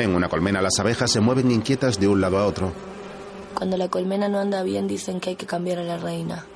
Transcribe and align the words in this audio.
En 0.00 0.14
una 0.14 0.30
colmena 0.30 0.62
las 0.62 0.78
abejas 0.78 1.10
se 1.10 1.20
mueven 1.20 1.50
inquietas 1.50 2.00
de 2.00 2.08
un 2.08 2.22
lado 2.22 2.38
a 2.38 2.46
otro. 2.46 2.72
Cuando 3.54 3.76
la 3.76 3.88
colmena 3.88 4.28
no 4.28 4.38
anda 4.38 4.62
bien 4.62 4.88
dicen 4.88 5.20
que 5.20 5.30
hay 5.30 5.36
que 5.36 5.44
cambiar 5.44 5.78
a 5.78 5.82
la 5.82 5.98
reina. 5.98 6.46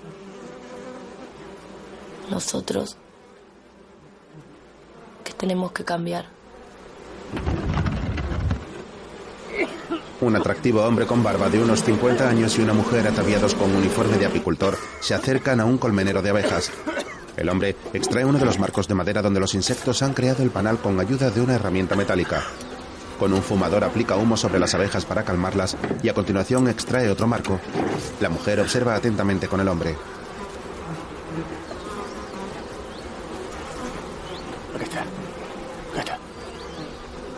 Nosotros 2.30 2.96
que 5.22 5.34
tenemos 5.34 5.72
que 5.72 5.84
cambiar. 5.84 6.25
Un 10.22 10.36
atractivo 10.36 10.82
hombre 10.82 11.04
con 11.04 11.22
barba 11.22 11.50
de 11.50 11.62
unos 11.62 11.84
50 11.84 12.26
años 12.26 12.58
y 12.58 12.62
una 12.62 12.72
mujer 12.72 13.06
ataviados 13.06 13.54
con 13.54 13.74
uniforme 13.74 14.16
de 14.16 14.24
apicultor 14.24 14.79
se 15.00 15.12
acercan 15.12 15.61
a 15.61 15.66
un 15.66 15.76
colmenero 15.76 16.22
de 16.22 16.30
abejas. 16.30 16.70
El 17.36 17.50
hombre 17.50 17.76
extrae 17.92 18.24
uno 18.24 18.38
de 18.38 18.46
los 18.46 18.58
marcos 18.58 18.88
de 18.88 18.95
madera 18.95 19.20
donde 19.20 19.41
los 19.41 19.55
insectos 19.55 20.02
han 20.02 20.15
creado 20.15 20.42
el 20.42 20.51
panal 20.51 20.79
con 20.79 20.98
ayuda 20.98 21.30
de 21.30 21.42
una 21.42 21.56
herramienta 21.56 21.95
metálica. 21.95 22.45
Con 23.18 23.32
un 23.32 23.42
fumador 23.42 23.84
aplica 23.84 24.16
humo 24.16 24.36
sobre 24.36 24.59
las 24.59 24.74
abejas 24.74 25.04
para 25.04 25.24
calmarlas 25.24 25.77
y 26.02 26.09
a 26.09 26.14
continuación 26.14 26.68
extrae 26.68 27.10
otro 27.10 27.27
marco. 27.27 27.60
La 28.20 28.28
mujer 28.28 28.60
observa 28.60 28.95
atentamente 28.95 29.48
con 29.48 29.60
el 29.60 29.68
hombre. 29.68 29.96
Acá 34.74 34.84
está. 34.84 35.00
Acá 35.00 36.00
está. 36.00 36.19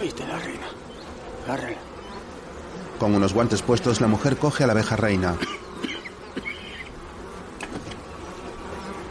Ahí 0.00 0.08
está 0.08 0.26
la 0.26 0.38
reina. 0.38 0.66
Agárrala. 1.44 1.76
Con 2.98 3.14
unos 3.14 3.34
guantes 3.34 3.60
puestos, 3.60 4.00
la 4.00 4.08
mujer 4.08 4.38
coge 4.38 4.64
a 4.64 4.66
la 4.66 4.72
abeja 4.72 4.96
reina. 4.96 5.36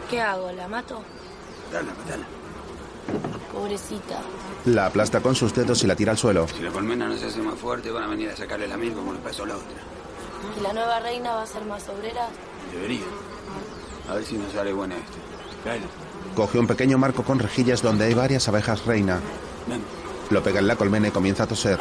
¿Qué 0.09 0.21
hago? 0.21 0.51
¿La 0.51 0.67
mato? 0.67 1.03
Dale, 1.71 1.89
matala. 1.91 2.25
Pobrecita. 3.55 4.19
La 4.65 4.87
aplasta 4.87 5.21
con 5.21 5.33
sus 5.33 5.53
dedos 5.53 5.81
y 5.83 5.87
la 5.87 5.95
tira 5.95 6.11
al 6.11 6.17
suelo. 6.17 6.45
Si 6.49 6.61
la 6.61 6.71
colmena 6.71 7.07
no 7.07 7.15
se 7.15 7.27
hace 7.27 7.39
más 7.39 7.57
fuerte, 7.57 7.89
van 7.89 8.03
a 8.03 8.07
venir 8.07 8.29
a 8.29 8.35
sacarle 8.35 8.67
la 8.67 8.75
miel 8.75 8.93
como 8.93 9.13
le 9.13 9.19
pasó 9.19 9.43
a 9.43 9.47
la 9.47 9.55
otra. 9.55 9.77
¿Y 10.59 10.61
la 10.61 10.73
nueva 10.73 10.99
reina 10.99 11.35
va 11.35 11.43
a 11.43 11.47
ser 11.47 11.63
más 11.63 11.87
obrera? 11.87 12.27
Debería. 12.73 13.05
A 14.09 14.15
ver 14.15 14.25
si 14.25 14.37
nos 14.37 14.51
sale 14.51 14.73
buena 14.73 14.95
esto. 14.95 15.13
Tráela. 15.63 15.85
Coge 16.35 16.59
un 16.59 16.67
pequeño 16.67 16.97
marco 16.97 17.23
con 17.23 17.39
rejillas 17.39 17.81
donde 17.81 18.05
hay 18.05 18.13
varias 18.13 18.45
abejas 18.49 18.85
reina. 18.85 19.21
Ven. 19.67 19.81
Lo 20.29 20.43
pega 20.43 20.59
en 20.59 20.67
la 20.67 20.75
colmena 20.75 21.07
y 21.07 21.11
comienza 21.11 21.43
a 21.43 21.47
toser. 21.47 21.79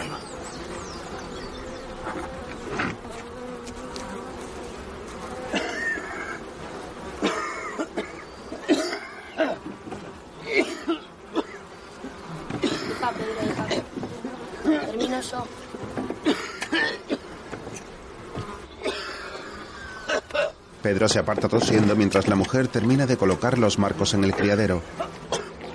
Se 21.06 21.18
aparta 21.18 21.48
tosiendo 21.48 21.94
mientras 21.96 22.28
la 22.28 22.34
mujer 22.34 22.66
termina 22.68 23.04
de 23.04 23.18
colocar 23.18 23.58
los 23.58 23.78
marcos 23.78 24.14
en 24.14 24.24
el 24.24 24.34
criadero. 24.34 24.80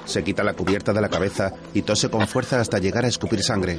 Se 0.05 0.23
quita 0.23 0.43
la 0.43 0.53
cubierta 0.53 0.91
de 0.91 1.01
la 1.01 1.07
cabeza 1.07 1.53
y 1.73 1.83
tose 1.83 2.09
con 2.09 2.27
fuerza 2.27 2.59
hasta 2.59 2.79
llegar 2.79 3.05
a 3.05 3.09
escupir 3.09 3.43
sangre. 3.43 3.77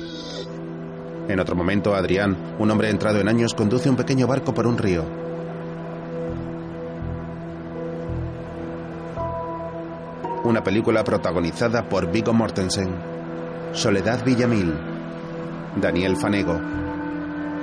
En 1.28 1.40
otro 1.40 1.56
momento, 1.56 1.94
Adrián, 1.94 2.54
un 2.58 2.70
hombre 2.70 2.88
entrado 2.88 3.18
en 3.18 3.28
años, 3.28 3.54
conduce 3.54 3.90
un 3.90 3.96
pequeño 3.96 4.28
barco 4.28 4.54
por 4.54 4.66
un 4.66 4.78
río. 4.78 5.04
Una 10.44 10.62
película 10.62 11.02
protagonizada 11.02 11.88
por 11.88 12.10
Viggo 12.12 12.32
Mortensen, 12.32 12.94
Soledad 13.72 14.24
Villamil, 14.24 14.72
Daniel 15.80 16.16
Fanego, 16.16 16.60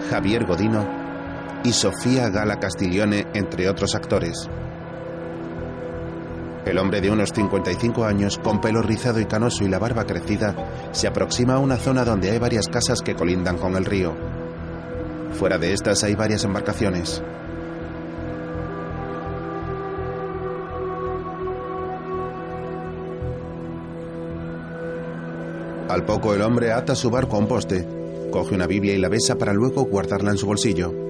Javier 0.09 0.45
Godino 0.45 0.96
y 1.67 1.73
Sofía 1.73 2.29
Gala 2.29 2.59
Castiglione, 2.61 3.27
entre 3.33 3.67
otros 3.67 3.93
actores. 3.93 4.49
El 6.65 6.77
hombre 6.77 7.01
de 7.01 7.11
unos 7.11 7.33
55 7.33 8.05
años, 8.05 8.37
con 8.37 8.61
pelo 8.61 8.81
rizado 8.81 9.19
y 9.19 9.25
canoso 9.25 9.65
y 9.65 9.67
la 9.67 9.77
barba 9.77 10.05
crecida, 10.05 10.55
se 10.93 11.07
aproxima 11.07 11.55
a 11.55 11.59
una 11.59 11.75
zona 11.75 12.05
donde 12.05 12.31
hay 12.31 12.39
varias 12.39 12.69
casas 12.69 13.01
que 13.01 13.15
colindan 13.15 13.57
con 13.57 13.75
el 13.75 13.83
río. 13.83 14.15
Fuera 15.33 15.57
de 15.57 15.73
estas 15.73 16.05
hay 16.05 16.15
varias 16.15 16.45
embarcaciones. 16.45 17.21
Al 25.89 26.05
poco 26.05 26.33
el 26.33 26.41
hombre 26.41 26.71
ata 26.71 26.95
su 26.95 27.09
barco 27.09 27.35
a 27.35 27.39
un 27.39 27.47
poste, 27.49 27.85
coge 28.31 28.55
una 28.55 28.67
Biblia 28.67 28.93
y 28.93 28.99
la 28.99 29.09
besa 29.09 29.35
para 29.35 29.51
luego 29.51 29.83
guardarla 29.83 30.31
en 30.31 30.37
su 30.37 30.45
bolsillo. 30.45 31.06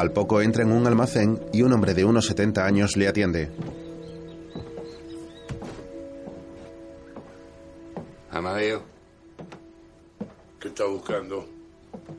Al 0.00 0.12
poco 0.12 0.40
entra 0.40 0.62
en 0.62 0.72
un 0.72 0.86
almacén 0.86 1.38
y 1.52 1.60
un 1.60 1.74
hombre 1.74 1.92
de 1.92 2.06
unos 2.06 2.24
70 2.24 2.64
años 2.64 2.96
le 2.96 3.06
atiende. 3.06 3.50
Amadeo, 8.30 8.80
¿Qué 10.58 10.68
está 10.68 10.86
buscando? 10.86 11.46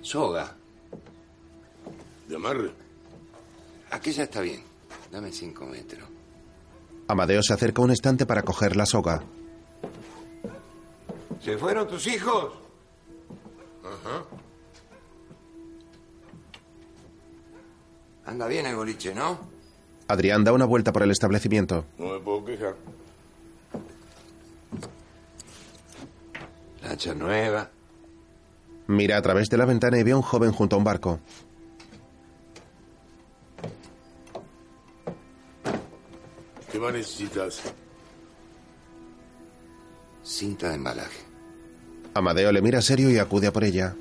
soga. 0.04 0.56
¿De 2.30 2.36
amarre? 2.36 2.72
Aquella 3.90 4.26
está 4.26 4.42
bien. 4.42 4.62
Dame 5.12 5.32
cinco 5.32 5.66
metros. 5.66 6.08
Amadeo 7.08 7.42
se 7.42 7.54
acerca 7.54 7.82
a 7.82 7.86
un 7.86 7.92
estante 7.92 8.28
para 8.28 8.44
coger 8.44 8.76
la 8.76 8.86
soga. 8.86 9.24
¿Se 11.44 11.58
fueron 11.58 11.88
tus 11.88 12.06
hijos? 12.06 12.54
Ajá. 13.84 14.24
Anda 18.26 18.48
bien 18.48 18.66
el 18.66 18.76
boliche, 18.76 19.14
¿no? 19.14 19.40
Adrián 20.08 20.44
da 20.44 20.54
una 20.54 20.66
vuelta 20.66 20.92
por 20.92 21.04
el 21.04 21.12
establecimiento. 21.12 21.86
No 21.98 22.14
me 22.14 22.20
puedo 22.20 22.46
quejar. 22.46 22.76
La 26.84 26.92
hacha 26.92 27.14
nueva. 27.14 27.70
Mira 28.88 29.18
a 29.18 29.22
través 29.22 29.50
de 29.50 29.58
la 29.58 29.66
ventana 29.66 29.98
y 29.98 30.04
ve 30.04 30.12
a 30.12 30.18
un 30.18 30.22
joven 30.22 30.52
junto 30.52 30.76
a 30.76 30.80
un 30.80 30.84
barco. 30.84 31.20
¿Qué 36.72 36.80
más 36.80 36.94
necesitas? 36.94 37.62
Cinta 40.24 40.70
de 40.70 40.76
embalaje. 40.76 41.20
Amadeo 42.14 42.52
le 42.52 42.62
mira 42.62 42.82
serio 42.82 43.10
y 43.10 43.18
acude 43.18 43.48
a 43.48 43.54
por 43.54 43.64
ella. 43.64 43.96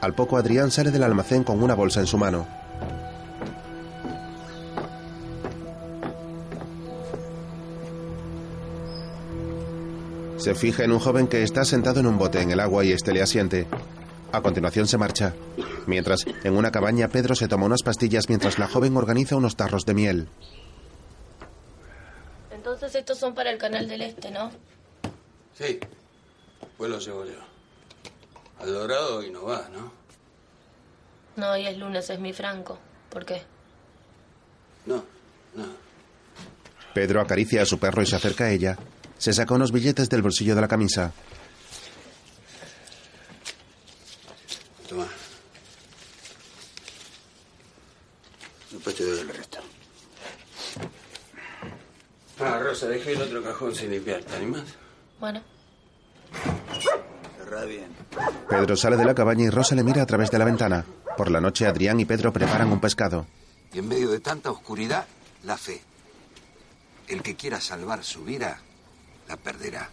Al 0.00 0.14
poco 0.14 0.36
Adrián 0.36 0.70
sale 0.70 0.90
del 0.90 1.02
almacén 1.02 1.44
con 1.44 1.62
una 1.62 1.74
bolsa 1.74 2.00
en 2.00 2.06
su 2.06 2.18
mano. 2.18 2.46
Se 10.38 10.54
fija 10.54 10.84
en 10.84 10.92
un 10.92 11.00
joven 11.00 11.26
que 11.26 11.42
está 11.42 11.64
sentado 11.64 11.98
en 11.98 12.06
un 12.06 12.16
bote 12.16 12.40
en 12.40 12.52
el 12.52 12.60
agua 12.60 12.84
y 12.84 12.92
este 12.92 13.12
le 13.12 13.22
asiente. 13.22 13.66
A 14.30 14.40
continuación 14.40 14.86
se 14.86 14.96
marcha. 14.96 15.34
Mientras, 15.86 16.24
en 16.44 16.56
una 16.56 16.70
cabaña, 16.70 17.08
Pedro 17.08 17.34
se 17.34 17.48
toma 17.48 17.66
unas 17.66 17.82
pastillas 17.82 18.28
mientras 18.28 18.58
la 18.58 18.68
joven 18.68 18.96
organiza 18.96 19.36
unos 19.36 19.56
tarros 19.56 19.84
de 19.84 19.94
miel. 19.94 20.28
Entonces 22.52 22.94
estos 22.94 23.18
son 23.18 23.34
para 23.34 23.50
el 23.50 23.58
canal 23.58 23.88
del 23.88 24.02
Este, 24.02 24.30
¿no? 24.30 24.50
Sí. 25.54 25.80
Pues 26.76 26.90
lo 26.90 26.98
llevo 26.98 27.24
yo. 27.24 27.57
Al 28.60 28.72
dorado 28.72 29.22
y 29.22 29.30
no 29.30 29.44
va, 29.44 29.68
¿no? 29.72 29.92
No, 31.36 31.52
hoy 31.52 31.66
es 31.66 31.76
lunes, 31.78 32.10
es 32.10 32.18
mi 32.18 32.32
franco. 32.32 32.78
¿Por 33.10 33.24
qué? 33.24 33.42
No, 34.86 35.04
no. 35.54 35.66
Pedro 36.92 37.20
acaricia 37.20 37.62
a 37.62 37.66
su 37.66 37.78
perro 37.78 38.02
y 38.02 38.06
se 38.06 38.16
acerca 38.16 38.44
a 38.44 38.50
ella. 38.50 38.76
Se 39.18 39.32
saca 39.32 39.54
unos 39.54 39.70
billetes 39.70 40.08
del 40.08 40.22
bolsillo 40.22 40.54
de 40.54 40.60
la 40.60 40.68
camisa. 40.68 41.12
Toma. 44.88 45.06
Después 48.72 48.96
te 48.96 49.04
doy 49.04 49.18
el 49.20 49.28
resto. 49.28 49.58
Ah, 52.40 52.58
Rosa, 52.60 52.88
dejé 52.88 53.12
el 53.12 53.22
otro 53.22 53.42
cajón 53.42 53.74
sin 53.74 53.90
limpiar. 53.90 54.22
¿Te 54.22 54.36
animas? 54.36 54.64
Bueno. 55.20 55.42
Pedro 58.48 58.76
sale 58.76 58.96
de 58.96 59.04
la 59.04 59.14
cabaña 59.14 59.44
y 59.44 59.50
Rosa 59.50 59.74
le 59.74 59.82
mira 59.82 60.02
a 60.02 60.06
través 60.06 60.30
de 60.30 60.38
la 60.38 60.44
ventana. 60.44 60.84
Por 61.16 61.30
la 61.30 61.40
noche, 61.40 61.66
Adrián 61.66 61.98
y 62.00 62.04
Pedro 62.04 62.32
preparan 62.32 62.70
un 62.70 62.80
pescado. 62.80 63.26
Y 63.72 63.78
en 63.78 63.88
medio 63.88 64.10
de 64.10 64.20
tanta 64.20 64.50
oscuridad, 64.50 65.06
la 65.44 65.56
fe. 65.56 65.80
El 67.06 67.22
que 67.22 67.36
quiera 67.36 67.60
salvar 67.60 68.04
su 68.04 68.24
vida, 68.24 68.60
la 69.28 69.36
perderá. 69.36 69.88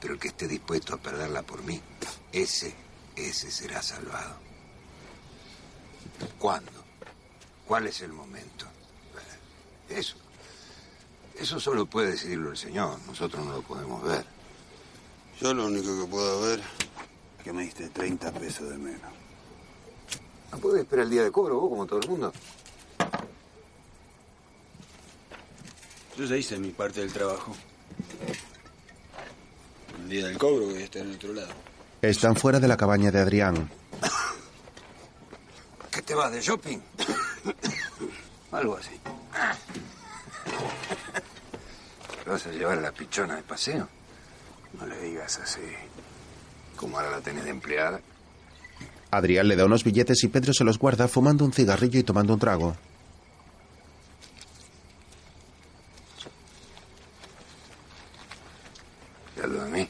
Pero 0.00 0.14
el 0.14 0.20
que 0.20 0.28
esté 0.28 0.48
dispuesto 0.48 0.94
a 0.94 0.98
perderla 0.98 1.42
por 1.42 1.62
mí, 1.62 1.80
ese, 2.32 2.74
ese 3.16 3.50
será 3.50 3.82
salvado. 3.82 4.36
¿Cuándo? 6.38 6.72
¿Cuál 7.66 7.86
es 7.86 8.00
el 8.00 8.12
momento? 8.12 8.66
Eso. 9.88 10.16
Eso 11.38 11.60
solo 11.60 11.86
puede 11.86 12.12
decidirlo 12.12 12.50
el 12.50 12.56
Señor. 12.56 12.98
Nosotros 13.06 13.44
no 13.44 13.52
lo 13.52 13.62
podemos 13.62 14.02
ver. 14.02 14.24
Yo 15.40 15.54
lo 15.54 15.66
único 15.66 15.98
que 15.98 16.04
puedo 16.10 16.42
ver 16.42 16.60
Es 17.38 17.44
que 17.44 17.52
me 17.52 17.62
diste 17.62 17.88
30 17.88 18.32
pesos 18.32 18.68
de 18.68 18.76
menos. 18.76 19.00
¿No 20.52 20.58
podés 20.58 20.82
esperar 20.82 21.06
el 21.06 21.10
día 21.10 21.22
de 21.22 21.32
cobro 21.32 21.58
vos 21.58 21.70
como 21.70 21.86
todo 21.86 22.00
el 22.00 22.08
mundo? 22.08 22.32
Yo 26.18 26.24
ya 26.24 26.36
hice 26.36 26.58
mi 26.58 26.70
parte 26.70 27.00
del 27.00 27.12
trabajo. 27.12 27.54
El 30.02 30.08
día 30.10 30.26
del 30.26 30.36
cobro 30.36 30.66
voy 30.66 30.82
a 30.82 30.84
estar 30.84 31.02
en 31.02 31.14
otro 31.14 31.32
lado. 31.32 31.48
Están 32.02 32.36
fuera 32.36 32.60
de 32.60 32.68
la 32.68 32.76
cabaña 32.76 33.10
de 33.10 33.20
Adrián. 33.20 33.70
¿Qué 35.90 36.02
te 36.02 36.14
vas 36.14 36.30
de 36.32 36.42
shopping? 36.42 36.78
Algo 38.52 38.76
así. 38.76 38.90
¿Te 42.24 42.30
vas 42.30 42.46
a 42.46 42.50
llevar 42.50 42.76
a 42.76 42.80
la 42.82 42.92
pichona 42.92 43.36
de 43.36 43.42
paseo? 43.42 43.88
No 44.78 44.86
le 44.86 45.00
digas 45.02 45.38
así. 45.40 45.60
Como 46.76 46.98
ahora 46.98 47.10
la 47.10 47.20
tenés 47.20 47.44
de 47.44 47.50
empleada. 47.50 48.00
Adrián 49.10 49.48
le 49.48 49.56
da 49.56 49.64
unos 49.64 49.84
billetes 49.84 50.22
y 50.24 50.28
Pedro 50.28 50.52
se 50.54 50.64
los 50.64 50.78
guarda 50.78 51.08
fumando 51.08 51.44
un 51.44 51.52
cigarrillo 51.52 51.98
y 51.98 52.04
tomando 52.04 52.34
un 52.34 52.40
trago. 52.40 52.76
¿Te 59.34 59.42
hablo 59.42 59.64
de 59.64 59.70
mí? 59.70 59.88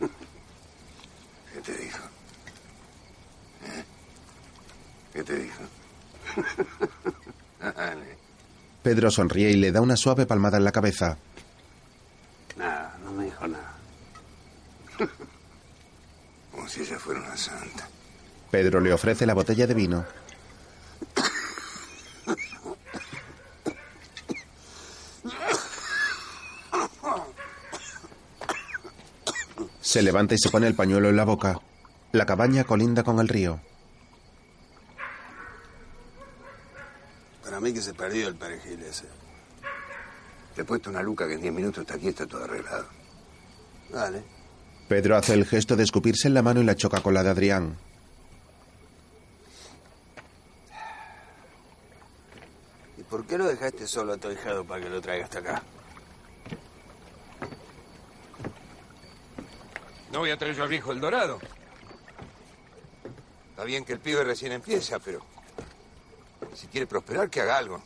¿Qué 1.52 1.60
te 1.60 1.76
dijo? 1.76 2.04
¿Eh? 3.64 3.84
¿Qué 5.12 5.24
te 5.24 5.36
dijo? 5.36 5.62
Pedro 8.82 9.10
sonríe 9.10 9.50
y 9.50 9.56
le 9.56 9.72
da 9.72 9.80
una 9.82 9.96
suave 9.96 10.24
palmada 10.24 10.56
en 10.56 10.64
la 10.64 10.72
cabeza. 10.72 11.18
Nada, 12.56 12.96
no 13.04 13.12
me 13.12 13.24
dijo 13.26 13.46
nada. 13.46 13.74
Como 16.68 16.84
si 16.84 16.92
ella 16.92 16.98
fuera 16.98 17.20
una 17.20 17.34
santa. 17.34 17.88
Pedro 18.50 18.78
le 18.80 18.92
ofrece 18.92 19.24
la 19.24 19.32
botella 19.32 19.66
de 19.66 19.72
vino. 19.72 20.04
Se 29.80 30.02
levanta 30.02 30.34
y 30.34 30.38
se 30.38 30.50
pone 30.50 30.66
el 30.66 30.74
pañuelo 30.74 31.08
en 31.08 31.16
la 31.16 31.24
boca. 31.24 31.58
La 32.12 32.26
cabaña 32.26 32.64
colinda 32.64 33.02
con 33.02 33.18
el 33.18 33.28
río. 33.28 33.60
Para 37.42 37.60
mí 37.60 37.72
que 37.72 37.80
se 37.80 37.94
perdió 37.94 38.28
el 38.28 38.34
perejil 38.34 38.82
ese. 38.82 39.06
Te 40.54 40.60
he 40.60 40.64
puesto 40.66 40.90
una 40.90 41.00
luca 41.00 41.26
que 41.26 41.32
en 41.32 41.40
10 41.40 41.54
minutos 41.54 41.80
está 41.80 41.94
aquí, 41.94 42.08
está 42.08 42.26
todo 42.26 42.44
arreglado. 42.44 42.88
Dale. 43.90 44.37
Pedro 44.88 45.16
hace 45.16 45.34
el 45.34 45.44
gesto 45.44 45.76
de 45.76 45.84
escupirse 45.84 46.28
en 46.28 46.34
la 46.34 46.40
mano 46.40 46.62
y 46.62 46.64
la 46.64 46.74
choca 46.74 47.02
con 47.02 47.12
la 47.12 47.22
de 47.22 47.28
Adrián. 47.28 47.76
¿Y 52.96 53.02
por 53.02 53.26
qué 53.26 53.36
lo 53.36 53.46
dejaste 53.46 53.86
solo 53.86 54.14
a 54.14 54.16
tu 54.16 54.30
hijado 54.30 54.64
para 54.64 54.82
que 54.82 54.88
lo 54.88 55.00
traiga 55.02 55.24
hasta 55.24 55.40
acá? 55.40 55.62
No 60.10 60.20
voy 60.20 60.30
a 60.30 60.38
traer 60.38 60.56
yo 60.56 60.62
al 60.62 60.70
viejo 60.70 60.90
El 60.90 61.00
Dorado. 61.00 61.38
Está 63.50 63.64
bien 63.64 63.84
que 63.84 63.92
el 63.92 64.00
pibe 64.00 64.24
recién 64.24 64.52
empieza, 64.52 64.98
pero 65.00 65.20
si 66.54 66.66
quiere 66.68 66.86
prosperar, 66.86 67.28
que 67.28 67.42
haga 67.42 67.58
algo. 67.58 67.82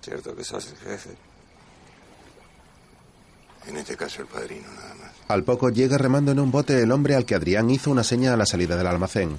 Cierto 0.00 0.34
que 0.34 0.42
sos 0.42 0.70
el 0.70 0.76
jefe. 0.78 1.23
En 3.68 3.76
este 3.76 3.96
caso 3.96 4.22
el 4.22 4.28
padrino, 4.28 4.66
nada 4.74 4.94
más. 4.94 5.10
Al 5.28 5.44
poco 5.44 5.70
llega 5.70 5.96
remando 5.98 6.32
en 6.32 6.40
un 6.40 6.50
bote 6.50 6.80
el 6.82 6.92
hombre 6.92 7.14
al 7.14 7.24
que 7.24 7.34
Adrián 7.34 7.70
hizo 7.70 7.90
una 7.90 8.04
seña 8.04 8.34
a 8.34 8.36
la 8.36 8.46
salida 8.46 8.76
del 8.76 8.86
almacén. 8.86 9.36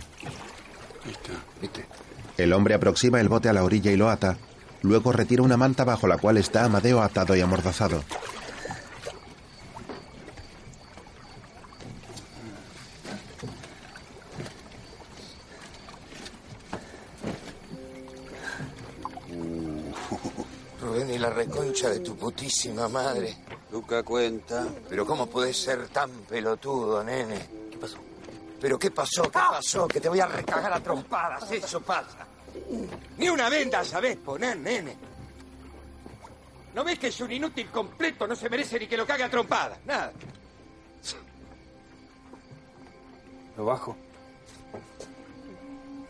Ahí 1.06 1.12
está. 1.12 1.33
¿Viste? 1.62 1.86
El 2.38 2.54
hombre 2.54 2.74
aproxima 2.74 3.22
el 3.22 3.30
bote 3.30 3.50
a 3.50 3.54
la 3.54 3.63
orilla 3.63 3.92
y 3.92 3.95
lo 3.95 4.10
ata. 4.10 4.38
Luego 4.81 5.12
retira 5.12 5.44
una 5.44 5.57
manta 5.57 5.83
bajo 5.83 6.07
la 6.07 6.18
cual 6.18 6.38
está 6.38 6.66
Amadeo 6.66 7.01
atado 7.01 7.36
y 7.36 7.42
amordazado. 7.42 8.04
Reconcha 21.75 21.89
de 21.89 22.00
tu 22.00 22.16
putísima 22.16 22.88
madre. 22.88 23.36
Luca 23.72 24.04
cuenta. 24.04 24.66
Pero 24.88 25.06
¿cómo 25.06 25.27
puedes 25.27 25.57
ser 25.57 25.88
tan 25.89 26.10
pelotudo, 26.22 27.04
nene? 27.04 27.50
¿Qué 27.69 27.77
pasó? 27.77 27.98
¿Pero 28.62 28.80
qué 28.80 28.92
pasó? 28.92 29.24
¿Qué 29.24 29.30
pasó? 29.31 29.88
Que 29.88 30.00
te 30.00 30.07
voy 30.10 30.19
a 30.19 30.27
recagar 30.27 30.72
a 30.72 30.80
trompadas. 30.80 31.51
Eso 31.51 31.81
pasa. 31.81 32.25
Ni 33.18 33.30
una 33.30 33.50
venda 33.50 33.83
sabés 33.83 34.18
poner, 34.18 34.57
nene. 34.57 34.98
¿No 36.74 36.83
ves 36.83 37.00
que 37.00 37.07
es 37.07 37.19
un 37.19 37.31
inútil 37.31 37.69
completo? 37.69 38.28
No 38.28 38.36
se 38.36 38.50
merece 38.50 38.80
ni 38.80 38.88
que 38.88 38.98
lo 38.98 39.06
cague 39.06 39.24
a 39.24 39.30
trompadas. 39.30 39.80
Nada. 39.86 40.13
Lo 43.57 43.66
bajo. 43.66 43.95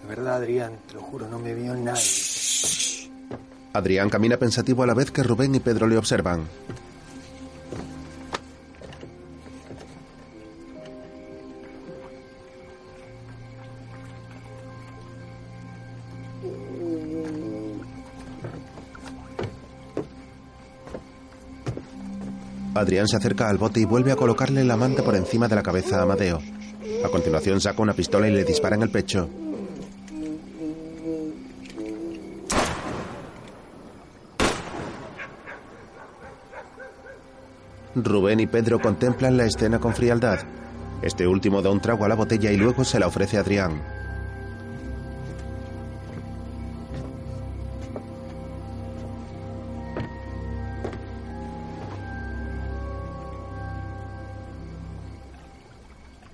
De 0.02 0.08
verdad, 0.08 0.36
Adrián, 0.36 0.80
te 0.88 0.94
lo 0.94 1.02
juro, 1.02 1.28
no 1.28 1.40
me 1.40 1.54
vio 1.54 1.76
nadie. 1.76 2.95
Adrián 3.76 4.10
camina 4.10 4.38
pensativo 4.38 4.84
a 4.84 4.88
la 4.88 4.94
vez 4.94 5.12
que 5.12 5.22
Rubén 5.22 5.54
y 5.54 5.60
Pedro 5.60 5.86
le 5.86 5.98
observan. 5.98 6.48
Adrián 22.74 23.10
se 23.10 23.18
acerca 23.18 23.50
al 23.50 23.58
bote 23.58 23.82
y 23.82 23.86
vuelve 23.86 24.14
a 24.14 24.16
colocarle 24.16 24.64
la 24.64 24.78
manta 24.78 25.04
por 25.04 25.18
encima 25.18 25.50
de 25.50 25.56
la 25.56 25.64
cabeza 25.64 26.00
a 26.00 26.04
Amadeo. 26.04 26.42
A 27.04 27.10
continuación 27.10 27.60
saca 27.60 27.82
una 27.82 27.94
pistola 27.94 28.30
y 28.30 28.32
le 28.32 28.46
dispara 28.46 28.78
en 28.78 28.84
el 28.84 28.90
pecho. 28.90 29.30
Rubén 37.96 38.42
y 38.42 38.48
Pedro 38.48 38.80
contemplan 38.80 39.38
la 39.38 39.46
escena 39.46 39.80
con 39.80 39.94
frialdad. 39.94 40.40
Este 41.02 41.26
último 41.28 41.62
da 41.62 41.72
un 41.72 41.80
trago 41.80 42.04
a 42.04 42.10
la 42.10 42.16
botella 42.16 42.52
y 42.52 42.58
luego 42.58 42.84
se 42.84 43.00
la 43.00 43.08
ofrece 43.08 43.38
a 43.38 43.42
Adrián. 43.42 43.82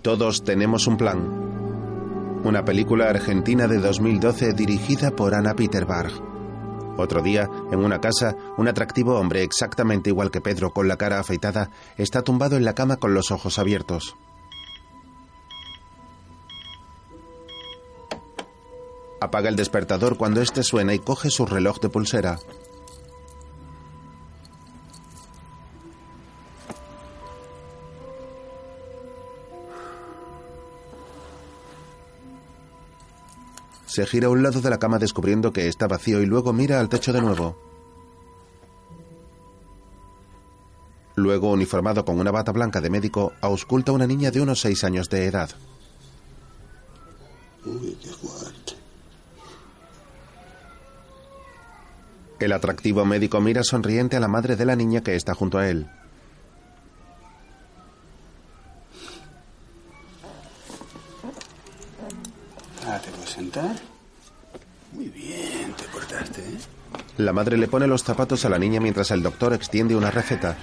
Todos 0.01 0.44
tenemos 0.44 0.88
un 0.88 0.98
plan. 0.98 2.41
Una 2.44 2.65
película 2.65 3.08
argentina 3.08 3.68
de 3.68 3.77
2012 3.77 4.53
dirigida 4.53 5.12
por 5.12 5.36
Ana 5.36 5.53
Peterberg. 5.53 6.30
Otro 7.01 7.22
día, 7.22 7.50
en 7.72 7.79
una 7.84 8.00
casa, 8.00 8.36
un 8.58 8.67
atractivo 8.67 9.20
hombre 9.20 9.43
exactamente 9.43 10.10
igual 10.10 10.31
que 10.31 10.41
Pedro 10.41 10.72
con 10.72 10.88
la 10.88 10.98
cara 10.98 11.20
afeitada 11.20 11.70
está 11.98 12.22
tumbado 12.22 12.58
en 12.58 12.65
la 12.65 12.75
cama 12.75 12.98
con 12.98 13.13
los 13.13 13.31
ojos 13.31 13.60
abiertos. 13.60 14.15
Apaga 19.20 19.50
el 19.50 19.55
despertador 19.55 20.17
cuando 20.17 20.41
éste 20.41 20.63
suena 20.63 20.93
y 20.93 21.00
coge 21.00 21.29
su 21.29 21.46
reloj 21.46 21.79
de 21.79 21.89
pulsera. 21.89 22.39
Se 33.91 34.05
gira 34.05 34.27
a 34.27 34.29
un 34.29 34.41
lado 34.41 34.62
de 34.62 34.69
la 34.69 34.79
cama 34.79 35.00
descubriendo 35.00 35.51
que 35.51 35.67
está 35.67 35.86
vacío 35.86 36.21
y 36.21 36.25
luego 36.25 36.53
mira 36.53 36.79
al 36.79 36.88
techo 36.88 37.12
de 37.12 37.19
nuevo. 37.19 37.57
Luego, 41.15 41.51
uniformado 41.51 42.05
con 42.05 42.17
una 42.17 42.31
bata 42.31 42.53
blanca 42.53 42.79
de 42.79 42.89
médico, 42.89 43.33
ausculta 43.41 43.91
a 43.91 43.95
una 43.95 44.07
niña 44.07 44.31
de 44.31 44.39
unos 44.39 44.62
seis 44.62 44.86
años 44.86 45.10
de 45.10 45.25
edad. 45.25 45.50
El 52.39 52.53
atractivo 52.53 53.03
médico 53.03 53.41
mira 53.41 53.62
sonriente 53.62 54.15
a 54.15 54.21
la 54.21 54.29
madre 54.29 54.55
de 54.55 54.65
la 54.65 54.77
niña 54.77 55.01
que 55.01 55.17
está 55.17 55.36
junto 55.36 55.57
a 55.57 55.67
él. 55.67 55.89
Sentar? 63.31 63.75
Muy 64.91 65.07
bien, 65.07 65.73
te 65.73 65.85
portaste, 65.85 66.41
¿eh? 66.41 66.57
La 67.17 67.31
madre 67.33 67.57
le 67.57 67.67
pone 67.67 67.88
los 67.88 68.03
zapatos 68.03 68.43
a 68.45 68.50
la 68.50 68.59
niña 68.59 68.79
mientras 68.79 69.11
el 69.11 69.23
doctor 69.23 69.53
extiende 69.53 69.95
una 69.95 70.11
receta. 70.11 70.57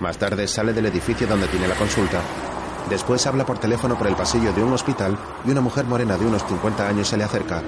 Más 0.00 0.16
tarde 0.18 0.46
sale 0.46 0.72
del 0.72 0.86
edificio 0.86 1.26
donde 1.26 1.48
tiene 1.48 1.66
la 1.68 1.74
consulta. 1.74 2.20
Después 2.88 3.26
habla 3.26 3.44
por 3.46 3.58
teléfono 3.58 3.96
por 3.96 4.06
el 4.06 4.14
pasillo 4.14 4.52
de 4.52 4.62
un 4.62 4.72
hospital 4.72 5.18
y 5.44 5.50
una 5.50 5.60
mujer 5.60 5.84
morena 5.86 6.16
de 6.16 6.26
unos 6.26 6.44
50 6.46 6.86
años 6.88 7.08
se 7.08 7.16
le 7.16 7.24
acerca. 7.24 7.62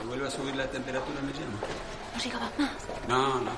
Si 0.00 0.06
vuelve 0.06 0.26
a 0.26 0.30
subir 0.30 0.54
la 0.56 0.66
temperatura, 0.70 1.20
me 1.20 1.32
llama. 1.32 1.58
No 2.28 2.58
más. 2.58 2.70
No, 3.08 3.40
no. 3.40 3.50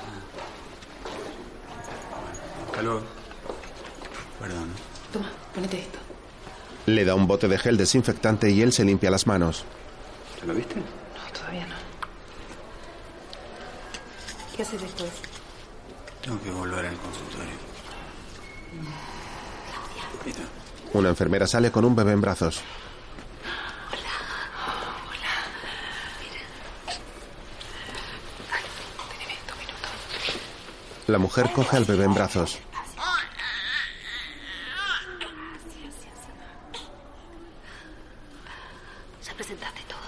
Hasta 2.67 2.83
luego. 2.83 3.03
Perdón. 4.41 4.69
Toma, 5.13 5.31
ponete 5.55 5.81
esto. 5.81 5.99
Le 6.87 7.05
da 7.05 7.15
un 7.15 7.27
bote 7.27 7.49
de 7.49 7.59
gel 7.59 7.77
desinfectante 7.77 8.51
y 8.51 8.61
él 8.63 8.73
se 8.73 8.85
limpia 8.85 9.11
las 9.11 9.27
manos. 9.27 9.65
¿Te 10.41 10.47
lo 10.47 10.55
viste? 10.55 10.77
No, 10.77 11.33
todavía 11.33 11.67
no. 11.67 11.75
¿Qué 14.57 14.63
haces 14.63 14.81
después? 14.83 15.11
Tengo 16.23 16.41
que 16.43 16.51
volver 16.51 16.87
al 16.87 16.97
consultorio. 16.97 17.53
Mira, 20.25 20.39
Una 20.93 21.09
enfermera 21.11 21.47
sale 21.47 21.71
con 21.71 21.85
un 21.85 21.97
bebé 21.97 22.13
en 22.13 22.21
brazos. 22.21 22.63
La 31.07 31.19
mujer 31.19 31.53
coge 31.53 31.77
al 31.77 31.85
bebé 31.85 32.05
en 32.05 32.15
brazos. 32.15 32.59
¿Ya 39.25 39.33
presentaste 39.35 39.81
todo? 39.89 40.01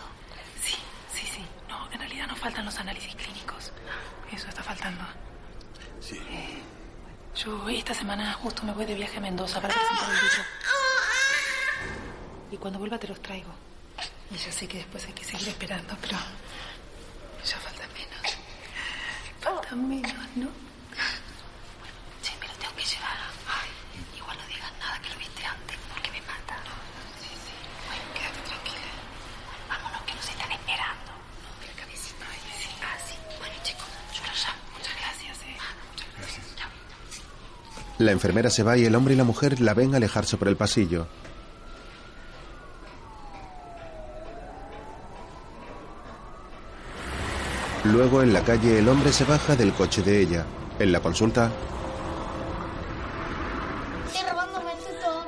Sí, 0.62 0.76
sí, 1.14 1.26
sí. 1.26 1.44
No, 1.68 1.90
en 1.92 1.98
realidad 1.98 2.26
no 2.28 2.36
faltan 2.36 2.64
los 2.64 2.76
análisis 2.78 3.14
clínicos. 3.14 3.72
Eso 4.32 4.48
está 4.48 4.62
faltando. 4.62 5.04
sí. 6.00 6.20
Yo 7.36 7.68
esta 7.68 7.92
semana 7.92 8.32
justo 8.32 8.62
me 8.62 8.72
voy 8.72 8.86
de 8.86 8.94
viaje 8.94 9.18
a 9.18 9.20
Mendoza 9.20 9.60
para 9.60 9.74
presentar 9.74 10.08
el 10.08 10.16
libro. 10.16 10.42
Y 12.50 12.56
cuando 12.56 12.78
vuelva 12.78 12.96
te 12.98 13.06
los 13.08 13.20
traigo. 13.20 13.50
Y 14.30 14.36
ya 14.38 14.50
sé 14.50 14.66
que 14.66 14.78
después 14.78 15.04
hay 15.06 15.12
que 15.12 15.22
seguir 15.22 15.48
esperando, 15.48 15.94
pero 16.00 16.16
ya 17.44 17.58
falta 17.58 17.82
menos. 17.88 18.38
Falta 19.42 19.76
menos, 19.76 20.14
¿no? 20.36 20.48
Sí, 22.22 22.32
me 22.40 22.46
lo 22.48 22.54
tengo 22.54 22.74
que 22.74 22.84
llevar. 22.84 23.16
Ay, 23.46 23.68
igual 24.16 24.38
no 24.38 24.46
digas 24.48 24.72
nada 24.80 24.98
que 25.02 25.10
lo 25.10 25.18
viste 25.18 25.44
antes, 25.44 25.76
porque 25.92 26.10
me 26.12 26.20
mata. 26.22 26.56
Sí, 27.20 27.28
sí. 27.28 27.52
Bueno, 27.86 28.02
quédate 28.16 28.40
tranquila. 28.48 28.88
Vámonos, 29.68 30.02
que 30.08 30.14
nos 30.14 30.24
están 30.28 30.52
esperando. 30.52 31.12
Mira, 31.60 31.72
cabecita. 31.76 32.24
Ay, 32.32 32.40
sí. 32.58 32.68
Ah, 32.80 32.96
sí. 33.06 33.14
Bueno, 33.38 33.54
chicos, 33.62 33.86
yo 34.16 34.22
lo 34.24 34.32
llamo. 34.32 34.62
Muchas 34.72 34.96
gracias, 34.96 35.36
eh. 35.44 35.56
Muchas 35.92 36.08
gracias. 36.16 36.44
Chao. 36.56 36.70
La 37.98 38.12
enfermera 38.26 38.50
se 38.50 38.64
va 38.64 38.76
y 38.76 38.84
el 38.84 38.96
hombre 38.96 39.14
y 39.14 39.16
la 39.16 39.22
mujer 39.22 39.60
la 39.60 39.72
ven 39.72 39.94
alejarse 39.94 40.36
por 40.36 40.48
el 40.48 40.56
pasillo. 40.56 41.06
Luego 47.84 48.22
en 48.22 48.32
la 48.32 48.40
calle 48.40 48.80
el 48.80 48.88
hombre 48.88 49.12
se 49.12 49.22
baja 49.22 49.54
del 49.54 49.72
coche 49.72 50.02
de 50.02 50.20
ella. 50.20 50.44
En 50.80 50.90
la 50.90 50.98
consulta, 50.98 51.52
Estoy 54.12 54.28
robándome 54.28 54.72
todo. 55.00 55.26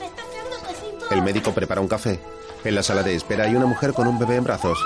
Me 0.00 0.06
está 0.06 0.22
haciendo 0.22 0.56
cositas. 0.66 1.12
el 1.12 1.22
médico 1.22 1.52
prepara 1.52 1.82
un 1.82 1.88
café. 1.88 2.20
En 2.64 2.74
la 2.74 2.82
sala 2.82 3.02
de 3.02 3.14
espera 3.14 3.44
hay 3.44 3.54
una 3.54 3.66
mujer 3.66 3.92
con 3.92 4.08
un 4.08 4.18
bebé 4.18 4.36
en 4.36 4.44
brazos. 4.44 4.78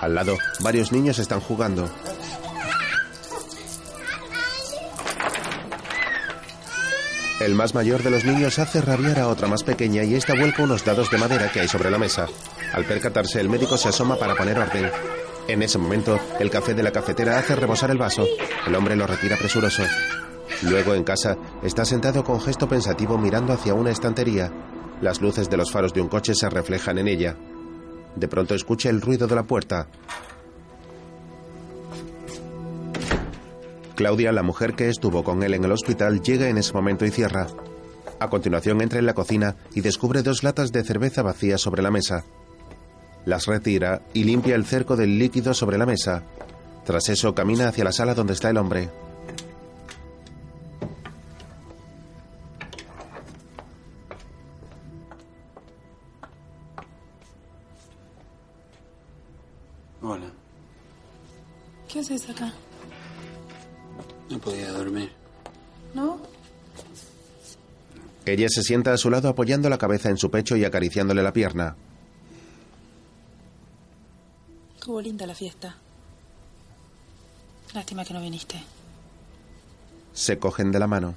Al 0.00 0.14
lado, 0.14 0.34
varios 0.60 0.92
niños 0.92 1.18
están 1.18 1.40
jugando. 1.40 1.90
El 7.40 7.54
más 7.54 7.74
mayor 7.74 8.02
de 8.02 8.10
los 8.10 8.26
niños 8.26 8.58
hace 8.58 8.82
rabiar 8.82 9.18
a 9.18 9.28
otra 9.28 9.48
más 9.48 9.62
pequeña 9.62 10.04
y 10.04 10.14
esta 10.14 10.34
vuelca 10.34 10.62
unos 10.62 10.84
dados 10.84 11.10
de 11.10 11.16
madera 11.16 11.50
que 11.50 11.60
hay 11.60 11.68
sobre 11.68 11.90
la 11.90 11.96
mesa. 11.96 12.26
Al 12.74 12.84
percatarse, 12.84 13.40
el 13.40 13.48
médico 13.48 13.78
se 13.78 13.88
asoma 13.88 14.16
para 14.16 14.34
poner 14.34 14.58
orden. 14.58 14.90
En 15.48 15.62
ese 15.62 15.78
momento, 15.78 16.20
el 16.38 16.50
café 16.50 16.74
de 16.74 16.82
la 16.82 16.92
cafetera 16.92 17.38
hace 17.38 17.56
rebosar 17.56 17.90
el 17.90 17.96
vaso. 17.96 18.26
El 18.66 18.74
hombre 18.74 18.94
lo 18.94 19.06
retira 19.06 19.38
presuroso. 19.38 19.82
Luego, 20.64 20.94
en 20.94 21.02
casa, 21.02 21.38
está 21.62 21.86
sentado 21.86 22.22
con 22.24 22.42
gesto 22.42 22.68
pensativo 22.68 23.16
mirando 23.16 23.54
hacia 23.54 23.72
una 23.72 23.90
estantería. 23.90 24.52
Las 25.00 25.22
luces 25.22 25.48
de 25.48 25.56
los 25.56 25.72
faros 25.72 25.94
de 25.94 26.02
un 26.02 26.08
coche 26.08 26.34
se 26.34 26.50
reflejan 26.50 26.98
en 26.98 27.08
ella. 27.08 27.36
De 28.16 28.28
pronto 28.28 28.54
escucha 28.54 28.90
el 28.90 29.00
ruido 29.00 29.26
de 29.26 29.34
la 29.34 29.44
puerta. 29.44 29.88
Claudia, 34.00 34.32
la 34.32 34.42
mujer 34.42 34.72
que 34.72 34.88
estuvo 34.88 35.22
con 35.22 35.42
él 35.42 35.52
en 35.52 35.62
el 35.62 35.72
hospital, 35.72 36.22
llega 36.22 36.48
en 36.48 36.56
ese 36.56 36.72
momento 36.72 37.04
y 37.04 37.10
cierra. 37.10 37.48
A 38.18 38.30
continuación 38.30 38.80
entra 38.80 38.98
en 38.98 39.04
la 39.04 39.12
cocina 39.12 39.56
y 39.74 39.82
descubre 39.82 40.22
dos 40.22 40.42
latas 40.42 40.72
de 40.72 40.82
cerveza 40.82 41.20
vacías 41.20 41.60
sobre 41.60 41.82
la 41.82 41.90
mesa. 41.90 42.24
Las 43.26 43.44
retira 43.44 44.00
y 44.14 44.24
limpia 44.24 44.54
el 44.54 44.64
cerco 44.64 44.96
del 44.96 45.18
líquido 45.18 45.52
sobre 45.52 45.76
la 45.76 45.84
mesa. 45.84 46.22
Tras 46.86 47.10
eso 47.10 47.34
camina 47.34 47.68
hacia 47.68 47.84
la 47.84 47.92
sala 47.92 48.14
donde 48.14 48.32
está 48.32 48.48
el 48.48 48.56
hombre. 48.56 48.88
Hola. 60.00 60.30
¿Qué 61.86 61.98
haces 62.00 62.30
acá? 62.30 62.50
No 64.30 64.38
podía 64.38 64.70
dormir. 64.72 65.10
¿No? 65.92 66.18
Ella 68.24 68.46
se 68.48 68.62
sienta 68.62 68.92
a 68.92 68.96
su 68.96 69.10
lado 69.10 69.28
apoyando 69.28 69.68
la 69.68 69.78
cabeza 69.78 70.08
en 70.08 70.16
su 70.16 70.30
pecho 70.30 70.56
y 70.56 70.64
acariciándole 70.64 71.22
la 71.22 71.32
pierna. 71.32 71.76
Estuvo 74.76 75.00
linda 75.00 75.26
la 75.26 75.34
fiesta. 75.34 75.76
Lástima 77.74 78.04
que 78.04 78.14
no 78.14 78.20
viniste. 78.20 78.62
Se 80.12 80.38
cogen 80.38 80.70
de 80.70 80.78
la 80.78 80.86
mano. 80.86 81.14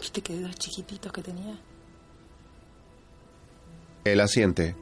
¿Viste 0.00 0.22
qué 0.22 0.34
dedos 0.36 0.56
chiquititos 0.56 1.12
que 1.12 1.22
tenía? 1.22 1.58
Él 4.04 4.20
asiente. 4.20 4.74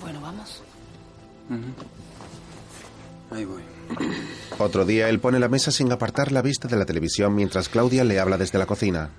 Bueno, 0.00 0.20
vamos. 0.20 0.62
Ahí 3.30 3.44
voy. 3.44 3.62
Otro 4.58 4.84
día 4.84 5.08
él 5.08 5.20
pone 5.20 5.38
la 5.38 5.48
mesa 5.48 5.70
sin 5.70 5.90
apartar 5.92 6.32
la 6.32 6.42
vista 6.42 6.68
de 6.68 6.76
la 6.76 6.84
televisión 6.84 7.34
mientras 7.34 7.68
Claudia 7.68 8.04
le 8.04 8.18
habla 8.18 8.38
desde 8.38 8.58
la 8.58 8.66
cocina. 8.66 9.10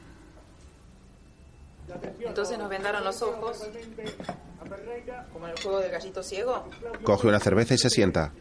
Entonces 2.19 2.57
nos 2.57 2.69
vendaron 2.69 3.03
los 3.03 3.21
ojos. 3.21 3.67
Como 5.33 5.45
en 5.47 5.51
el 5.51 5.61
juego 5.61 5.79
del 5.79 5.91
gallito 5.91 6.23
ciego. 6.23 6.69
Coge 7.03 7.27
una 7.27 7.39
cerveza 7.39 7.73
y 7.73 7.77
se 7.77 7.89
sienta. 7.89 8.31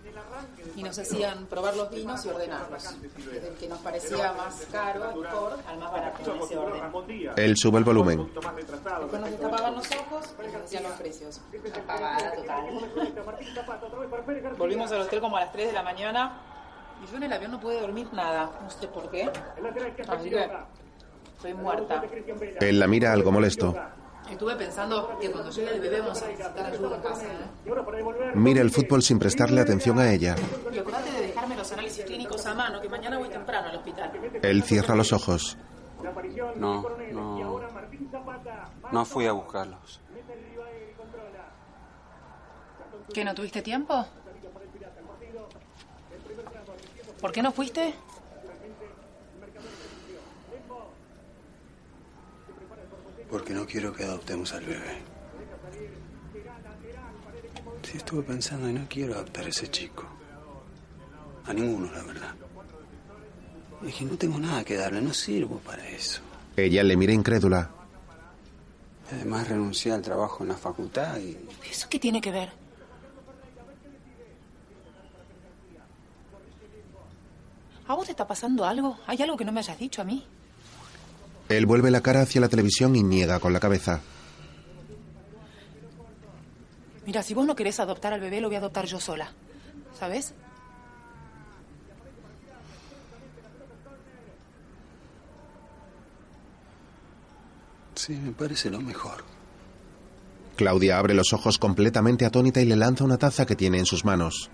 Nos 0.98 1.12
hacían 1.12 1.46
probar 1.46 1.76
los 1.76 1.90
vinos 1.90 2.26
y 2.26 2.28
ordenarlos. 2.28 2.96
Desde 3.16 3.48
el 3.48 3.54
que 3.54 3.68
nos 3.68 3.78
parecía 3.78 4.32
más 4.32 4.66
caro, 4.72 5.14
mejor, 5.16 5.58
al 5.68 5.78
más 5.78 5.92
barato, 5.92 6.34
en 6.34 6.42
ese 6.42 6.58
orden. 6.58 7.32
Él 7.36 7.56
sube 7.56 7.78
el 7.78 7.84
volumen. 7.84 8.28
Después 8.34 9.20
nos 9.20 9.30
destapaban 9.30 9.74
los 9.76 9.86
ojos 9.92 10.34
y 10.40 10.52
nos 10.52 10.62
decían 10.62 10.82
los 10.82 10.92
precios. 10.92 11.40
Apagada 11.72 12.32
total. 12.34 12.66
Volvimos 14.58 14.90
al 14.90 15.02
hotel 15.02 15.20
como 15.20 15.36
a 15.36 15.40
las 15.42 15.52
3 15.52 15.68
de 15.68 15.72
la 15.72 15.82
mañana. 15.84 16.40
Y 17.00 17.10
yo 17.10 17.16
en 17.16 17.22
el 17.22 17.32
avión 17.32 17.52
no 17.52 17.60
pude 17.60 17.80
dormir 17.80 18.08
nada. 18.12 18.50
No 18.60 18.68
sé 18.68 18.88
por 18.88 19.08
qué. 19.08 19.30
Así 20.08 20.30
que 20.30 20.50
estoy 21.36 21.54
muerta. 21.54 22.02
Él 22.60 22.80
la 22.80 22.88
mira 22.88 23.12
algo 23.12 23.30
molesto. 23.30 23.72
Estuve 24.30 24.56
pensando 24.56 25.18
que 25.20 25.30
cuando 25.30 25.50
llegue 25.50 25.74
el 25.74 25.80
bebé 25.80 26.00
vamos 26.00 26.22
a 26.22 26.28
necesitar 26.28 26.66
ayuda 26.66 26.96
en 26.96 27.02
casa. 27.02 27.24
¿eh? 27.24 28.32
Mira 28.34 28.60
el 28.60 28.70
fútbol 28.70 29.02
sin 29.02 29.18
prestarle 29.18 29.60
atención 29.60 29.98
a 29.98 30.12
ella. 30.12 30.36
Y 30.72 30.78
acordate 30.78 31.12
de 31.12 31.26
dejarme 31.28 31.56
los 31.56 31.72
análisis 31.72 32.04
clínicos 32.04 32.46
a 32.46 32.54
mano, 32.54 32.80
que 32.80 32.88
mañana 32.88 33.18
voy 33.18 33.28
temprano 33.28 33.68
al 33.68 33.76
hospital. 33.76 34.12
Él 34.42 34.62
cierra 34.62 34.94
los 34.94 35.12
ojos. 35.12 35.56
No, 36.56 36.84
no. 37.12 37.60
No 38.92 39.04
fui 39.04 39.26
a 39.26 39.32
buscarlos. 39.32 40.00
¿Qué, 43.12 43.24
no 43.24 43.34
tuviste 43.34 43.62
tiempo? 43.62 44.04
¿Por 47.20 47.32
qué 47.32 47.42
no 47.42 47.50
fuiste? 47.50 47.94
Porque 53.30 53.52
no 53.52 53.66
quiero 53.66 53.92
que 53.92 54.04
adoptemos 54.04 54.52
al 54.52 54.64
bebé. 54.64 55.02
Sí, 57.82 57.96
estuve 57.96 58.22
pensando 58.22 58.68
y 58.68 58.72
no 58.72 58.86
quiero 58.88 59.14
adoptar 59.14 59.44
a 59.44 59.48
ese 59.48 59.68
chico. 59.68 60.04
A 61.46 61.52
ninguno, 61.52 61.90
la 61.92 62.02
verdad. 62.02 62.34
Dije, 63.82 64.04
no 64.04 64.16
tengo 64.16 64.38
nada 64.38 64.64
que 64.64 64.76
darle, 64.76 65.00
no 65.00 65.14
sirvo 65.14 65.58
para 65.58 65.88
eso. 65.88 66.20
Ella 66.56 66.82
le 66.82 66.96
mira 66.96 67.12
incrédula. 67.12 67.70
Además 69.12 69.48
renuncié 69.48 69.92
al 69.92 70.02
trabajo 70.02 70.42
en 70.42 70.48
la 70.50 70.56
facultad 70.56 71.18
y... 71.18 71.38
¿Eso 71.70 71.86
qué 71.88 71.98
tiene 71.98 72.20
que 72.20 72.30
ver? 72.30 72.50
¿A 77.86 77.94
vos 77.94 78.04
te 78.04 78.10
está 78.10 78.26
pasando 78.26 78.66
algo? 78.66 78.98
¿Hay 79.06 79.22
algo 79.22 79.36
que 79.36 79.46
no 79.46 79.52
me 79.52 79.60
hayas 79.60 79.78
dicho 79.78 80.02
a 80.02 80.04
mí? 80.04 80.26
Él 81.48 81.66
vuelve 81.66 81.90
la 81.90 82.02
cara 82.02 82.22
hacia 82.22 82.40
la 82.40 82.48
televisión 82.48 82.94
y 82.94 83.02
niega 83.02 83.40
con 83.40 83.52
la 83.52 83.60
cabeza. 83.60 84.00
Mira, 87.06 87.22
si 87.22 87.32
vos 87.32 87.46
no 87.46 87.56
querés 87.56 87.80
adoptar 87.80 88.12
al 88.12 88.20
bebé, 88.20 88.40
lo 88.40 88.48
voy 88.48 88.56
a 88.56 88.58
adoptar 88.58 88.84
yo 88.84 89.00
sola. 89.00 89.32
¿Sabes? 89.98 90.34
Sí, 97.94 98.12
me 98.12 98.32
parece 98.32 98.70
lo 98.70 98.80
mejor. 98.80 99.24
Claudia 100.56 100.98
abre 100.98 101.14
los 101.14 101.32
ojos 101.32 101.58
completamente 101.58 102.24
atónita 102.26 102.60
y 102.60 102.64
le 102.66 102.76
lanza 102.76 103.04
una 103.04 103.16
taza 103.16 103.46
que 103.46 103.56
tiene 103.56 103.78
en 103.78 103.86
sus 103.86 104.04
manos. 104.04 104.50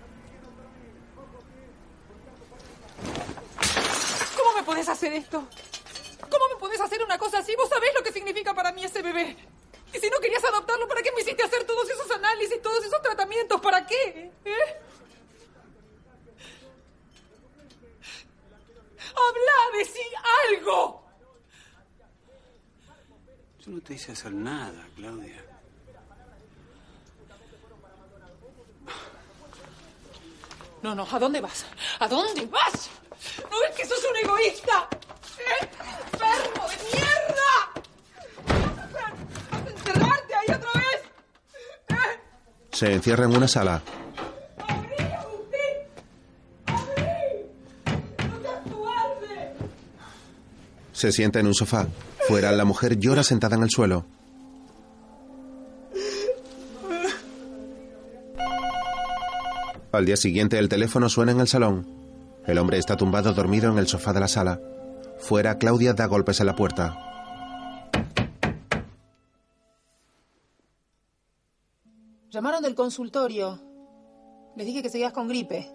¿Cómo 4.36 4.56
me 4.56 4.62
podés 4.62 4.88
hacer 4.88 5.12
esto? 5.12 5.46
¿Cómo 6.31 6.49
me 6.49 6.57
podés 6.57 6.81
hacer 6.81 7.02
una 7.02 7.19
cosa 7.19 7.38
así? 7.38 7.54
Vos 7.57 7.69
sabés 7.69 7.93
lo 7.95 8.02
que 8.02 8.12
significa 8.12 8.54
para 8.54 8.73
mí 8.73 8.85
ese 8.85 9.02
bebé. 9.02 9.37
Y 9.93 9.99
si 9.99 10.11
no 10.11 10.19
querías 10.19 10.45
adoptarlo, 10.45 10.88
¿para 10.88 11.02
qué 11.02 11.12
me 11.12 11.21
hiciste 11.21 11.43
hacer 11.43 11.64
todos 11.64 11.88
esos 11.88 12.11
análisis, 12.11 12.61
todos 12.61 12.85
esos 12.85 13.00
tratamientos? 13.00 13.61
¿Para 13.61 13.87
qué? 13.87 14.33
¿Eh? 14.45 14.81
Habla, 19.14 19.78
decí 19.78 20.00
algo. 20.50 21.04
Yo 23.64 23.71
no 23.71 23.81
te 23.81 23.95
hice 23.95 24.12
hacer 24.12 24.33
nada, 24.33 24.87
Claudia. 24.97 25.45
No, 30.83 30.95
no, 30.95 31.09
¿a 31.11 31.19
dónde 31.19 31.40
vas? 31.40 31.64
¿A 31.99 32.09
dónde 32.09 32.45
vas? 32.45 32.90
¿No 33.50 33.61
ves 33.61 33.75
que 33.75 33.87
sos 33.87 34.04
un 34.04 34.16
egoísta? 34.16 34.88
¿Eh? 35.38 35.69
¡Enfermo 36.12 36.69
de 36.69 36.76
mierda! 36.85 37.53
¿Vas 39.50 39.67
a 39.67 39.71
encerrarte 39.71 40.35
ahí 40.35 40.55
otra 40.55 40.73
vez? 40.81 41.00
¿Eh? 41.88 42.21
Se 42.73 42.93
encierra 42.93 43.25
en 43.25 43.37
una 43.37 43.49
sala. 43.49 43.83
Se 50.93 51.12
sienta 51.12 51.41
en 51.41 51.47
un 51.47 51.55
sofá. 51.55 51.87
Fuera, 52.29 52.50
la 52.53 52.64
mujer 52.64 52.99
llora 52.99 53.23
sentada 53.23 53.57
en 53.57 53.64
el 53.64 53.71
suelo. 53.71 54.07
Al 59.92 60.07
día 60.07 60.16
siguiente, 60.16 60.59
el 60.59 60.68
teléfono 60.68 61.09
suena 61.09 61.33
en 61.33 61.40
el 61.40 61.49
salón. 61.49 61.87
El 62.47 62.59
hombre 62.59 62.79
está 62.79 62.97
tumbado 62.97 63.33
dormido 63.33 63.70
en 63.70 63.79
el 63.79 63.87
sofá 63.87 64.12
de 64.12 64.20
la 64.20 64.29
sala. 64.29 64.61
Fuera, 65.24 65.56
Claudia 65.56 65.94
da 65.94 66.04
golpes 66.04 66.38
en 66.40 66.46
la 66.46 66.54
puerta. 66.54 66.98
Llamaron 72.28 72.62
del 72.62 72.74
consultorio. 72.74 73.58
Les 74.54 74.66
dije 74.66 74.82
que 74.82 74.90
seguías 74.90 75.14
con 75.14 75.26
gripe. 75.26 75.66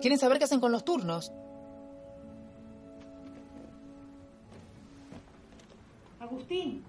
Quieren 0.00 0.18
saber 0.18 0.38
qué 0.38 0.44
hacen 0.44 0.58
con 0.58 0.72
los 0.72 0.84
turnos. 0.84 1.32
Agustín, 6.18 6.82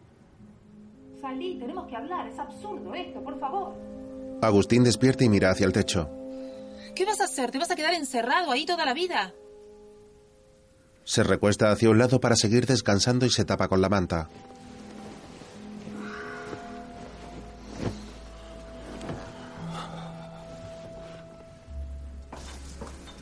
salí, 1.22 1.60
tenemos 1.60 1.88
que 1.88 1.96
hablar. 1.96 2.28
Es 2.28 2.40
absurdo 2.40 2.96
esto, 2.96 3.22
por 3.22 3.40
favor. 3.40 3.76
Agustín 4.42 4.84
despierta 4.84 5.24
y 5.24 5.30
mira 5.30 5.52
hacia 5.52 5.68
el 5.68 5.74
techo. 5.74 6.10
¿Qué 6.96 7.06
vas 7.06 7.22
a 7.22 7.26
hacer? 7.26 7.52
¿Te 7.52 7.60
vas 7.60 7.70
a 7.70 7.76
quedar 7.76 7.94
encerrado 7.94 8.52
ahí 8.52 8.66
toda 8.66 8.84
la 8.84 8.96
vida? 8.96 9.32
Se 11.06 11.24
recuesta 11.24 11.72
hacia 11.72 11.90
un 11.90 12.00
lado 12.00 12.20
para 12.20 12.36
seguir 12.36 12.66
descansando 12.66 13.26
y 13.26 13.30
se 13.30 13.46
tapa 13.46 13.68
con 13.68 13.80
la 13.80 13.90
manta. 13.90 14.28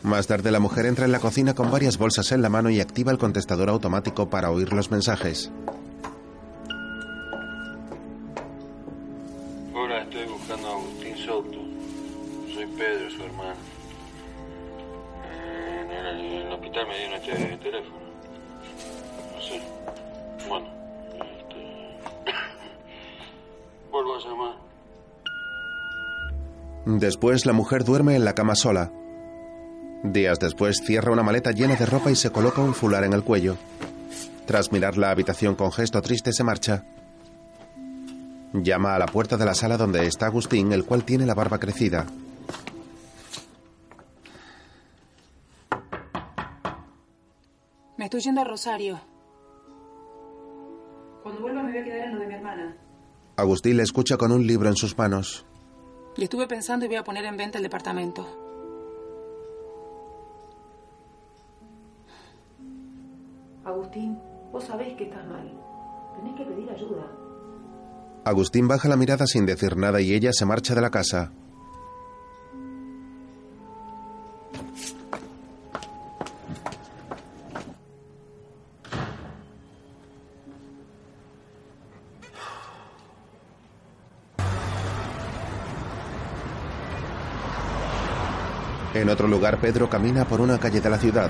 Más 0.01 0.27
tarde 0.27 0.51
la 0.51 0.59
mujer 0.59 0.85
entra 0.85 1.05
en 1.05 1.11
la 1.11 1.19
cocina 1.19 1.55
con 1.55 1.71
varias 1.71 1.97
bolsas 1.97 2.31
en 2.31 2.41
la 2.41 2.49
mano 2.49 2.69
y 2.69 2.79
activa 2.79 3.11
el 3.11 3.17
contestador 3.17 3.69
automático 3.69 4.29
para 4.29 4.51
oír 4.51 4.73
los 4.73 4.91
mensajes. 4.91 5.51
Después 27.23 27.45
la 27.45 27.53
mujer 27.53 27.85
duerme 27.85 28.17
en 28.17 28.25
la 28.25 28.35
cama 28.35 28.53
sola. 28.53 28.91
Días 30.03 30.39
después 30.39 30.81
cierra 30.85 31.13
una 31.13 31.23
maleta 31.23 31.51
llena 31.51 31.77
de 31.77 31.85
ropa 31.85 32.11
y 32.11 32.17
se 32.17 32.31
coloca 32.31 32.61
un 32.61 32.73
fular 32.73 33.05
en 33.05 33.13
el 33.13 33.23
cuello. 33.23 33.55
Tras 34.45 34.73
mirar 34.73 34.97
la 34.97 35.09
habitación 35.09 35.55
con 35.55 35.71
gesto 35.71 36.01
triste 36.01 36.33
se 36.33 36.43
marcha. 36.43 36.83
Llama 38.51 38.93
a 38.93 38.99
la 38.99 39.05
puerta 39.05 39.37
de 39.37 39.45
la 39.45 39.53
sala 39.53 39.77
donde 39.77 40.05
está 40.05 40.25
Agustín, 40.25 40.73
el 40.73 40.83
cual 40.83 41.05
tiene 41.05 41.25
la 41.25 41.33
barba 41.33 41.59
crecida. 41.59 42.05
Me 47.97 48.03
estoy 48.03 48.19
yendo 48.19 48.41
a 48.41 48.43
Rosario. 48.43 48.99
Cuando 51.23 51.39
vuelva 51.39 51.63
me 51.63 51.71
voy 51.71 51.79
a 51.79 51.83
quedar 51.85 52.07
en 52.09 52.15
lo 52.15 52.19
de 52.19 52.27
mi 52.27 52.33
hermana. 52.33 52.75
Agustín 53.37 53.77
le 53.77 53.83
escucha 53.83 54.17
con 54.17 54.33
un 54.33 54.45
libro 54.45 54.67
en 54.67 54.75
sus 54.75 54.97
manos. 54.97 55.45
Y 56.17 56.23
estuve 56.23 56.47
pensando 56.47 56.85
y 56.85 56.87
voy 56.87 56.97
a 56.97 57.03
poner 57.03 57.25
en 57.25 57.37
venta 57.37 57.57
el 57.57 57.63
departamento. 57.63 58.27
Agustín, 63.65 64.19
vos 64.51 64.63
sabés 64.63 64.95
que 64.95 65.05
estás 65.05 65.25
mal. 65.27 65.51
Tenés 66.17 66.35
que 66.35 66.45
pedir 66.45 66.69
ayuda. 66.69 67.07
Agustín 68.25 68.67
baja 68.67 68.87
la 68.87 68.95
mirada 68.95 69.25
sin 69.25 69.45
decir 69.45 69.75
nada 69.75 70.01
y 70.01 70.13
ella 70.13 70.31
se 70.33 70.45
marcha 70.45 70.75
de 70.75 70.81
la 70.81 70.91
casa. 70.91 71.31
En 88.93 89.09
otro 89.09 89.27
lugar, 89.27 89.57
Pedro 89.57 89.89
camina 89.89 90.25
por 90.25 90.39
una 90.39 90.59
calle 90.59 90.79
de 90.79 90.89
la 90.89 90.99
ciudad. 90.99 91.29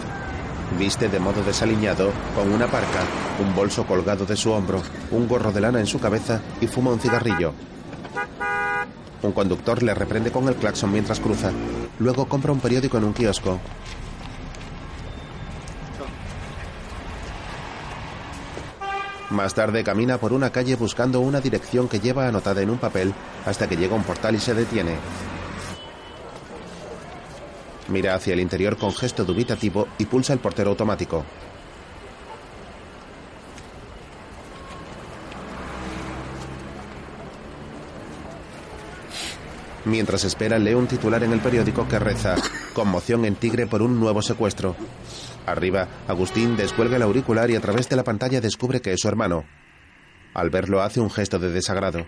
Viste 0.77 1.07
de 1.07 1.19
modo 1.19 1.41
desaliñado, 1.43 2.11
con 2.35 2.51
una 2.51 2.67
parca, 2.67 2.99
un 3.39 3.55
bolso 3.55 3.85
colgado 3.85 4.25
de 4.25 4.35
su 4.35 4.51
hombro, 4.51 4.81
un 5.11 5.27
gorro 5.27 5.51
de 5.51 5.61
lana 5.61 5.79
en 5.79 5.87
su 5.87 5.99
cabeza 5.99 6.41
y 6.59 6.67
fuma 6.67 6.91
un 6.91 6.99
cigarrillo. 6.99 7.53
Un 9.21 9.31
conductor 9.31 9.81
le 9.81 9.93
reprende 9.93 10.31
con 10.31 10.47
el 10.49 10.55
claxon 10.55 10.91
mientras 10.91 11.21
cruza. 11.21 11.51
Luego 11.99 12.25
compra 12.25 12.51
un 12.51 12.59
periódico 12.59 12.97
en 12.97 13.05
un 13.05 13.13
kiosco. 13.13 13.59
Más 19.29 19.53
tarde 19.53 19.83
camina 19.83 20.17
por 20.17 20.33
una 20.33 20.51
calle 20.51 20.75
buscando 20.75 21.21
una 21.21 21.39
dirección 21.39 21.87
que 21.87 22.01
lleva 22.01 22.27
anotada 22.27 22.61
en 22.61 22.69
un 22.69 22.77
papel 22.77 23.13
hasta 23.45 23.67
que 23.69 23.77
llega 23.77 23.93
a 23.93 23.97
un 23.97 24.03
portal 24.03 24.35
y 24.35 24.39
se 24.39 24.53
detiene. 24.53 24.97
Mira 27.89 28.15
hacia 28.15 28.33
el 28.33 28.39
interior 28.39 28.77
con 28.77 28.93
gesto 28.93 29.25
dubitativo 29.25 29.87
y 29.97 30.05
pulsa 30.05 30.33
el 30.33 30.39
portero 30.39 30.69
automático. 30.71 31.25
Mientras 39.85 40.23
espera, 40.23 40.57
lee 40.59 40.73
un 40.75 40.87
titular 40.87 41.23
en 41.23 41.33
el 41.33 41.41
periódico 41.41 41.87
que 41.89 41.99
reza 41.99 42.35
Conmoción 42.73 43.25
en 43.25 43.35
Tigre 43.35 43.67
por 43.67 43.81
un 43.81 43.99
nuevo 43.99 44.21
secuestro. 44.21 44.77
Arriba, 45.45 45.87
Agustín 46.07 46.55
descuelga 46.55 46.95
el 46.95 47.01
auricular 47.01 47.51
y 47.51 47.57
a 47.57 47.61
través 47.61 47.89
de 47.89 47.97
la 47.97 48.03
pantalla 48.03 48.39
descubre 48.39 48.81
que 48.81 48.93
es 48.93 49.01
su 49.01 49.09
hermano. 49.09 49.43
Al 50.33 50.49
verlo 50.49 50.81
hace 50.81 51.01
un 51.01 51.11
gesto 51.11 51.37
de 51.37 51.51
desagrado. 51.51 52.05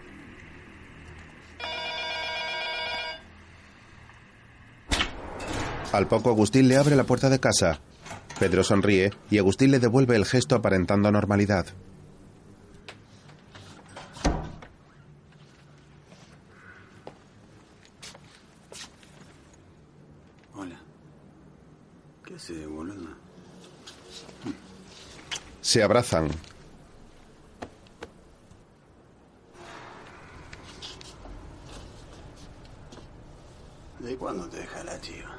Al 5.95 6.07
poco 6.07 6.29
Agustín 6.29 6.67
le 6.67 6.75
abre 6.75 6.97
la 6.97 7.05
puerta 7.05 7.29
de 7.29 7.39
casa. 7.39 7.79
Pedro 8.37 8.65
sonríe 8.65 9.11
y 9.31 9.37
Agustín 9.37 9.71
le 9.71 9.79
devuelve 9.79 10.17
el 10.17 10.25
gesto 10.25 10.55
aparentando 10.55 11.09
normalidad. 11.09 11.67
Hola. 20.53 20.77
¿Qué 22.25 22.67
boludo? 22.67 23.15
Se 25.61 25.81
abrazan. 25.81 26.27
¿De 33.99 34.17
cuándo 34.17 34.49
te 34.49 34.57
deja 34.57 34.83
la 34.83 34.99
chiva? 34.99 35.35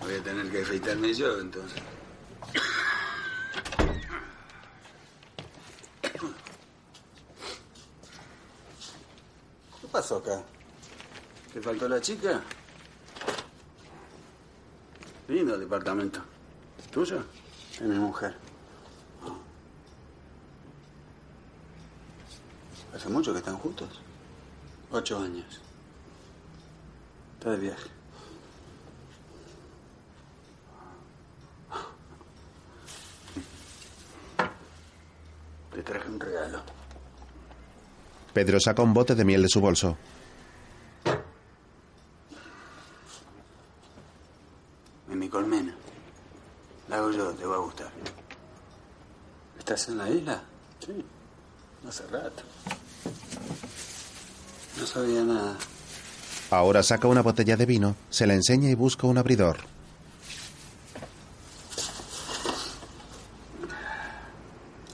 Voy 0.00 0.14
a 0.14 0.22
tener 0.22 0.50
que 0.50 0.60
afeitarme 0.60 1.14
yo, 1.14 1.40
entonces. 1.40 1.82
¿Qué 9.80 9.88
pasó 9.90 10.16
acá? 10.18 10.42
¿Te 11.54 11.62
faltó 11.62 11.88
la 11.88 11.93
chica? 12.04 12.42
Lindo 15.26 15.56
departamento. 15.56 16.20
¿Tuyo? 16.92 17.24
Es 17.72 17.80
mi 17.80 17.98
mujer. 17.98 18.36
Ah. 19.24 19.34
¿Hace 22.94 23.08
mucho 23.08 23.32
que 23.32 23.38
están 23.38 23.56
juntos? 23.56 23.88
Ocho 24.92 25.18
años. 25.18 25.60
Está 27.38 27.52
de 27.52 27.56
viaje. 27.56 27.88
Te 35.72 35.82
traje 35.82 36.08
un 36.08 36.20
regalo. 36.20 36.60
Pedro 38.34 38.60
saca 38.60 38.82
un 38.82 38.92
bote 38.92 39.14
de 39.14 39.24
miel 39.24 39.42
de 39.42 39.48
su 39.48 39.60
bolso. 39.60 39.96
En 45.14 45.20
mi 45.20 45.28
colmena. 45.28 45.72
La 46.88 46.96
hago 46.96 47.12
yo, 47.12 47.30
te 47.34 47.46
va 47.46 47.54
a 47.54 47.58
gustar. 47.58 47.90
¿Estás 49.56 49.88
en 49.88 49.98
la 49.98 50.10
isla? 50.10 50.42
Sí. 50.84 51.04
Hace 51.86 52.06
rato. 52.08 52.42
No 54.78 54.86
sabía 54.86 55.22
nada. 55.22 55.56
Ahora 56.50 56.73
saca 56.84 57.08
una 57.08 57.22
botella 57.22 57.56
de 57.56 57.66
vino, 57.66 57.96
se 58.10 58.26
la 58.26 58.34
enseña 58.34 58.70
y 58.70 58.74
busca 58.74 59.06
un 59.06 59.18
abridor. 59.18 59.56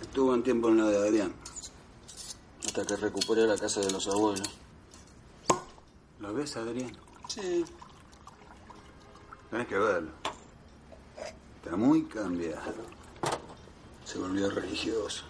Estuvo 0.01 0.33
un 0.33 0.43
tiempo 0.43 0.69
en 0.69 0.79
la 0.79 0.85
de 0.87 0.97
Adrián. 0.97 1.33
Hasta 2.65 2.85
que 2.87 2.97
recuperé 2.97 3.47
la 3.47 3.57
casa 3.57 3.81
de 3.81 3.91
los 3.91 4.07
abuelos. 4.09 4.49
¿Lo 6.21 6.33
ves, 6.35 6.57
Adrián? 6.57 6.97
Sí. 7.29 7.65
Tenés 9.51 9.67
que 9.67 9.79
verlo. 9.79 10.11
Está 11.63 11.77
muy 11.77 12.05
cambiado. 12.05 12.85
Se 14.05 14.19
volvió 14.19 14.51
religioso. 14.51 15.25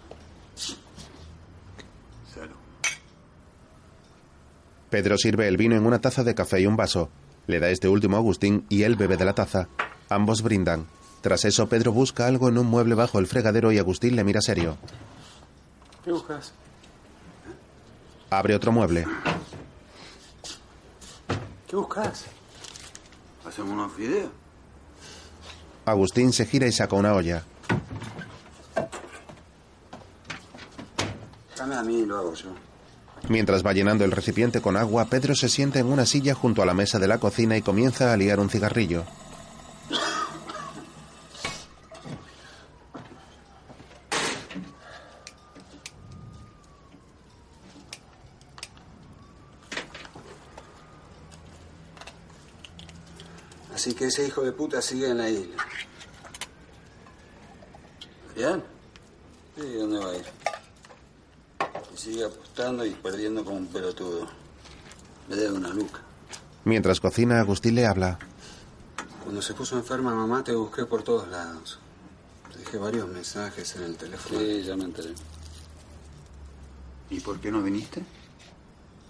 Pedro 4.91 5.17
sirve 5.17 5.47
el 5.47 5.55
vino 5.55 5.77
en 5.77 5.85
una 5.85 6.01
taza 6.01 6.21
de 6.25 6.35
café 6.35 6.59
y 6.59 6.65
un 6.65 6.75
vaso. 6.75 7.09
Le 7.47 7.61
da 7.61 7.69
este 7.69 7.87
último 7.87 8.17
a 8.17 8.19
Agustín 8.19 8.65
y 8.67 8.83
él 8.83 8.97
bebe 8.97 9.15
de 9.15 9.23
la 9.23 9.33
taza. 9.33 9.69
Ambos 10.09 10.41
brindan. 10.41 10.85
Tras 11.21 11.45
eso, 11.45 11.69
Pedro 11.69 11.93
busca 11.93 12.27
algo 12.27 12.49
en 12.49 12.57
un 12.57 12.67
mueble 12.67 12.93
bajo 12.93 13.17
el 13.17 13.25
fregadero 13.25 13.71
y 13.71 13.77
Agustín 13.79 14.17
le 14.17 14.25
mira 14.25 14.41
serio. 14.41 14.77
¿Qué 16.03 16.11
buscas? 16.11 16.51
Abre 18.29 18.53
otro 18.53 18.73
mueble. 18.73 19.07
¿Qué 21.69 21.75
buscas? 21.77 22.25
¿Hacemos 23.47 23.71
unos 23.71 23.93
fideos? 23.93 24.29
Agustín 25.85 26.33
se 26.33 26.45
gira 26.45 26.67
y 26.67 26.73
saca 26.73 26.97
una 26.97 27.13
olla. 27.13 27.45
Dame 31.55 31.75
a 31.75 31.83
mí 31.83 31.99
y 31.99 32.05
lo 32.05 32.17
hago 32.17 32.33
yo. 32.33 32.49
Mientras 33.31 33.65
va 33.65 33.71
llenando 33.71 34.03
el 34.03 34.11
recipiente 34.11 34.59
con 34.59 34.75
agua, 34.75 35.05
Pedro 35.05 35.35
se 35.35 35.47
sienta 35.47 35.79
en 35.79 35.85
una 35.85 36.05
silla 36.05 36.35
junto 36.35 36.61
a 36.61 36.65
la 36.65 36.73
mesa 36.73 36.99
de 36.99 37.07
la 37.07 37.17
cocina 37.17 37.55
y 37.55 37.61
comienza 37.61 38.11
a 38.11 38.17
liar 38.17 38.41
un 38.41 38.49
cigarrillo. 38.49 39.05
Así 53.73 53.93
que 53.93 54.07
ese 54.07 54.27
hijo 54.27 54.41
de 54.41 54.51
puta 54.51 54.81
sigue 54.81 55.07
en 55.07 55.17
la 55.19 55.29
isla. 55.29 55.65
¿Adrián? 58.31 58.61
Sí, 59.55 59.73
¿dónde 59.73 59.99
va 59.99 60.11
a 60.11 60.15
ir? 60.17 60.25
Y 62.05 62.19
y 62.85 62.91
perdiendo 62.91 63.43
como 63.45 63.57
un 63.57 63.67
pelotudo. 63.67 64.27
Me 65.29 65.35
debe 65.35 65.53
una 65.53 65.69
luca. 65.69 66.01
Mientras 66.65 66.99
cocina, 66.99 67.39
Agustín 67.39 67.75
le 67.75 67.85
habla. 67.85 68.19
Cuando 69.23 69.41
se 69.41 69.53
puso 69.53 69.77
enferma 69.77 70.13
mamá 70.13 70.43
te 70.43 70.53
busqué 70.53 70.85
por 70.85 71.01
todos 71.03 71.27
lados. 71.29 71.79
Te 72.51 72.59
dejé 72.59 72.77
varios 72.77 73.07
mensajes 73.07 73.75
en 73.77 73.83
el 73.83 73.95
teléfono. 73.95 74.39
Sí, 74.39 74.63
ya 74.63 74.75
me 74.75 74.83
enteré. 74.83 75.13
¿Y 77.09 77.19
por 77.19 77.39
qué 77.39 77.51
no 77.51 77.61
viniste? 77.61 78.03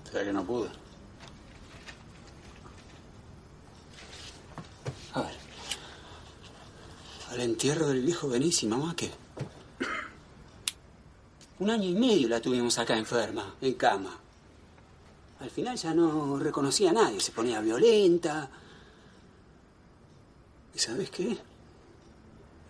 Será 0.10 0.24
que 0.24 0.34
no 0.34 0.46
pude. 0.46 0.70
A 5.14 5.22
ver. 5.22 5.36
Al 7.32 7.42
entierro 7.42 7.88
del 7.88 8.02
viejo 8.02 8.30
venís 8.30 8.64
y 8.64 8.68
mamá 8.68 8.96
qué. 8.96 9.12
Un 11.62 11.70
año 11.70 11.88
y 11.88 11.94
medio 11.94 12.28
la 12.28 12.42
tuvimos 12.42 12.80
acá 12.80 12.98
enferma, 12.98 13.54
en 13.62 13.76
cama. 13.76 14.18
Al 15.42 15.52
final 15.52 15.78
ya 15.78 15.94
no 15.94 16.40
reconocía 16.40 16.90
a 16.90 16.94
nadie, 16.94 17.20
se 17.20 17.32
ponía 17.32 17.62
violenta. 17.62 18.50
¿Y 20.74 20.80
sabes 20.80 21.12
qué? 21.12 21.38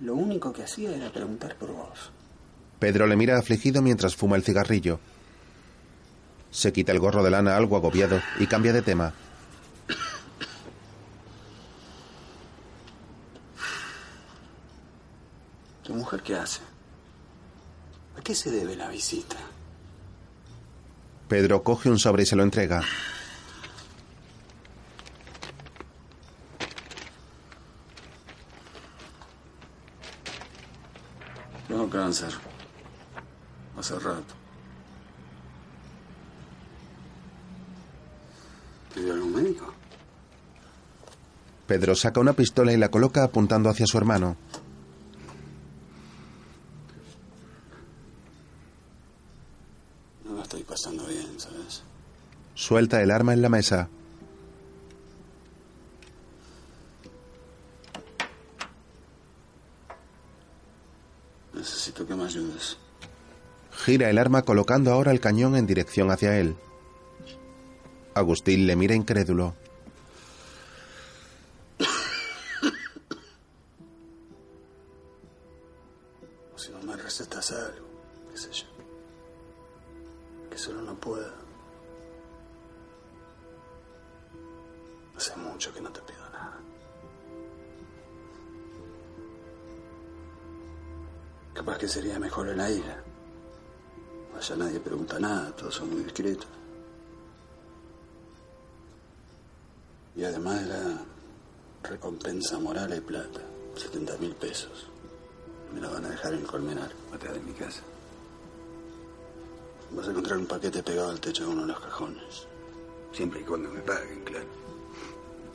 Lo 0.01 0.15
único 0.15 0.51
que 0.51 0.63
hacía 0.63 0.93
era 0.93 1.09
preguntar 1.09 1.55
por 1.55 1.71
vos. 1.71 2.11
Pedro 2.79 3.07
le 3.07 3.15
mira 3.15 3.39
afligido 3.39 3.81
mientras 3.81 4.13
fuma 4.13 4.35
el 4.35 4.43
cigarrillo. 4.43 4.99
Se 6.49 6.73
quita 6.73 6.91
el 6.91 6.99
gorro 6.99 7.23
de 7.23 7.31
lana 7.31 7.55
algo 7.55 7.77
agobiado 7.77 8.19
y 8.41 8.47
cambia 8.47 8.73
de 8.73 8.81
tema. 8.81 9.13
¿Tu 15.81 15.93
mujer 15.93 16.21
qué 16.23 16.35
hace? 16.35 16.70
¿A 18.21 18.23
qué 18.23 18.35
se 18.35 18.51
debe 18.51 18.75
la 18.75 18.87
visita? 18.87 19.35
Pedro 21.27 21.63
coge 21.63 21.89
un 21.89 21.97
sobre 21.97 22.21
y 22.21 22.25
se 22.27 22.35
lo 22.35 22.43
entrega. 22.43 22.83
Tengo 31.67 31.89
cáncer. 31.89 32.31
Hace 33.75 33.97
rato. 33.97 34.35
¿Te 38.93 39.01
dio 39.01 39.13
algún 39.13 39.33
médico? 39.33 39.73
Pedro 41.65 41.95
saca 41.95 42.19
una 42.19 42.33
pistola 42.33 42.71
y 42.71 42.77
la 42.77 42.89
coloca 42.89 43.23
apuntando 43.23 43.67
hacia 43.67 43.87
su 43.87 43.97
hermano. 43.97 44.37
No 50.31 50.37
la 50.37 50.43
estoy 50.43 50.63
pasando 50.63 51.05
bien, 51.05 51.37
¿sabes? 51.37 51.83
Suelta 52.71 53.01
el 53.01 53.11
arma 53.11 53.33
en 53.33 53.41
la 53.41 53.49
mesa. 53.49 53.89
Necesito 61.53 62.07
que 62.07 62.15
me 62.15 62.23
ayudes. 62.23 62.77
Gira 63.73 64.09
el 64.09 64.17
arma 64.17 64.43
colocando 64.43 64.93
ahora 64.93 65.11
el 65.11 65.19
cañón 65.19 65.57
en 65.57 65.67
dirección 65.67 66.11
hacia 66.11 66.39
él. 66.39 66.55
Agustín 68.15 68.65
le 68.65 68.77
mira 68.77 68.95
incrédulo. 68.95 69.53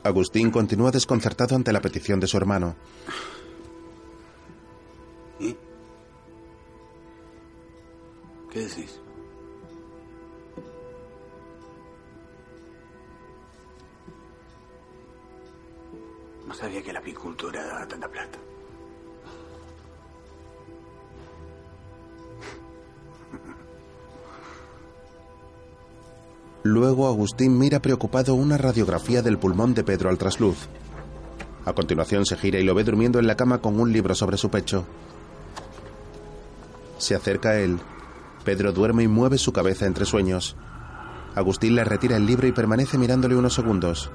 Agustín 0.07 0.51
continúa 0.51 0.91
desconcertado 0.91 1.55
ante 1.55 1.71
la 1.73 1.81
petición 1.81 2.19
de 2.19 2.27
su 2.27 2.37
hermano. 2.37 2.75
¿Y? 5.39 5.55
¿Qué 8.51 8.59
decís? 8.59 8.99
No 16.47 16.53
sabía 16.53 16.81
que 16.81 16.93
la 16.93 16.99
apicultura 16.99 17.65
daba 17.65 17.87
tanta 17.87 18.09
Luego 26.67 27.07
Agustín 27.07 27.57
mira 27.57 27.81
preocupado 27.81 28.33
una 28.35 28.57
radiografía 28.57 29.21
del 29.21 29.37
pulmón 29.37 29.73
de 29.73 29.85
Pedro 29.85 30.09
al 30.09 30.17
trasluz. 30.17 30.67
A 31.63 31.71
continuación 31.71 32.25
se 32.25 32.35
gira 32.35 32.59
y 32.59 32.63
lo 32.63 32.75
ve 32.75 32.83
durmiendo 32.83 33.19
en 33.19 33.27
la 33.27 33.37
cama 33.37 33.59
con 33.59 33.79
un 33.79 33.93
libro 33.93 34.13
sobre 34.15 34.35
su 34.35 34.49
pecho. 34.49 34.83
Se 36.97 37.15
acerca 37.15 37.51
a 37.51 37.59
él. 37.59 37.79
Pedro 38.43 38.73
duerme 38.73 39.03
y 39.03 39.07
mueve 39.07 39.37
su 39.37 39.53
cabeza 39.53 39.85
entre 39.85 40.03
sueños. 40.03 40.57
Agustín 41.35 41.73
le 41.73 41.85
retira 41.85 42.17
el 42.17 42.25
libro 42.25 42.47
y 42.47 42.51
permanece 42.51 42.97
mirándole 42.97 43.37
unos 43.37 43.53
segundos. 43.53 44.11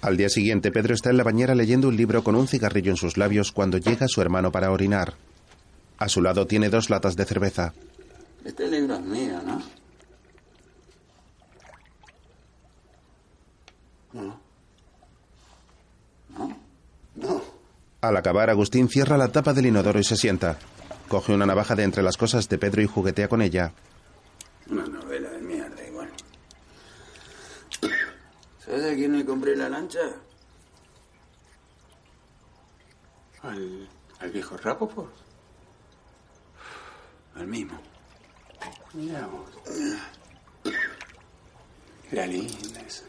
Al 0.00 0.16
día 0.16 0.28
siguiente, 0.28 0.70
Pedro 0.70 0.94
está 0.94 1.10
en 1.10 1.16
la 1.16 1.24
bañera 1.24 1.54
leyendo 1.54 1.88
un 1.88 1.96
libro 1.96 2.22
con 2.22 2.36
un 2.36 2.46
cigarrillo 2.46 2.90
en 2.90 2.96
sus 2.96 3.16
labios 3.16 3.50
cuando 3.50 3.78
llega 3.78 4.06
su 4.08 4.20
hermano 4.20 4.52
para 4.52 4.70
orinar. 4.70 5.14
A 5.98 6.08
su 6.08 6.22
lado 6.22 6.46
tiene 6.46 6.68
dos 6.70 6.88
latas 6.90 7.16
de 7.16 7.24
cerveza. 7.24 7.74
Este 8.44 8.68
libro 8.68 8.94
es 8.94 9.02
mío, 9.02 9.40
¿no? 9.44 9.60
No. 14.12 14.40
¿No? 16.28 16.56
No. 17.16 17.42
Al 18.00 18.16
acabar, 18.16 18.48
Agustín 18.50 18.88
cierra 18.88 19.18
la 19.18 19.32
tapa 19.32 19.52
del 19.52 19.66
inodoro 19.66 19.98
y 19.98 20.04
se 20.04 20.16
sienta. 20.16 20.56
Coge 21.08 21.32
una 21.32 21.46
navaja 21.46 21.74
de 21.74 21.82
entre 21.82 22.02
las 22.04 22.16
cosas 22.16 22.48
de 22.48 22.58
Pedro 22.58 22.82
y 22.82 22.86
juguetea 22.86 23.28
con 23.28 23.42
ella. 23.42 23.72
Una 24.70 24.86
novela 24.86 25.30
de 25.30 25.40
mierda 25.40 25.86
igual. 25.86 26.08
¿Sabes 28.64 28.84
a 28.84 28.87
quién 28.98 29.16
le 29.16 29.24
compré 29.24 29.54
la 29.54 29.68
lancha? 29.68 30.00
Al, 33.42 33.88
al 34.18 34.30
viejo 34.30 34.56
Rapoport. 34.56 35.14
Al 37.36 37.46
mismo. 37.46 37.78
Mirá 38.94 39.24
vos. 39.28 39.50
Era 42.10 42.26
linda 42.26 42.80
esa. 42.80 43.04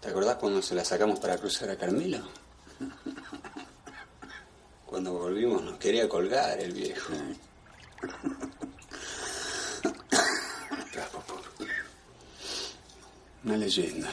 ¿Te 0.00 0.08
acordás 0.08 0.36
cuando 0.36 0.60
se 0.60 0.74
la 0.74 0.84
sacamos 0.84 1.18
para 1.18 1.38
cruzar 1.38 1.70
a 1.70 1.78
Carmelo? 1.78 2.18
Cuando 4.84 5.14
volvimos 5.14 5.62
nos 5.62 5.78
quería 5.78 6.08
colgar 6.08 6.60
el 6.60 6.72
viejo. 6.72 7.12
Una 13.46 13.56
leyenda. 13.56 14.08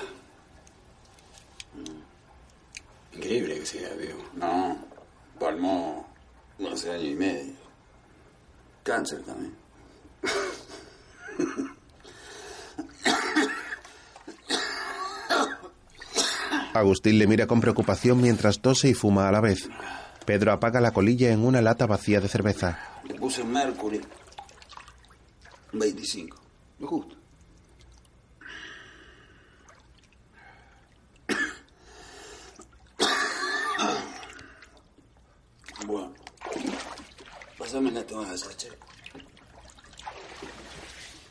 Increíble 3.14 3.60
que 3.60 3.66
siga 3.66 3.90
vivo. 3.96 4.24
No, 4.36 4.78
palmó 5.40 6.08
hace 6.72 6.92
año 6.92 7.08
y 7.08 7.16
medio. 7.16 7.54
Cáncer 8.84 9.24
también. 9.24 9.56
Agustín 16.76 17.18
le 17.18 17.26
mira 17.26 17.48
con 17.48 17.60
preocupación 17.60 18.22
mientras 18.22 18.60
tose 18.60 18.90
y 18.90 18.94
fuma 18.94 19.28
a 19.28 19.32
la 19.32 19.42
vez. 19.42 19.68
Pedro 20.28 20.52
apaga 20.52 20.80
la 20.80 20.92
colilla 20.92 21.32
en 21.32 21.44
una 21.44 21.62
lata 21.62 21.88
vacía 21.88 22.22
de 22.22 22.28
cerveza. 22.28 23.02
Le 23.04 23.16
puse 23.16 23.44
Mercury. 23.44 24.00
25. 25.72 26.38
Lo 26.80 26.88
justo. 26.88 27.24
Bueno. 35.86 36.14
Pásame 36.48 36.72
la 36.72 36.78
toalla, 36.78 37.04
che. 37.58 37.63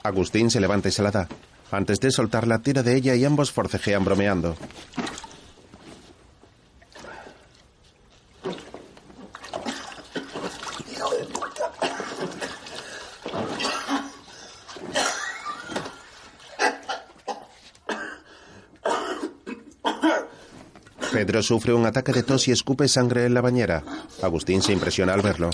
Agustín 0.02 0.50
se 0.50 0.60
levanta 0.60 0.88
y 0.88 0.92
se 0.92 1.02
la 1.02 1.10
da. 1.10 1.28
Antes 1.70 2.00
de 2.00 2.10
soltarla, 2.10 2.58
tira 2.58 2.82
de 2.82 2.96
ella 2.96 3.14
y 3.14 3.24
ambos 3.24 3.52
forcejean 3.52 4.04
bromeando. 4.04 4.56
Pedro 21.12 21.42
sufre 21.42 21.72
un 21.72 21.86
ataque 21.86 22.12
de 22.12 22.22
tos 22.22 22.48
y 22.48 22.52
escupe 22.52 22.88
sangre 22.88 23.26
en 23.26 23.34
la 23.34 23.40
bañera. 23.40 23.84
Agustín 24.22 24.60
se 24.60 24.72
impresiona 24.72 25.14
al 25.14 25.22
verlo. 25.22 25.50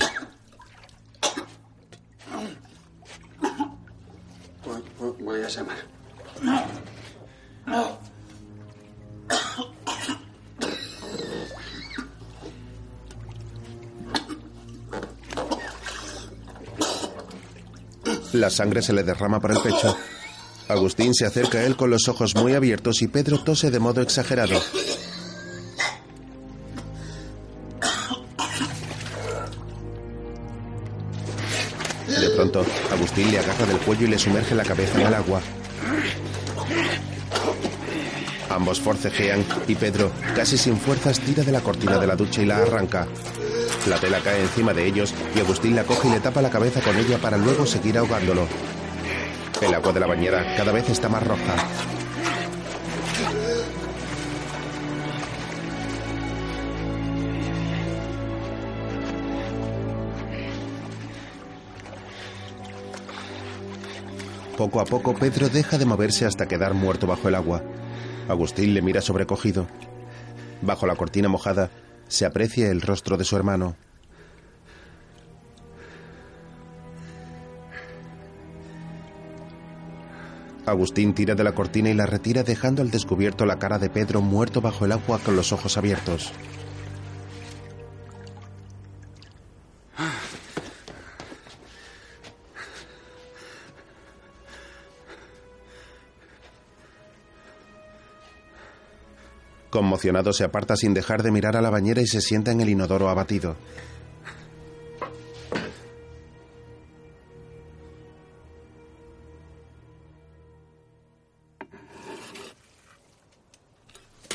La 18.49 18.55
sangre 18.55 18.81
se 18.81 18.95
le 18.95 19.03
derrama 19.03 19.41
por 19.41 19.51
el 19.53 19.61
pecho. 19.61 19.95
Agustín 20.69 21.13
se 21.13 21.27
acerca 21.27 21.59
a 21.59 21.65
él 21.65 21.77
con 21.77 21.91
los 21.91 22.09
ojos 22.09 22.35
muy 22.35 22.55
abiertos 22.55 23.03
y 23.03 23.09
Pedro 23.09 23.45
tose 23.45 23.71
de 23.71 23.79
modo 23.79 24.01
exagerado. 24.01 24.59
De 32.09 32.31
pronto, 32.35 32.65
Agustín 32.91 33.31
le 33.31 33.39
agarra 33.39 33.67
del 33.67 33.77
cuello 33.81 34.07
y 34.07 34.09
le 34.09 34.19
sumerge 34.19 34.55
la 34.55 34.65
cabeza 34.65 34.99
en 34.99 35.09
el 35.09 35.15
agua. 35.15 35.43
Ambos 38.49 38.81
forcejean 38.81 39.45
y 39.67 39.75
Pedro, 39.75 40.11
casi 40.35 40.57
sin 40.57 40.79
fuerzas, 40.79 41.21
tira 41.21 41.45
de 41.45 41.53
la 41.53 41.61
cortina 41.61 41.99
de 41.99 42.07
la 42.07 42.17
ducha 42.17 42.41
y 42.41 42.47
la 42.47 42.57
arranca. 42.57 43.07
La 43.87 43.99
tela 43.99 44.21
cae 44.21 44.43
encima 44.43 44.75
de 44.75 44.87
ellos 44.87 45.15
y 45.35 45.41
Agustín 45.41 45.75
la 45.75 45.85
coge 45.85 46.09
y 46.09 46.11
le 46.11 46.21
tapa 46.21 46.43
la 46.43 46.51
cabeza 46.51 46.81
con 46.83 46.97
ella 46.97 47.19
para 47.19 47.39
luego 47.39 47.65
seguir 47.65 47.97
ahogándolo. 47.97 48.47
El 49.63 49.75
agua 49.75 49.93
de 49.93 50.01
la 50.01 50.07
bañera 50.07 50.55
cada 50.57 50.73
vez 50.73 50.89
está 50.91 51.09
más 51.09 51.27
roja. 51.27 51.57
Poco 64.57 64.81
a 64.81 64.85
poco 64.85 65.15
Pedro 65.15 65.49
deja 65.49 65.79
de 65.79 65.87
moverse 65.87 66.27
hasta 66.27 66.49
quedar 66.49 66.75
muerto 66.75 67.07
bajo 67.07 67.29
el 67.29 67.37
agua. 67.37 67.63
Agustín 68.29 68.75
le 68.75 68.83
mira 68.83 69.01
sobrecogido. 69.01 69.67
Bajo 70.63 70.87
la 70.87 70.97
cortina 70.97 71.29
mojada 71.29 71.71
se 72.09 72.27
aprecia 72.27 72.71
el 72.71 72.81
rostro 72.81 73.17
de 73.17 73.25
su 73.25 73.37
hermano. 73.37 73.77
Agustín 80.67 81.15
tira 81.15 81.35
de 81.35 81.45
la 81.45 81.55
cortina 81.55 81.89
y 81.89 81.95
la 81.95 82.05
retira 82.05 82.43
dejando 82.43 82.83
al 82.83 82.91
descubierto 82.91 83.47
la 83.47 83.59
cara 83.59 83.79
de 83.79 83.89
Pedro 83.89 84.21
muerto 84.21 84.61
bajo 84.61 84.85
el 84.85 84.93
agua 84.93 85.19
con 85.19 85.35
los 85.35 85.53
ojos 85.53 85.79
abiertos. 85.79 86.33
Conmocionado 99.79 100.33
se 100.33 100.43
aparta 100.43 100.75
sin 100.75 100.93
dejar 100.93 101.23
de 101.23 101.31
mirar 101.31 101.57
a 101.57 101.63
la 101.63 101.71
bañera 101.71 102.03
y 102.03 102.07
se 102.09 102.21
sienta 102.21 102.51
en 102.51 102.61
el 102.61 102.69
inodoro 102.69 103.09
abatido. 103.09 103.55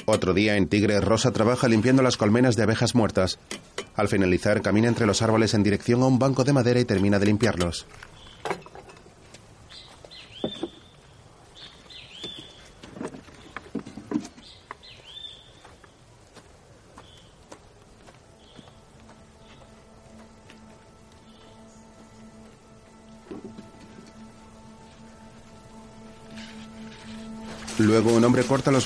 Otro 0.06 0.34
día 0.34 0.56
en 0.56 0.70
Tigre, 0.70 1.02
Rosa 1.02 1.34
trabaja 1.34 1.68
limpiando 1.68 2.02
las 2.02 2.16
colmenas 2.16 2.56
de 2.56 2.64
abejas 2.64 2.96
muertas. 2.96 3.38
Al 3.96 4.08
finalizar, 4.08 4.62
camina 4.62 4.88
entre 4.88 5.06
los 5.06 5.22
árboles 5.22 5.54
en 5.54 5.64
dirección 5.64 6.04
a 6.04 6.06
un 6.06 6.20
banco 6.20 6.46
de 6.46 6.54
madera 6.54 6.80
y 6.80 6.86
termina 6.86 7.20
de 7.20 7.26
limpiarlos. 7.26 7.86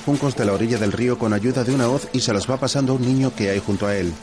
Juncos 0.08 0.38
de 0.38 0.46
la 0.46 0.54
orilla 0.54 0.78
del 0.78 0.94
río 0.94 1.20
con 1.20 1.34
ayuda 1.34 1.66
de 1.66 1.76
una 1.76 1.90
hoz 1.90 2.08
y 2.14 2.22
se 2.22 2.32
los 2.32 2.50
va 2.50 2.56
pasando 2.56 2.94
a 2.94 2.96
un 2.96 3.02
niño 3.02 3.36
que 3.36 3.50
hay 3.50 3.60
junto 3.60 3.88
a 3.88 3.98
él. 3.98 4.14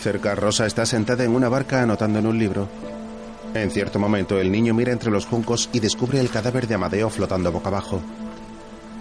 Cerca, 0.00 0.34
Rosa 0.34 0.64
está 0.64 0.86
sentada 0.86 1.22
en 1.24 1.34
una 1.34 1.50
barca 1.50 1.82
anotando 1.82 2.18
en 2.18 2.26
un 2.26 2.38
libro. 2.38 2.66
En 3.52 3.70
cierto 3.70 3.98
momento, 3.98 4.40
el 4.40 4.50
niño 4.50 4.72
mira 4.72 4.90
entre 4.90 5.10
los 5.10 5.26
juncos 5.26 5.68
y 5.74 5.80
descubre 5.80 6.18
el 6.18 6.30
cadáver 6.30 6.66
de 6.66 6.76
Amadeo 6.76 7.10
flotando 7.10 7.52
boca 7.52 7.68
abajo. 7.68 8.00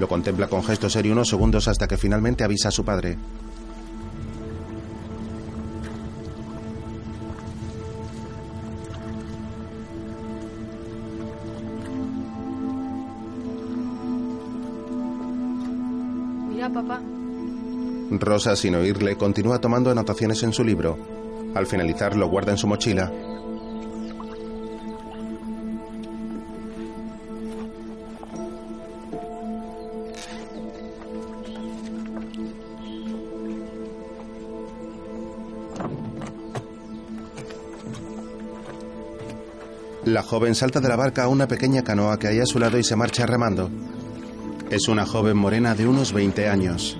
Lo 0.02 0.10
contempla 0.10 0.48
con 0.48 0.62
gesto 0.62 0.90
serio 0.90 1.14
unos 1.14 1.30
segundos 1.30 1.70
hasta 1.70 1.88
que 1.88 1.96
finalmente 1.96 2.44
avisa 2.44 2.68
a 2.68 2.72
su 2.72 2.84
padre. 2.84 3.18
Rosa, 18.26 18.56
sin 18.56 18.76
oírle, 18.76 19.16
continúa 19.16 19.62
tomando 19.62 19.92
anotaciones 19.92 20.44
en 20.44 20.52
su 20.52 20.64
libro. 20.64 20.98
Al 21.54 21.68
finalizar, 21.68 22.16
lo 22.16 22.28
guarda 22.28 22.52
en 22.52 22.58
su 22.58 22.68
mochila. 22.68 23.12
La 40.06 40.22
joven 40.22 40.54
salta 40.54 40.80
de 40.80 40.88
la 40.88 40.96
barca 40.96 41.24
a 41.24 41.28
una 41.28 41.48
pequeña 41.48 41.84
canoa 41.84 42.20
que 42.20 42.28
hay 42.28 42.40
a 42.40 42.46
su 42.46 42.60
lado 42.60 42.78
y 42.78 42.84
se 42.84 42.96
marcha 42.96 43.26
remando. 43.26 43.70
Es 44.70 44.88
una 44.88 45.06
joven 45.06 45.36
morena 45.36 45.74
de 45.74 45.88
unos 45.88 46.14
20 46.14 46.48
años. 46.48 46.98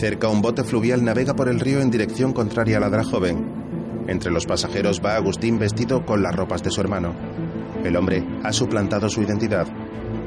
Cerca 0.00 0.28
un 0.28 0.40
bote 0.40 0.64
fluvial 0.64 1.04
navega 1.04 1.34
por 1.34 1.50
el 1.50 1.60
río 1.60 1.82
en 1.82 1.90
dirección 1.90 2.32
contraria 2.32 2.78
a 2.78 2.80
la 2.80 2.88
de 2.88 2.96
la 2.96 3.04
joven. 3.04 4.04
Entre 4.08 4.30
los 4.30 4.46
pasajeros 4.46 5.02
va 5.04 5.14
Agustín 5.14 5.58
vestido 5.58 6.06
con 6.06 6.22
las 6.22 6.34
ropas 6.34 6.62
de 6.62 6.70
su 6.70 6.80
hermano. 6.80 7.14
El 7.84 7.96
hombre 7.96 8.26
ha 8.42 8.50
suplantado 8.50 9.10
su 9.10 9.20
identidad. 9.20 9.66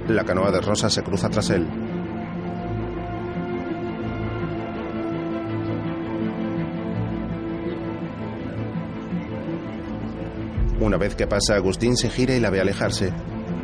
La 0.08 0.26
canoa 0.26 0.52
de 0.52 0.62
Rosa 0.62 0.92
se 0.92 1.02
cruza 1.02 1.28
tras 1.30 1.50
él. 1.50 1.68
Una 10.80 10.98
vez 10.98 11.16
que 11.16 11.26
pasa, 11.26 11.56
Agustín 11.56 11.98
se 11.98 12.12
gira 12.12 12.36
y 12.36 12.40
la 12.40 12.52
ve 12.52 12.62
alejarse. 12.62 13.12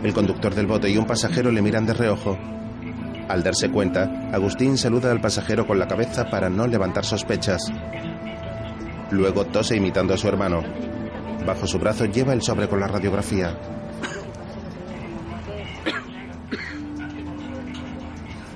El 0.01 0.13
conductor 0.15 0.55
del 0.55 0.65
bote 0.65 0.89
y 0.89 0.97
un 0.97 1.05
pasajero 1.05 1.51
le 1.51 1.61
miran 1.61 1.85
de 1.85 1.93
reojo. 1.93 2.35
Al 3.27 3.43
darse 3.43 3.69
cuenta, 3.69 4.18
Agustín 4.31 4.77
saluda 4.77 5.11
al 5.11 5.21
pasajero 5.21 5.65
con 5.65 5.79
la 5.79 5.87
cabeza 5.87 6.29
para 6.29 6.49
no 6.49 6.67
levantar 6.67 7.03
sospechas. 7.03 7.61
Luego 9.11 9.45
tose 9.45 9.75
imitando 9.75 10.13
a 10.13 10.17
su 10.17 10.27
hermano. 10.27 10.61
Bajo 11.45 11.65
su 11.65 11.79
brazo 11.79 12.05
lleva 12.05 12.33
el 12.33 12.41
sobre 12.43 12.67
con 12.67 12.79
la 12.79 12.87
radiografía. 12.87 13.57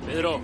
Pedro, 0.06 0.40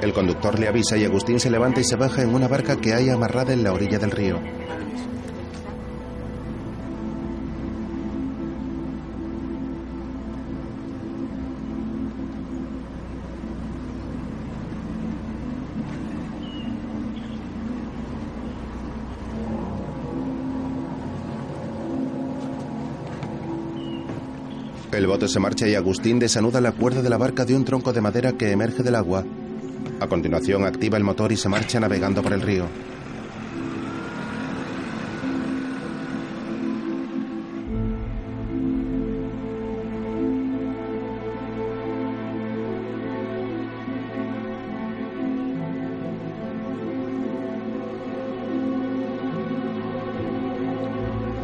El 0.00 0.14
conductor 0.14 0.58
le 0.58 0.68
avisa 0.68 0.96
y 0.96 1.04
Agustín 1.04 1.38
se 1.38 1.50
levanta 1.50 1.80
y 1.80 1.84
se 1.84 1.96
baja 1.96 2.22
en 2.22 2.34
una 2.34 2.48
barca 2.48 2.76
que 2.80 2.94
hay 2.94 3.10
amarrada 3.10 3.52
en 3.52 3.62
la 3.62 3.72
orilla 3.74 3.98
del 3.98 4.10
río. 4.10 4.40
Se 25.28 25.38
marcha 25.38 25.68
y 25.68 25.74
Agustín 25.74 26.18
desanuda 26.18 26.60
la 26.60 26.72
cuerda 26.72 27.02
de 27.02 27.10
la 27.10 27.18
barca 27.18 27.44
de 27.44 27.54
un 27.54 27.64
tronco 27.64 27.92
de 27.92 28.00
madera 28.00 28.32
que 28.32 28.50
emerge 28.50 28.82
del 28.82 28.94
agua. 28.94 29.24
A 30.00 30.06
continuación 30.06 30.64
activa 30.64 30.96
el 30.96 31.04
motor 31.04 31.30
y 31.30 31.36
se 31.36 31.48
marcha 31.48 31.78
navegando 31.78 32.22
por 32.22 32.32
el 32.32 32.40
río. 32.40 32.64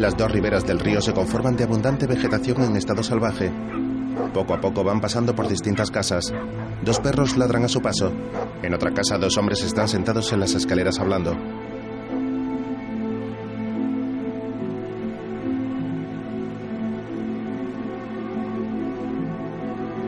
Las 0.07 0.17
dos 0.17 0.31
riberas 0.31 0.65
del 0.65 0.79
río 0.79 1.01
se 1.01 1.13
conforman 1.13 1.57
de 1.57 1.65
abundante 1.65 2.07
vegetación 2.07 2.63
en 2.63 2.77
estado 2.77 3.03
salvaje. 3.03 3.51
Poco 4.33 4.55
a 4.55 4.61
poco 4.61 4.85
van 4.85 5.01
pasando 5.01 5.35
por 5.35 5.49
distintas 5.49 5.91
casas. 5.91 6.33
Dos 6.85 7.01
perros 7.01 7.37
ladran 7.37 7.65
a 7.65 7.69
su 7.69 7.83
paso. 7.83 8.13
En 8.63 8.73
otra 8.73 8.93
casa 8.93 9.19
dos 9.19 9.37
hombres 9.37 9.65
están 9.65 9.89
sentados 9.89 10.33
en 10.33 10.39
las 10.39 10.55
escaleras 10.55 11.01
hablando. 11.01 11.37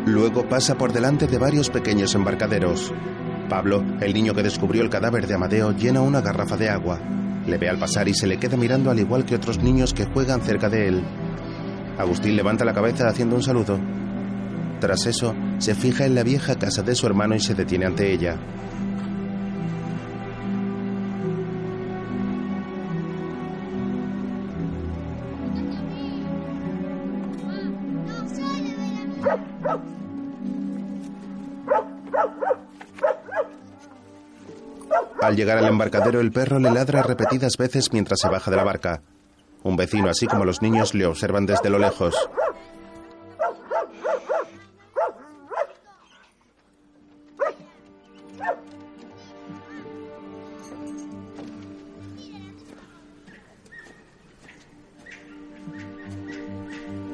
Luego 0.07 0.49
pasa 0.49 0.77
por 0.77 0.93
delante 0.93 1.27
de 1.27 1.39
varios 1.39 1.71
pequeños 1.71 2.15
embarcaderos. 2.15 2.93
Pablo, 3.49 3.83
el 4.01 4.15
niño 4.15 4.33
que 4.33 4.45
descubrió 4.45 4.85
el 4.85 4.91
cadáver 4.91 5.27
de 5.27 5.35
Amadeo, 5.35 5.73
llena 5.73 6.03
una 6.03 6.21
garrafa 6.21 6.57
de 6.57 6.69
agua. 6.71 7.01
Le 7.49 7.57
ve 7.57 7.71
al 7.71 7.79
pasar 7.79 8.07
y 8.09 8.15
se 8.15 8.27
le 8.27 8.37
queda 8.37 8.59
mirando 8.59 8.91
al 8.91 8.99
igual 9.01 9.25
que 9.25 9.35
otros 9.35 9.63
niños 9.63 9.95
que 9.95 10.05
juegan 10.05 10.43
cerca 10.43 10.69
de 10.69 10.87
él. 10.87 11.03
Agustín 11.97 12.37
levanta 12.37 12.67
la 12.67 12.75
cabeza 12.75 13.09
haciendo 13.09 13.37
un 13.37 13.43
saludo. 13.43 13.81
Tras 14.81 15.07
eso, 15.07 15.35
se 15.57 15.75
fija 15.75 16.05
en 16.05 16.15
la 16.15 16.23
vieja 16.23 16.57
casa 16.57 16.83
de 16.83 16.95
su 16.95 17.07
hermano 17.07 17.35
y 17.35 17.41
se 17.41 17.55
detiene 17.55 17.87
ante 17.87 18.13
ella. 18.13 18.37
Llegar 35.39 35.59
al 35.59 35.67
embarcadero, 35.67 36.21
el 36.21 36.33
perro 36.33 36.59
le 36.59 36.71
ladra 36.71 37.03
repetidas 37.03 37.57
veces 37.57 37.93
mientras 37.93 38.21
se 38.21 38.29
baja 38.29 38.51
de 38.51 38.57
la 38.57 38.65
barca. 38.65 39.03
Un 39.63 39.77
vecino, 39.77 40.09
así 40.09 40.27
como 40.27 40.45
los 40.45 40.63
niños, 40.63 40.95
le 40.95 41.07
observan 41.07 41.47
desde 41.47 41.71
lo 41.71 41.79
lejos. 41.79 42.15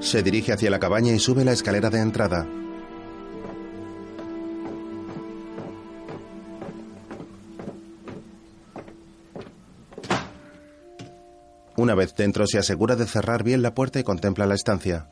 Se 0.01 0.23
dirige 0.23 0.53
hacia 0.53 0.71
la 0.71 0.79
cabaña 0.79 1.13
y 1.13 1.19
sube 1.19 1.45
la 1.45 1.53
escalera 1.53 1.91
de 1.91 2.01
entrada. 2.01 2.47
Una 11.85 11.95
vez 11.95 12.15
dentro 12.15 12.47
se 12.47 12.57
asegura 12.57 12.97
de 12.97 13.05
cerrar 13.05 13.45
bien 13.45 13.61
la 13.61 13.75
puerta 13.75 14.01
y 14.01 14.05
contempla 14.05 14.47
la 14.47 14.55
estancia. 14.55 15.07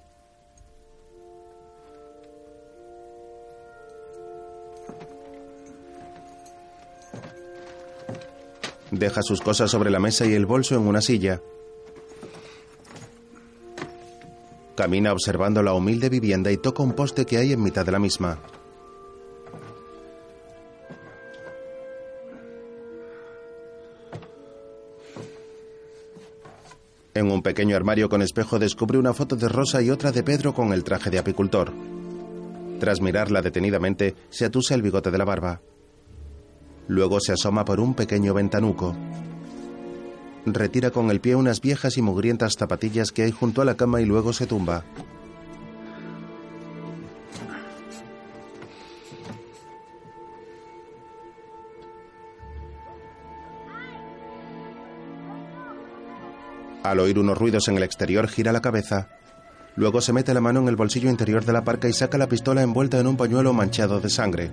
Deja 8.91 9.21
sus 9.21 9.43
cosas 9.43 9.71
sobre 9.71 9.91
la 9.91 10.01
mesa 10.01 10.25
y 10.25 10.33
el 10.33 10.47
bolso 10.47 10.75
en 10.75 10.87
una 10.87 11.03
silla. 11.03 11.43
Camina 14.75 15.13
observando 15.13 15.63
la 15.63 15.75
humilde 15.75 16.09
vivienda 16.09 16.51
y 16.51 16.57
toca 16.57 16.83
un 16.83 16.95
poste 16.95 17.27
que 17.27 17.37
hay 17.37 17.53
en 17.53 17.63
mitad 17.63 17.85
de 17.85 17.93
la 17.93 17.99
misma. 17.99 18.39
En 27.15 27.31
un 27.31 27.43
pequeño 27.43 27.77
armario 27.77 28.09
con 28.09 28.23
espejo 28.23 28.59
descubre 28.59 28.99
una 28.99 29.13
foto 29.13 29.37
de 29.37 29.49
Rosa 29.49 29.83
y 29.83 29.91
otra 29.91 30.13
de 30.13 30.23
Pedro 30.23 30.55
con 30.55 30.73
el 30.73 30.83
traje 30.83 31.11
de 31.11 31.19
apicultor. 31.19 31.73
Tras 32.81 33.03
mirarla 33.03 33.43
detenidamente, 33.43 34.15
se 34.31 34.47
atusa 34.47 34.75
el 34.75 34.83
bigote 34.83 35.11
de 35.11 35.19
la 35.19 35.25
barba. 35.25 35.61
Luego 36.89 37.21
se 37.21 37.33
asoma 37.33 37.65
por 37.65 37.81
un 37.81 37.95
pequeño 37.95 38.33
ventanuco. 38.33 38.97
Retira 40.47 40.91
con 40.91 41.11
el 41.11 41.21
pie 41.21 41.37
unas 41.37 41.61
viejas 41.61 41.97
y 41.99 42.03
mugrientas 42.03 42.55
zapatillas 42.59 43.13
que 43.13 43.23
hay 43.23 43.31
junto 43.31 43.63
a 43.63 43.65
la 43.65 43.77
cama 43.77 44.01
y 44.01 44.07
luego 44.07 44.33
se 44.33 44.47
tumba. 44.47 44.85
Al 56.83 56.99
oír 56.99 57.19
unos 57.19 57.39
ruidos 57.39 57.69
en 57.69 57.77
el 57.77 57.85
exterior, 57.85 58.29
gira 58.29 58.53
la 58.53 58.61
cabeza. 58.61 59.09
Luego 59.77 60.01
se 60.01 60.13
mete 60.13 60.35
la 60.35 60.41
mano 60.41 60.61
en 60.61 60.69
el 60.69 60.77
bolsillo 60.77 61.09
interior 61.09 61.45
de 61.45 61.53
la 61.53 61.65
parca 61.65 61.89
y 61.89 61.93
saca 61.93 62.19
la 62.19 62.29
pistola 62.29 62.63
envuelta 62.63 62.99
en 62.99 63.07
un 63.07 63.17
pañuelo 63.17 63.53
manchado 63.53 64.01
de 64.01 64.11
sangre. 64.11 64.51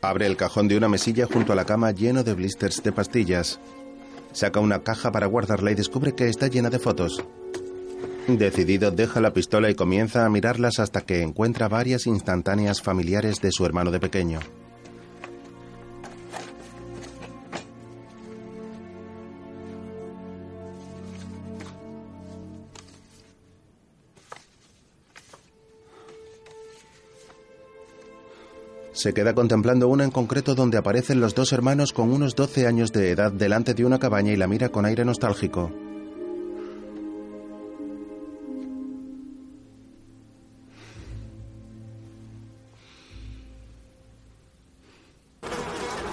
Abre 0.00 0.26
el 0.26 0.36
cajón 0.36 0.66
de 0.66 0.76
una 0.76 0.88
mesilla 0.88 1.26
junto 1.26 1.52
a 1.52 1.56
la 1.56 1.64
cama 1.64 1.92
lleno 1.92 2.24
de 2.24 2.34
blisters 2.34 2.82
de 2.82 2.92
pastillas. 2.92 3.60
Saca 4.32 4.60
una 4.60 4.82
caja 4.82 5.12
para 5.12 5.26
guardarla 5.26 5.70
y 5.70 5.74
descubre 5.74 6.14
que 6.14 6.28
está 6.28 6.48
llena 6.48 6.70
de 6.70 6.78
fotos. 6.78 7.22
Decidido, 8.28 8.92
deja 8.92 9.20
la 9.20 9.32
pistola 9.32 9.68
y 9.68 9.74
comienza 9.74 10.24
a 10.24 10.30
mirarlas 10.30 10.78
hasta 10.78 11.00
que 11.00 11.22
encuentra 11.22 11.68
varias 11.68 12.06
instantáneas 12.06 12.80
familiares 12.80 13.40
de 13.40 13.50
su 13.50 13.66
hermano 13.66 13.90
de 13.90 13.98
pequeño. 13.98 14.38
Se 28.92 29.12
queda 29.12 29.34
contemplando 29.34 29.88
una 29.88 30.04
en 30.04 30.12
concreto 30.12 30.54
donde 30.54 30.78
aparecen 30.78 31.20
los 31.20 31.34
dos 31.34 31.52
hermanos 31.52 31.92
con 31.92 32.12
unos 32.12 32.36
12 32.36 32.68
años 32.68 32.92
de 32.92 33.10
edad 33.10 33.32
delante 33.32 33.74
de 33.74 33.84
una 33.84 33.98
cabaña 33.98 34.32
y 34.32 34.36
la 34.36 34.46
mira 34.46 34.68
con 34.68 34.84
aire 34.84 35.04
nostálgico. 35.04 35.72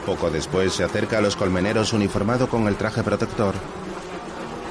Poco 0.09 0.31
después 0.31 0.73
se 0.73 0.83
acerca 0.83 1.19
a 1.19 1.21
los 1.21 1.35
colmeneros 1.35 1.93
uniformado 1.93 2.49
con 2.49 2.67
el 2.67 2.77
traje 2.77 3.03
protector. 3.03 3.53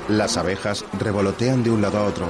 Las 0.09 0.37
abejas 0.37 0.85
revolotean 0.99 1.63
de 1.63 1.71
un 1.71 1.81
lado 1.81 1.99
a 1.99 2.07
otro. 2.07 2.27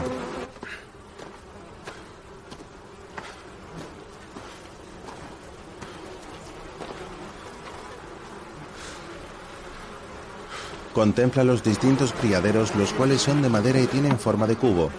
Contempla 10.93 11.45
los 11.45 11.63
distintos 11.63 12.13
criaderos, 12.13 12.75
los 12.75 12.93
cuales 12.93 13.23
son 13.23 13.41
de 13.41 13.49
madera 13.49 13.81
y 13.81 13.87
tienen 13.87 14.19
forma 14.19 14.47
de 14.47 14.57
cubo. 14.57 14.91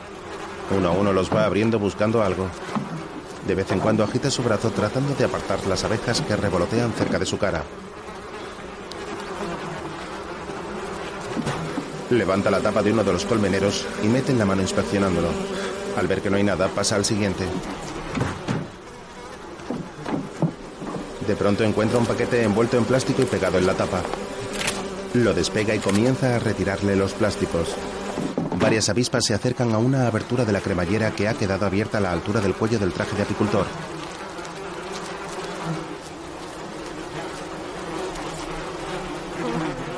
Uno 0.75 0.89
a 0.89 0.91
uno 0.93 1.13
los 1.13 1.31
va 1.31 1.45
abriendo 1.45 1.77
buscando 1.77 2.23
algo. 2.23 2.47
De 3.47 3.53
vez 3.53 3.71
en 3.71 3.79
cuando 3.79 4.03
agita 4.03 4.31
su 4.31 4.41
brazo 4.41 4.71
tratando 4.71 5.13
de 5.13 5.25
apartar 5.25 5.63
las 5.67 5.83
abejas 5.83 6.21
que 6.21 6.35
revolotean 6.35 6.91
cerca 6.93 7.19
de 7.19 7.27
su 7.27 7.37
cara. 7.37 7.63
Levanta 12.09 12.49
la 12.49 12.59
tapa 12.59 12.81
de 12.81 12.91
uno 12.91 13.03
de 13.03 13.13
los 13.13 13.25
colmeneros 13.25 13.85
y 14.03 14.07
mete 14.07 14.31
en 14.31 14.39
la 14.39 14.45
mano 14.45 14.63
inspeccionándolo. 14.63 15.29
Al 15.95 16.07
ver 16.07 16.21
que 16.21 16.29
no 16.31 16.37
hay 16.37 16.43
nada, 16.43 16.67
pasa 16.67 16.95
al 16.95 17.05
siguiente. 17.05 17.45
De 21.27 21.35
pronto 21.35 21.63
encuentra 21.63 21.99
un 21.99 22.07
paquete 22.07 22.41
envuelto 22.41 22.77
en 22.77 22.85
plástico 22.85 23.21
y 23.21 23.25
pegado 23.25 23.59
en 23.59 23.67
la 23.67 23.75
tapa. 23.75 24.01
Lo 25.13 25.35
despega 25.35 25.75
y 25.75 25.79
comienza 25.79 26.35
a 26.35 26.39
retirarle 26.39 26.95
los 26.95 27.13
plásticos. 27.13 27.75
Varias 28.59 28.89
avispas 28.89 29.25
se 29.25 29.35
acercan 29.35 29.73
a 29.73 29.77
una 29.77 30.07
abertura 30.07 30.45
de 30.45 30.51
la 30.51 30.61
cremallera 30.61 31.11
que 31.11 31.27
ha 31.27 31.35
quedado 31.35 31.67
abierta 31.67 31.99
a 31.99 32.01
la 32.01 32.11
altura 32.11 32.41
del 32.41 32.55
cuello 32.55 32.79
del 32.79 32.91
traje 32.91 33.15
de 33.15 33.21
apicultor. 33.21 33.67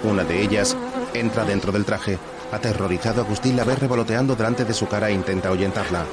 Una 0.03 0.23
de 0.25 0.41
ellas 0.41 0.75
entra 1.13 1.45
dentro 1.45 1.71
del 1.71 1.85
traje. 1.85 2.17
Aterrorizado, 2.51 3.21
Agustín 3.21 3.55
la 3.55 3.63
ve 3.63 3.75
revoloteando 3.75 4.35
delante 4.35 4.65
de 4.65 4.73
su 4.73 4.87
cara 4.87 5.09
e 5.09 5.13
intenta 5.13 5.49
ahuyentarla. 5.49 6.05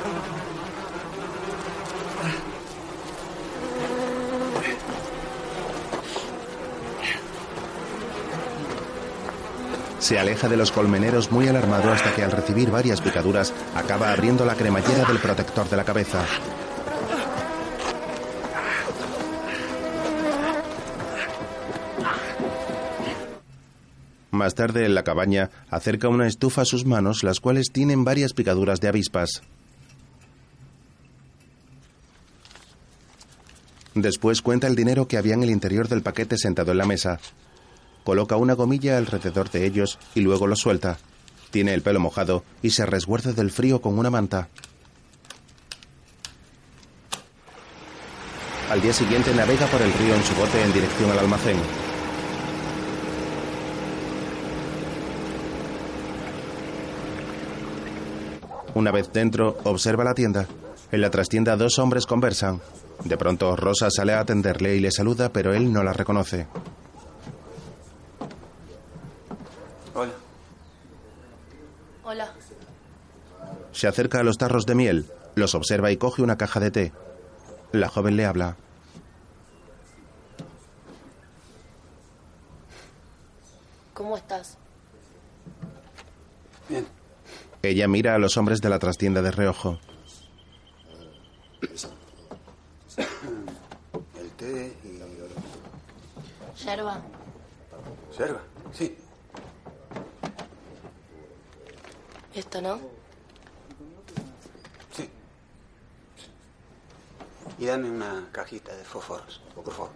Se 9.99 10.19
aleja 10.19 10.49
de 10.49 10.57
los 10.57 10.73
colmeneros 10.73 11.31
muy 11.31 11.49
alarmado 11.49 11.93
hasta 11.93 12.15
que 12.15 12.25
al 12.25 12.31
recibir 12.31 12.71
varias 12.71 13.01
picaduras 13.01 13.53
acaba 13.75 14.11
abriendo 14.11 14.47
la 14.47 14.55
cremallera 14.55 15.05
del 15.05 15.19
protector 15.19 15.69
de 15.69 15.77
la 15.77 15.85
cabeza. 15.85 16.21
Más 24.39 24.55
tarde 24.55 24.87
en 24.87 24.95
la 24.95 25.03
cabaña 25.03 25.51
acerca 25.69 26.09
una 26.09 26.29
estufa 26.29 26.63
a 26.63 26.65
sus 26.65 26.87
manos, 26.87 27.25
las 27.25 27.41
cuales 27.41 27.73
tienen 27.73 28.05
varias 28.05 28.35
picaduras 28.35 28.81
de 28.81 28.87
avispas. 28.87 29.43
Después 33.97 34.41
cuenta 34.41 34.69
el 34.69 34.77
dinero 34.77 35.09
que 35.09 35.19
había 35.19 35.35
en 35.35 35.43
el 35.43 35.51
interior 35.51 35.89
del 35.89 36.03
paquete 36.03 36.39
sentado 36.39 36.71
en 36.71 36.79
la 36.79 36.87
mesa. 36.87 37.19
Coloca 38.05 38.37
una 38.37 38.53
gomilla 38.53 38.97
alrededor 38.97 39.51
de 39.51 39.67
ellos 39.67 39.99
y 40.15 40.21
luego 40.21 40.47
lo 40.47 40.55
suelta. 40.55 40.99
Tiene 41.51 41.75
el 41.75 41.83
pelo 41.83 41.99
mojado 41.99 42.45
y 42.63 42.71
se 42.71 42.87
resguarda 42.87 43.33
del 43.33 43.51
frío 43.51 43.81
con 43.81 43.99
una 43.99 44.09
manta. 44.09 44.51
Al 48.71 48.81
día 48.81 48.93
siguiente 48.93 49.35
navega 49.35 49.67
por 49.67 49.83
el 49.83 49.93
río 49.95 50.15
en 50.15 50.23
su 50.23 50.33
bote 50.37 50.63
en 50.63 50.73
dirección 50.73 51.11
al 51.11 51.19
almacén. 51.19 51.57
Una 58.79 58.93
vez 58.93 59.13
dentro, 59.13 59.59
observa 59.65 60.05
la 60.05 60.15
tienda. 60.15 60.47
En 60.93 61.01
la 61.01 61.11
trastienda 61.11 61.57
dos 61.57 61.81
hombres 61.81 62.07
conversan. 62.07 62.61
De 63.05 63.17
pronto, 63.17 63.57
Rosa 63.57 63.89
sale 63.91 64.13
a 64.13 64.21
atenderle 64.21 64.77
y 64.77 64.79
le 64.79 64.93
saluda, 64.93 65.33
pero 65.33 65.53
él 65.53 65.73
no 65.73 65.83
la 65.83 65.93
reconoce. 65.93 66.47
Hola. 69.97 70.13
Hola. 72.05 72.33
Se 73.73 73.89
acerca 73.89 74.21
a 74.21 74.23
los 74.23 74.39
tarros 74.39 74.65
de 74.65 74.77
miel, 74.77 75.07
los 75.35 75.57
observa 75.57 75.91
y 75.91 75.97
coge 75.97 76.23
una 76.23 76.39
caja 76.39 76.61
de 76.61 76.71
té. 76.71 76.93
La 77.73 77.89
joven 77.89 78.17
le 78.17 78.27
habla. 78.27 78.55
¿Cómo 83.93 84.17
estás? 84.17 84.57
Ella 87.63 87.89
mira 87.89 88.15
a 88.15 88.19
los 88.19 88.37
hombres 88.37 88.61
de 88.61 88.69
la 88.69 88.79
trastienda 88.79 89.21
de 89.23 89.31
reojo. 89.31 89.79
El 94.17 94.31
té 94.37 94.77
y... 94.85 94.99
Yerba. 96.65 97.01
¿Yerba? 98.19 98.41
Sí. 98.73 98.97
Esto, 102.35 102.61
¿no? 102.63 102.79
Sí. 104.93 105.09
Y 107.59 107.67
dame 107.67 107.91
una 107.91 108.29
cajita 108.33 108.77
de 108.77 108.85
fósforos, 108.85 109.41
por 109.55 109.73
favor. 109.73 109.91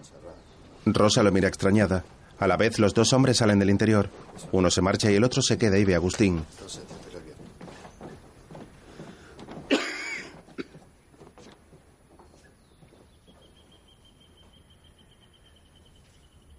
Rosa 0.87 1.23
lo 1.23 1.31
mira 1.31 1.49
extrañada. 1.49 2.05
A 2.41 2.47
la 2.49 2.57
vez, 2.57 2.79
los 2.81 2.95
dos 2.95 3.13
hombres 3.13 3.37
salen 3.37 3.59
del 3.61 3.71
interior. 3.71 4.09
Uno 4.51 4.71
se 4.71 4.81
marcha 4.83 5.11
y 5.11 5.15
el 5.15 5.23
otro 5.25 5.43
se 5.43 5.59
queda 5.59 5.79
y 5.79 5.85
ve 5.85 5.95
a 5.95 5.99
Agustín. 5.99 6.45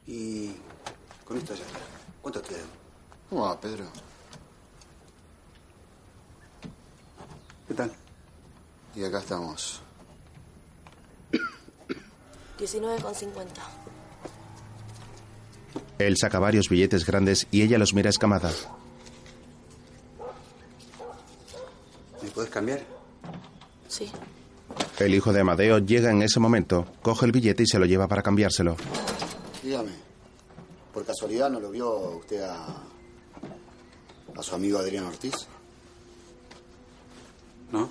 Y 0.08 0.54
con 1.26 1.38
esto 1.38 1.54
ya 1.56 1.66
está. 1.66 1.80
¿Cuánto 2.22 2.42
te 2.42 2.56
debo? 2.56 2.68
¿Cómo 3.30 3.42
va, 3.44 3.60
Pedro? 3.60 3.86
¿Qué 7.68 7.74
tal? 7.74 7.92
Y 8.96 9.04
acá 9.04 9.20
estamos. 9.20 9.82
19,50. 13.04 13.46
Él 16.00 16.18
saca 16.18 16.40
varios 16.40 16.70
billetes 16.70 17.06
grandes 17.06 17.48
y 17.52 17.62
ella 17.62 17.78
los 17.78 17.94
mira 17.94 18.10
escamada. 18.10 18.52
¿Me 22.22 22.30
puedes 22.30 22.50
cambiar? 22.50 22.82
Sí. 23.88 24.10
El 25.00 25.14
hijo 25.14 25.34
de 25.34 25.42
Amadeo 25.42 25.80
llega 25.80 26.10
en 26.12 26.22
ese 26.24 26.40
momento, 26.40 26.86
coge 27.02 27.26
el 27.26 27.32
billete 27.32 27.64
y 27.64 27.68
se 27.68 27.80
lo 27.80 27.86
lleva 27.86 28.08
para 28.08 28.22
cambiárselo. 28.22 28.76
Dígame, 29.62 29.92
¿por 30.94 31.06
casualidad 31.06 31.50
no 31.50 31.60
lo 31.60 31.70
vio 31.72 32.18
usted 32.18 32.42
a. 32.42 32.66
a 34.36 34.44
su 34.44 34.56
amigo 34.56 34.80
Adrián 34.80 35.06
Ortiz? 35.06 35.34
¿No? 37.72 37.90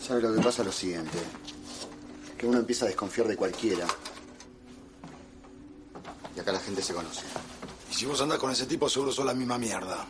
¿Sabe 0.00 0.22
lo 0.22 0.34
que 0.34 0.40
pasa? 0.40 0.62
Lo 0.62 0.72
siguiente. 0.72 1.18
Que 2.38 2.46
uno 2.46 2.58
empieza 2.58 2.84
a 2.84 2.88
desconfiar 2.88 3.28
de 3.28 3.36
cualquiera. 3.36 3.86
Y 6.36 6.40
acá 6.40 6.52
la 6.52 6.60
gente 6.60 6.82
se 6.82 6.92
conoce. 6.92 7.24
Y 7.90 7.94
si 7.94 8.06
vos 8.06 8.20
andás 8.20 8.38
con 8.38 8.50
ese 8.50 8.66
tipo, 8.66 8.88
seguro 8.88 9.12
sos 9.12 9.24
la 9.24 9.34
misma 9.34 9.58
mierda. 9.58 10.06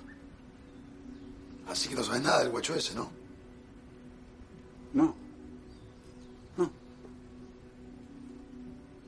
Así 1.69 1.89
que 1.89 1.95
no 1.95 2.05
sabes 2.05 2.23
nada 2.23 2.41
del 2.41 2.51
guacho 2.51 2.75
ese, 2.75 2.95
¿no? 2.95 3.11
No. 4.93 5.27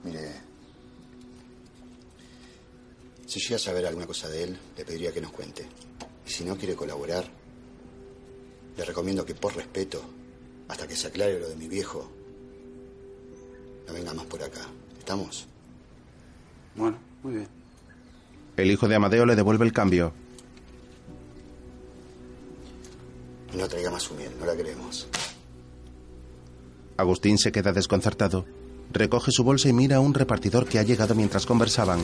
Mire. 0.05 0.41
Si 3.27 3.41
llega 3.41 3.57
a 3.57 3.59
saber 3.59 3.85
alguna 3.85 4.07
cosa 4.07 4.29
de 4.29 4.45
él, 4.45 4.59
le 4.77 4.85
pediría 4.85 5.13
que 5.13 5.21
nos 5.21 5.33
cuente. 5.33 5.67
Y 6.27 6.31
si 6.31 6.45
no 6.45 6.57
quiere 6.57 6.75
colaborar, 6.75 7.29
le 8.77 8.85
recomiendo 8.85 9.25
que 9.27 9.35
por 9.35 9.55
respeto, 9.55 10.03
hasta 10.69 10.87
que 10.87 10.97
se 10.97 11.09
aclare 11.09 11.39
lo 11.39 11.49
de 11.49 11.57
mi 11.57 11.69
viejo, 11.69 12.11
no 13.89 13.95
venga 13.95 14.15
más 14.15 14.27
por 14.27 14.43
acá. 14.43 14.61
¿Estamos? 14.99 15.47
Bueno, 16.77 16.99
muy 17.23 17.35
bien. 17.35 17.49
El 18.57 18.71
hijo 18.71 18.87
de 18.87 18.95
Amadeo 18.95 19.25
le 19.25 19.35
devuelve 19.35 19.65
el 19.65 19.73
cambio. 19.73 20.13
No 23.57 23.67
traiga 23.67 23.91
más 23.91 24.03
su 24.03 24.15
miel, 24.15 24.31
no 24.39 24.45
la 24.47 24.55
queremos. 24.55 25.09
Agustín 26.99 27.39
se 27.39 27.51
queda 27.51 27.73
desconcertado. 27.73 28.45
Recoge 28.93 29.33
su 29.33 29.43
bolsa 29.43 29.69
y 29.69 29.73
mira 29.73 29.97
a 29.97 30.01
un 30.01 30.13
repartidor 30.15 30.67
que 30.67 30.79
ha 30.79 30.83
llegado 30.83 31.15
mientras 31.15 31.47
conversaban. 31.47 32.01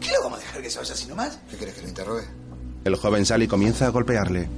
¿Qué 0.00 0.10
lo 0.12 0.22
vamos 0.22 0.38
a 0.38 0.42
dejar 0.42 0.62
que 0.62 0.70
se 0.70 0.78
vaya 0.78 0.94
así 0.94 1.08
nomás? 1.08 1.38
¿Qué 1.50 1.56
querés 1.56 1.74
que 1.74 1.82
lo 1.82 1.88
interrogue? 1.88 2.24
El 2.84 2.96
joven 2.96 3.26
sale 3.26 3.44
y 3.44 3.48
comienza 3.48 3.86
a 3.86 3.90
golpearle. 3.90 4.48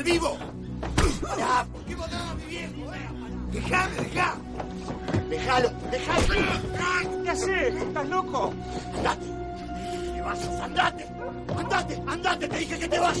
El 0.00 0.04
vivo. 0.04 0.36
Ya, 1.38 1.66
¿por 1.72 1.84
qué 1.84 1.96
mataba 1.96 2.30
a 2.30 2.34
mi 2.34 2.44
viejo, 2.44 2.94
eh? 2.94 3.08
Dejame, 3.52 3.96
dejá. 3.96 4.34
Déjalo, 5.28 5.70
déjalo. 5.90 6.24
¿Qué 7.22 7.30
haces? 7.30 7.74
¿Estás 7.74 8.08
loco? 8.08 8.52
Andate. 8.96 9.26
Te 10.14 10.20
vas, 10.22 10.44
andate. 10.62 11.06
Andate, 11.56 12.02
andate, 12.06 12.48
te 12.48 12.58
dije 12.58 12.78
que 12.78 12.88
te 12.88 12.98
vas. 12.98 13.18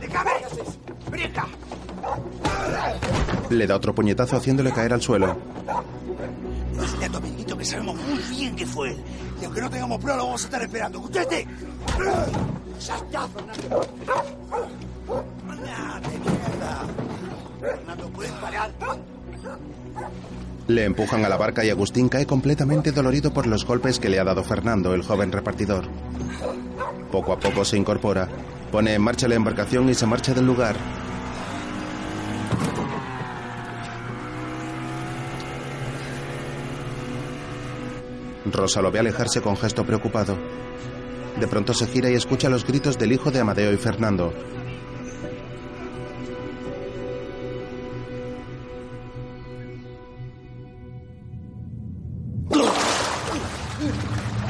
Déjame. 0.00 0.30
¿Qué 0.38 0.44
haces? 0.44 0.78
Brieta. 1.10 1.46
Le 3.50 3.66
da 3.66 3.76
otro 3.76 3.94
puñetazo 3.94 4.36
haciéndole 4.36 4.72
caer 4.72 4.92
al 4.92 5.02
suelo. 5.02 5.36
Dile 6.92 7.06
a 7.06 7.08
tu 7.08 7.16
amiguito 7.18 7.56
que 7.58 7.64
sabemos 7.64 7.96
muy 7.96 8.18
bien 8.30 8.56
que 8.56 8.66
fue 8.66 8.90
él. 8.90 9.04
Y 9.40 9.44
aunque 9.44 9.60
no 9.60 9.70
tengamos 9.70 9.98
prueba, 9.98 10.18
lo 10.18 10.24
vamos 10.26 10.42
a 10.42 10.44
estar 10.44 10.62
esperando. 10.62 10.98
¡Escuchaste! 10.98 11.46
Fernando. 12.82 13.86
Mierda. 16.24 16.84
Fernando, 17.60 18.08
¿puedes 18.08 18.32
parar? 18.32 18.70
Le 20.68 20.84
empujan 20.84 21.24
a 21.24 21.28
la 21.28 21.36
barca 21.36 21.64
y 21.64 21.70
Agustín 21.70 22.08
cae 22.08 22.26
completamente 22.26 22.92
dolorido 22.92 23.32
por 23.32 23.46
los 23.46 23.64
golpes 23.64 23.98
que 23.98 24.08
le 24.08 24.18
ha 24.18 24.24
dado 24.24 24.42
Fernando, 24.42 24.94
el 24.94 25.02
joven 25.02 25.30
repartidor. 25.30 25.84
Poco 27.10 27.32
a 27.32 27.38
poco 27.38 27.64
se 27.64 27.76
incorpora, 27.76 28.28
pone 28.70 28.94
en 28.94 29.02
marcha 29.02 29.28
la 29.28 29.34
embarcación 29.34 29.88
y 29.88 29.94
se 29.94 30.06
marcha 30.06 30.34
del 30.34 30.46
lugar. 30.46 30.76
Rosa 38.50 38.82
lo 38.82 38.90
ve 38.90 38.98
alejarse 38.98 39.40
con 39.40 39.56
gesto 39.56 39.84
preocupado. 39.84 40.36
De 41.42 41.48
pronto 41.48 41.74
se 41.74 41.88
gira 41.88 42.08
y 42.08 42.14
escucha 42.14 42.48
los 42.48 42.64
gritos 42.64 42.96
del 43.00 43.10
hijo 43.10 43.32
de 43.32 43.40
Amadeo 43.40 43.72
y 43.72 43.76
Fernando. 43.76 44.32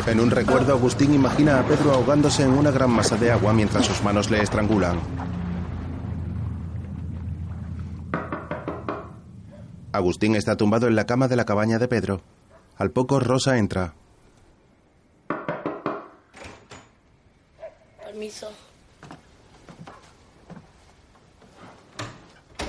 En 0.06 0.20
un 0.20 0.30
recuerdo, 0.30 0.74
Agustín 0.74 1.14
imagina 1.14 1.60
a 1.60 1.66
Pedro 1.66 1.92
ahogándose 1.92 2.42
en 2.42 2.50
una 2.50 2.70
gran 2.70 2.90
masa 2.90 3.16
de 3.16 3.32
agua 3.32 3.54
mientras 3.54 3.86
sus 3.86 4.02
manos 4.02 4.30
le 4.30 4.42
estrangulan. 4.42 5.00
Agustín 9.92 10.36
está 10.36 10.58
tumbado 10.58 10.88
en 10.88 10.96
la 10.96 11.06
cama 11.06 11.26
de 11.26 11.36
la 11.36 11.46
cabaña 11.46 11.78
de 11.78 11.88
Pedro. 11.88 12.20
Al 12.76 12.90
poco, 12.90 13.18
Rosa 13.18 13.56
entra. 13.56 13.94
Permiso. 18.32 18.50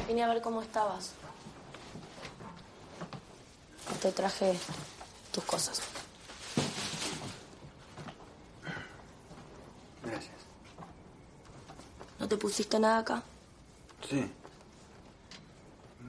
Vine 0.08 0.24
a 0.24 0.28
ver 0.28 0.42
cómo 0.42 0.62
estabas. 0.62 1.14
Te 4.02 4.12
traje 4.12 4.58
tus 5.32 5.44
cosas. 5.46 5.82
Gracias. 10.04 10.34
¿No 12.20 12.28
te 12.28 12.36
pusiste 12.36 12.80
nada 12.80 12.98
acá? 13.00 13.24
Sí. 14.10 14.30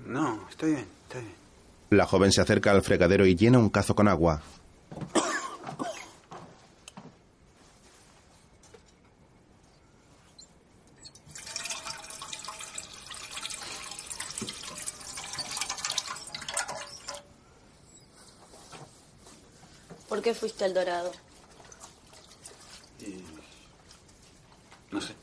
No, 0.06 0.48
estoy 0.50 0.72
bien, 0.72 0.88
estoy 1.02 1.22
bien. 1.22 1.34
La 1.90 2.06
joven 2.06 2.32
se 2.32 2.40
acerca 2.40 2.72
al 2.72 2.82
fregadero 2.82 3.24
y 3.26 3.36
llena 3.36 3.58
un 3.58 3.70
cazo 3.70 3.94
con 3.94 4.08
agua. 4.08 4.42
Qué 20.24 20.34
fuiste 20.34 20.64
al 20.64 20.72
Dorado? 20.72 21.12
Y... 22.98 23.22
No 24.90 25.00
sé. 25.00 25.14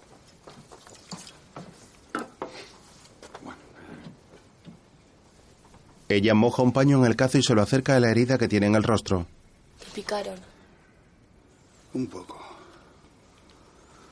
Ella 6.08 6.34
moja 6.36 6.62
un 6.62 6.72
paño 6.72 7.00
en 7.00 7.06
el 7.06 7.16
cazo 7.16 7.38
y 7.40 7.44
se 7.44 7.56
lo 7.56 7.62
acerca 7.62 7.96
a 7.96 8.00
la 8.00 8.12
herida 8.12 8.38
que 8.38 8.48
tiene 8.48 8.68
en 8.68 8.76
el 8.76 8.84
rostro. 8.84 9.26
Te 9.80 9.86
picaron. 9.96 10.40
Un 11.94 12.08
poco. 12.08 12.40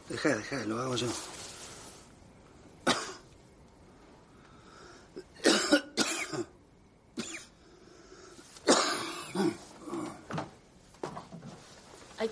Deja, 0.09 0.29
deja, 0.29 0.65
lo 0.65 0.79
hago 0.79 0.95
yo. 0.95 1.07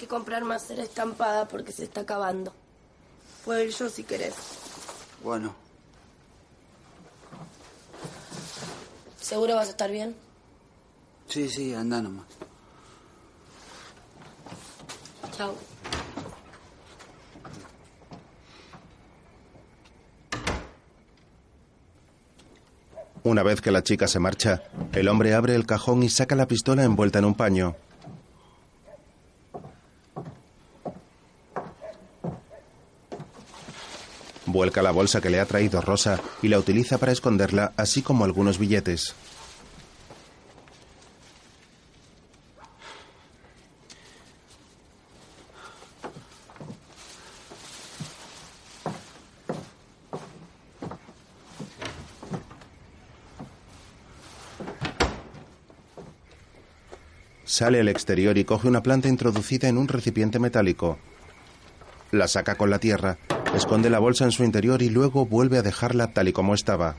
Que 0.08 0.16
comprar 0.16 0.44
más 0.46 0.66
cera 0.66 0.84
estampada 0.84 1.48
porque 1.48 1.72
se 1.72 1.84
está 1.84 2.02
acabando. 2.02 2.54
Puedo 3.44 3.62
ir 3.62 3.72
yo 3.72 3.90
si 3.90 4.04
querés. 4.04 4.36
Bueno, 5.24 5.54
¿Seguro 9.20 9.56
vas 9.56 9.68
a 9.68 9.72
estar 9.72 9.92
bien? 9.92 10.16
sí, 11.28 11.50
sí, 11.50 11.74
anda 11.74 12.02
nomás. 12.02 12.26
Chao. 15.36 15.54
Una 23.24 23.44
vez 23.44 23.60
que 23.60 23.72
la 23.72 23.84
chica 23.84 24.08
se 24.08 24.20
marcha, 24.20 24.64
el 24.94 25.10
hombre 25.10 25.34
abre 25.34 25.56
el 25.56 25.66
cajón 25.66 26.04
y 26.04 26.10
saca 26.10 26.36
la 26.36 26.48
pistola 26.48 26.86
envuelta 26.86 27.20
en 27.20 27.26
un 27.26 27.36
paño. 27.36 27.76
Vuelca 34.48 34.82
la 34.82 34.92
bolsa 34.92 35.20
que 35.20 35.30
le 35.30 35.42
ha 35.42 35.46
traído 35.46 35.82
Rosa 35.82 36.22
y 36.42 36.48
la 36.48 36.58
utiliza 36.58 36.98
para 36.98 37.12
esconderla, 37.12 37.74
así 37.76 38.02
como 38.02 38.24
algunos 38.24 38.58
billetes. 38.58 39.14
Sale 57.44 57.82
al 57.82 57.90
exterior 57.90 58.38
y 58.38 58.46
coge 58.46 58.70
una 58.70 58.84
planta 58.84 59.10
introducida 59.10 59.68
en 59.68 59.78
un 59.78 59.90
recipiente 59.90 60.40
metálico. 60.40 61.00
La 62.12 62.28
saca 62.28 62.56
con 62.56 62.70
la 62.70 62.80
tierra, 62.80 63.18
esconde 63.58 63.90
la 63.90 64.00
bolsa 64.00 64.24
en 64.24 64.32
su 64.32 64.44
interior 64.44 64.82
y 64.82 64.90
luego 64.90 65.26
vuelve 65.26 65.58
a 65.58 65.64
dejarla 65.64 66.08
tal 66.14 66.28
y 66.28 66.34
como 66.34 66.54
estaba. 66.54 66.96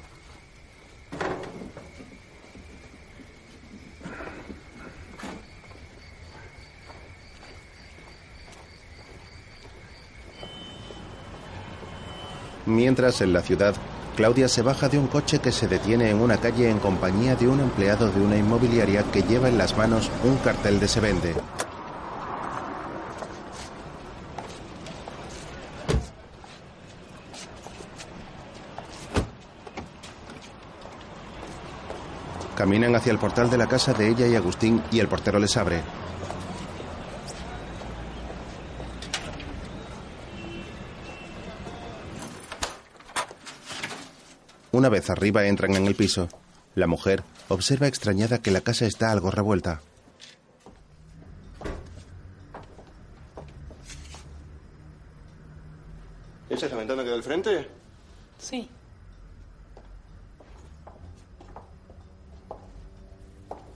Mientras 12.66 13.22
en 13.22 13.32
la 13.32 13.40
ciudad, 13.40 13.74
Claudia 14.16 14.48
se 14.48 14.62
baja 14.62 14.88
de 14.88 14.98
un 14.98 15.06
coche 15.06 15.38
que 15.38 15.52
se 15.52 15.68
detiene 15.68 16.10
en 16.10 16.20
una 16.20 16.38
calle 16.38 16.68
en 16.68 16.80
compañía 16.80 17.34
de 17.34 17.48
un 17.48 17.60
empleado 17.60 18.10
de 18.10 18.20
una 18.20 18.36
inmobiliaria 18.36 19.04
que 19.10 19.22
lleva 19.22 19.48
en 19.48 19.56
las 19.56 19.76
manos 19.76 20.10
un 20.22 20.36
cartel 20.38 20.78
de 20.80 20.88
se 20.88 21.00
vende. 21.00 21.34
Caminan 32.68 32.94
hacia 32.96 33.12
el 33.12 33.18
portal 33.18 33.48
de 33.48 33.56
la 33.56 33.66
casa 33.66 33.94
de 33.94 34.10
ella 34.10 34.26
y 34.26 34.34
Agustín 34.34 34.82
y 34.92 35.00
el 35.00 35.08
portero 35.08 35.38
les 35.38 35.56
abre. 35.56 35.80
Una 44.70 44.90
vez 44.90 45.08
arriba 45.08 45.46
entran 45.46 45.76
en 45.76 45.86
el 45.86 45.94
piso. 45.94 46.28
La 46.74 46.86
mujer 46.86 47.24
observa 47.48 47.86
extrañada 47.86 48.42
que 48.42 48.50
la 48.50 48.60
casa 48.60 48.84
está 48.84 49.12
algo 49.12 49.30
revuelta. 49.30 49.80
¿Esa 56.50 56.66
es 56.66 56.72
la 56.72 56.76
ventana 56.76 57.02
que 57.02 57.08
da 57.08 57.16
al 57.16 57.22
frente? 57.22 57.66
Sí. 58.38 58.68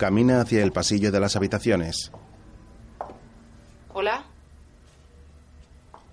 Camina 0.03 0.41
hacia 0.41 0.65
el 0.65 0.73
pasillo 0.73 1.13
de 1.13 1.21
las 1.21 1.37
habitaciones. 1.37 2.11
¿Hola? 3.93 4.25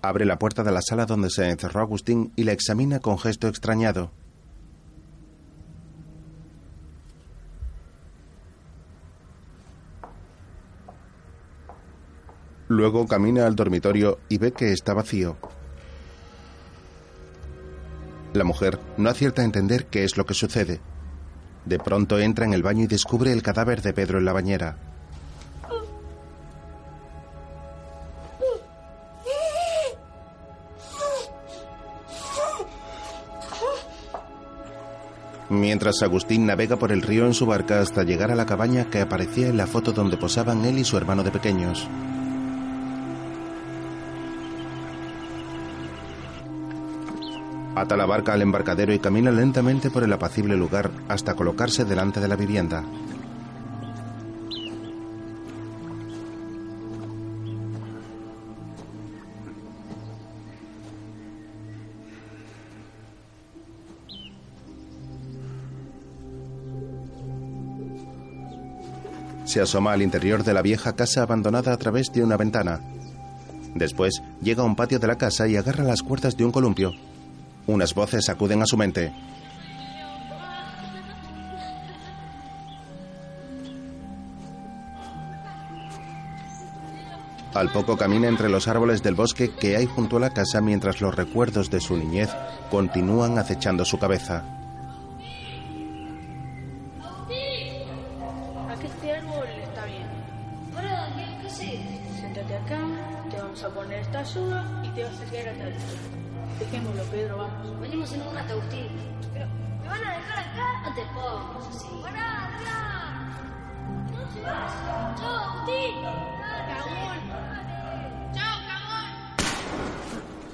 Abre 0.00 0.24
la 0.24 0.38
puerta 0.38 0.62
de 0.62 0.70
la 0.70 0.80
sala 0.80 1.06
donde 1.06 1.28
se 1.28 1.50
encerró 1.50 1.80
Agustín 1.80 2.32
y 2.36 2.44
la 2.44 2.52
examina 2.52 3.00
con 3.00 3.18
gesto 3.18 3.48
extrañado. 3.48 4.12
Luego 12.68 13.08
camina 13.08 13.44
al 13.44 13.56
dormitorio 13.56 14.20
y 14.28 14.38
ve 14.38 14.52
que 14.52 14.70
está 14.72 14.94
vacío. 14.94 15.36
La 18.34 18.44
mujer 18.44 18.78
no 18.98 19.10
acierta 19.10 19.42
a 19.42 19.46
entender 19.46 19.86
qué 19.86 20.04
es 20.04 20.16
lo 20.16 20.26
que 20.26 20.34
sucede. 20.34 20.80
De 21.64 21.78
pronto 21.78 22.18
entra 22.18 22.44
en 22.44 22.54
el 22.54 22.62
baño 22.62 22.84
y 22.84 22.86
descubre 22.86 23.32
el 23.32 23.42
cadáver 23.42 23.82
de 23.82 23.92
Pedro 23.92 24.18
en 24.18 24.24
la 24.24 24.32
bañera. 24.32 24.76
Mientras 35.50 36.00
Agustín 36.02 36.46
navega 36.46 36.76
por 36.76 36.92
el 36.92 37.02
río 37.02 37.26
en 37.26 37.34
su 37.34 37.44
barca 37.44 37.80
hasta 37.80 38.04
llegar 38.04 38.30
a 38.30 38.36
la 38.36 38.46
cabaña 38.46 38.84
que 38.84 39.00
aparecía 39.00 39.48
en 39.48 39.56
la 39.56 39.66
foto 39.66 39.90
donde 39.90 40.16
posaban 40.16 40.64
él 40.64 40.78
y 40.78 40.84
su 40.84 40.96
hermano 40.96 41.24
de 41.24 41.32
pequeños. 41.32 41.88
Ata 47.80 47.96
la 47.96 48.04
barca 48.04 48.34
al 48.34 48.42
embarcadero 48.42 48.92
y 48.92 48.98
camina 48.98 49.30
lentamente 49.30 49.90
por 49.90 50.04
el 50.04 50.12
apacible 50.12 50.54
lugar 50.54 50.90
hasta 51.08 51.32
colocarse 51.32 51.86
delante 51.86 52.20
de 52.20 52.28
la 52.28 52.36
vivienda. 52.36 52.84
Se 69.46 69.62
asoma 69.62 69.92
al 69.92 70.02
interior 70.02 70.44
de 70.44 70.52
la 70.52 70.60
vieja 70.60 70.94
casa 70.96 71.22
abandonada 71.22 71.72
a 71.72 71.78
través 71.78 72.12
de 72.12 72.22
una 72.22 72.36
ventana. 72.36 72.80
Después 73.74 74.22
llega 74.42 74.64
a 74.64 74.66
un 74.66 74.76
patio 74.76 74.98
de 74.98 75.06
la 75.06 75.16
casa 75.16 75.48
y 75.48 75.56
agarra 75.56 75.82
las 75.82 76.02
cuerdas 76.02 76.36
de 76.36 76.44
un 76.44 76.52
columpio. 76.52 76.92
Unas 77.66 77.94
voces 77.94 78.28
acuden 78.28 78.62
a 78.62 78.66
su 78.66 78.76
mente. 78.76 79.12
Al 87.54 87.72
poco 87.72 87.96
camina 87.96 88.28
entre 88.28 88.48
los 88.48 88.68
árboles 88.68 89.02
del 89.02 89.16
bosque 89.16 89.50
que 89.50 89.76
hay 89.76 89.84
junto 89.86 90.18
a 90.18 90.20
la 90.20 90.30
casa 90.30 90.60
mientras 90.60 91.00
los 91.00 91.14
recuerdos 91.14 91.68
de 91.68 91.80
su 91.80 91.96
niñez 91.96 92.30
continúan 92.70 93.38
acechando 93.38 93.84
su 93.84 93.98
cabeza. 93.98 94.44
Aquí 98.68 98.86
este 98.86 99.12
árbol 99.12 99.48
está 99.64 99.84
bien. 99.84 100.06
Ahora, 100.76 101.08
¿qué, 101.16 101.48
haces? 101.48 101.80
Siéntate 102.20 102.56
acá, 102.56 102.78
te 103.28 103.36
vamos 103.36 103.64
a 103.64 103.68
poner 103.70 103.98
esta 103.98 104.20
ayuda 104.20 104.82
y 104.84 104.88
te 104.90 105.04
vas 105.04 105.20
a 105.20 105.24
quedar 105.24 105.48
atrás. 105.48 105.74
Dejémoslo, 106.60 107.02
Pedro, 107.04 107.39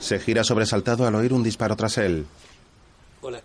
Se 0.06 0.20
gira 0.20 0.44
sobresaltado 0.44 1.04
al 1.04 1.16
oír 1.16 1.32
un 1.32 1.42
disparo 1.42 1.74
tras 1.74 1.98
él. 1.98 2.26
Hola. 3.22 3.40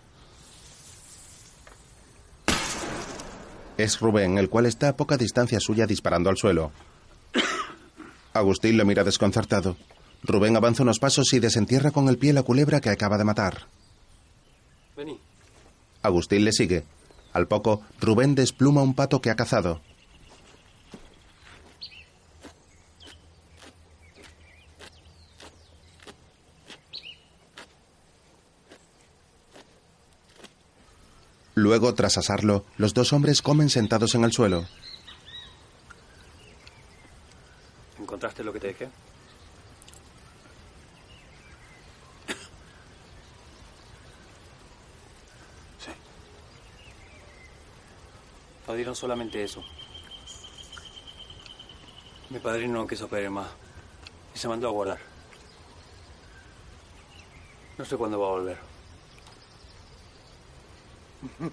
Es 3.80 3.99
Rubén, 3.99 4.38
el 4.38 4.47
cual 4.47 4.67
está 4.67 4.89
a 4.89 4.95
poca 4.95 5.17
distancia 5.17 5.59
suya 5.59 5.88
disparando 5.88 6.30
al 6.30 6.38
suelo. 6.38 6.72
Agustín 8.34 8.78
lo 8.78 8.86
mira 8.86 9.03
desconcertado. 9.03 9.76
Rubén 10.22 10.55
avanza 10.55 10.84
unos 10.84 10.99
pasos 10.99 11.34
y 11.34 11.39
desentierra 11.39 11.89
con 11.89 12.09
el 12.09 12.19
pie 12.19 12.32
la 12.32 12.43
culebra 12.43 12.80
que 12.80 12.91
acaba 12.91 13.17
de 13.17 13.24
matar. 13.24 13.65
Vení. 14.95 15.19
Agustín 16.03 16.45
le 16.45 16.51
sigue. 16.51 16.84
Al 17.34 17.48
poco, 17.48 17.82
Rubén 18.00 18.36
despluma 18.36 18.82
un 18.82 18.94
pato 18.94 19.22
que 19.22 19.30
ha 19.30 19.36
cazado. 19.36 19.82
Luego, 31.54 31.94
tras 31.94 32.18
asarlo, 32.18 32.66
los 32.78 32.94
dos 32.94 33.14
hombres 33.14 33.42
comen 33.42 33.70
sentados 33.70 34.16
en 34.16 34.24
el 34.24 34.32
suelo. 34.32 34.66
¿Encontraste 38.00 38.44
lo 38.44 38.52
que 38.52 38.60
te 38.60 38.68
dejé? 38.68 38.90
Dieron 48.74 48.95
solamente 48.95 49.43
eso. 49.43 49.63
Mi 52.30 52.39
padrino 52.39 52.80
no 52.80 52.88
quiso 52.88 53.07
pedir 53.07 53.30
más 53.30 53.47
y 54.34 54.38
se 54.38 54.47
mandó 54.47 54.67
a 54.67 54.72
guardar. 54.72 54.99
No 57.78 57.86
sé 57.86 57.97
cuándo 57.97 58.19
va 58.19 58.28
a 58.28 58.32
volver. 58.32 58.57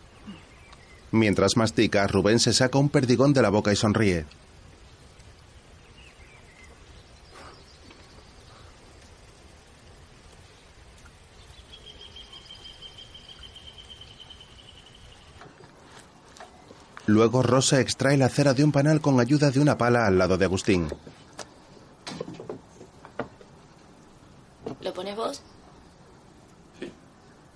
Mientras 1.11 1.57
mastica, 1.57 2.07
Rubén 2.07 2.39
se 2.39 2.53
saca 2.53 2.79
un 2.79 2.91
perdigón 2.91 3.33
de 3.33 3.43
la 3.43 3.49
boca 3.49 3.73
y 3.73 3.77
sonríe. 3.77 4.27
Luego 17.09 17.43
Rosa 17.43 17.81
extrae 17.81 18.19
la 18.19 18.29
cera 18.29 18.53
de 18.53 18.63
un 18.63 18.71
panal 18.71 19.01
con 19.01 19.19
ayuda 19.19 19.51
de 19.51 19.61
una 19.61 19.79
pala 19.79 20.07
al 20.07 20.19
lado 20.19 20.37
de 20.37 20.45
Agustín. 20.45 20.89
¿Lo 24.83 24.93
pones 24.93 25.17
vos? 25.17 25.43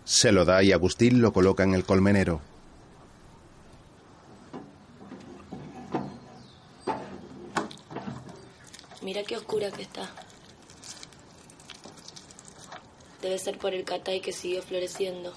Se 0.05 0.33
lo 0.33 0.47
da 0.47 0.63
y 0.63 0.73
Agustín 0.73 1.21
lo 1.21 1.35
coloca 1.35 1.65
en 1.65 1.75
el 1.75 1.85
colmenero. 1.85 2.41
Mira 9.03 9.23
qué 9.23 9.37
oscura 9.37 9.71
que 9.71 9.83
está. 9.83 10.09
Debe 13.21 13.39
ser 13.39 13.59
por 13.59 13.75
el 13.75 13.85
catay 13.85 14.23
que 14.23 14.33
sigue 14.33 14.63
floreciendo. 14.63 15.35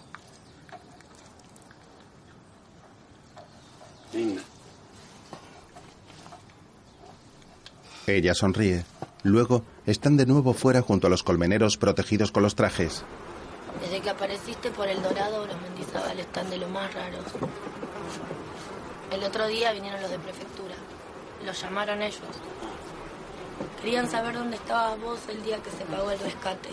Ella 8.07 8.35
sonríe. 8.35 8.85
Luego 9.23 9.63
están 9.85 10.15
de 10.15 10.27
nuevo 10.27 10.53
fuera 10.53 10.81
junto 10.81 11.07
a 11.07 11.09
los 11.09 11.23
colmeneros 11.23 11.77
protegidos 11.77 12.31
con 12.31 12.43
los 12.43 12.55
trajes. 12.55 13.03
Desde 13.81 13.99
que 14.01 14.09
apareciste 14.09 14.69
por 14.69 14.87
el 14.87 15.01
Dorado, 15.01 15.47
los 15.47 15.59
Mendizábal 15.61 16.19
están 16.19 16.49
de 16.49 16.57
lo 16.57 16.69
más 16.69 16.93
raros. 16.93 17.25
El 19.11 19.23
otro 19.23 19.47
día 19.47 19.73
vinieron 19.73 20.01
los 20.01 20.11
de 20.11 20.19
prefectura. 20.19 20.75
Los 21.45 21.59
llamaron 21.59 22.01
ellos. 22.01 22.21
Querían 23.81 24.09
saber 24.09 24.35
dónde 24.35 24.57
estabas 24.57 24.99
vos 25.01 25.19
el 25.29 25.43
día 25.43 25.57
que 25.57 25.71
se 25.71 25.85
pagó 25.85 26.11
el 26.11 26.19
rescate. 26.19 26.69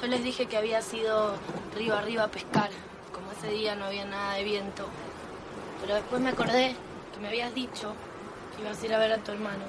Yo 0.00 0.06
les 0.06 0.24
dije 0.24 0.46
que 0.46 0.56
había 0.56 0.80
sido 0.80 1.34
río 1.76 1.94
arriba 1.94 2.24
a 2.24 2.28
pescar. 2.28 2.70
Como 3.12 3.30
ese 3.32 3.48
día 3.48 3.74
no 3.74 3.84
había 3.84 4.06
nada 4.06 4.34
de 4.34 4.44
viento. 4.44 4.86
Pero 5.80 5.94
después 5.94 6.20
me 6.20 6.30
acordé 6.30 6.74
que 7.14 7.20
me 7.20 7.28
habías 7.28 7.54
dicho 7.54 7.94
ibas 8.60 8.82
a 8.82 8.86
ir 8.86 8.94
a 8.94 8.98
ver 8.98 9.12
a 9.12 9.18
tu 9.18 9.32
hermano. 9.32 9.64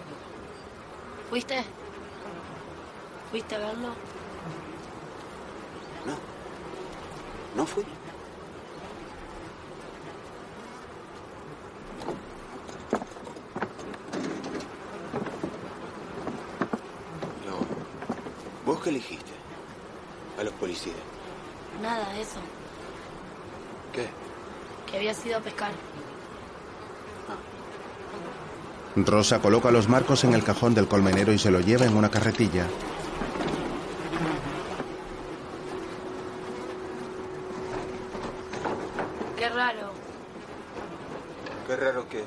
¿Fuiste? 1.29 1.63
¿Fuiste 3.31 3.55
a 3.55 3.59
verlo? 3.59 3.89
¿No 7.55 7.65
fui? 7.65 7.85
Pero, 17.39 17.59
¿vos 18.65 18.81
qué 18.83 18.89
elegiste? 18.89 19.31
A 20.37 20.43
los 20.43 20.53
policías. 20.55 20.97
Nada, 21.81 22.13
eso. 22.19 22.39
¿Qué? 23.93 24.07
Que 24.91 24.97
había 24.97 25.13
sido 25.13 25.37
a 25.37 25.41
pescar. 25.41 25.71
Rosa 28.95 29.39
coloca 29.39 29.71
los 29.71 29.89
marcos 29.89 30.23
en 30.23 30.33
el 30.33 30.43
cajón 30.43 30.73
del 30.73 30.87
colmenero 30.87 31.33
y 31.33 31.37
se 31.37 31.51
lo 31.51 31.59
lleva 31.59 31.85
en 31.85 31.97
una 31.97 32.09
carretilla. 32.09 32.65
Qué 39.37 39.49
raro. 39.49 39.91
Qué 41.67 41.75
raro 41.75 42.07
que... 42.07 42.23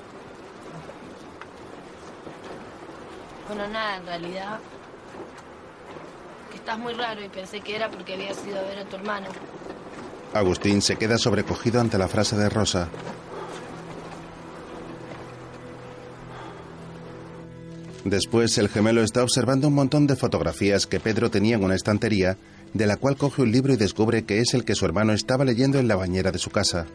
Bueno, 3.48 3.66
nada, 3.68 3.96
en 3.96 4.06
realidad. 4.06 4.58
Que 6.50 6.56
estás 6.58 6.78
muy 6.78 6.92
raro 6.92 7.24
y 7.24 7.28
pensé 7.30 7.60
que 7.60 7.76
era 7.76 7.90
porque 7.90 8.14
había 8.14 8.32
ido 8.32 8.58
a 8.58 8.62
ver 8.62 8.80
a 8.80 8.84
tu 8.84 8.96
hermano. 8.96 9.28
Agustín 10.34 10.82
se 10.82 10.96
queda 10.96 11.16
sobrecogido 11.16 11.80
ante 11.80 11.96
la 11.96 12.08
frase 12.08 12.36
de 12.36 12.50
Rosa. 12.50 12.88
Después, 18.04 18.56
el 18.58 18.68
gemelo 18.68 19.02
está 19.02 19.22
observando 19.22 19.68
un 19.68 19.74
montón 19.74 20.06
de 20.06 20.16
fotografías 20.16 20.86
que 20.86 21.00
Pedro 21.00 21.30
tenía 21.30 21.56
en 21.56 21.64
una 21.64 21.74
estantería, 21.74 22.36
de 22.72 22.86
la 22.86 22.96
cual 22.96 23.16
coge 23.16 23.42
un 23.42 23.52
libro 23.52 23.72
y 23.72 23.76
descubre 23.76 24.24
que 24.24 24.40
es 24.40 24.54
el 24.54 24.64
que 24.64 24.74
su 24.74 24.84
hermano 24.84 25.12
estaba 25.12 25.44
leyendo 25.44 25.78
en 25.78 25.88
la 25.88 25.96
bañera 25.96 26.30
de 26.30 26.38
su 26.38 26.50
casa. 26.50 26.86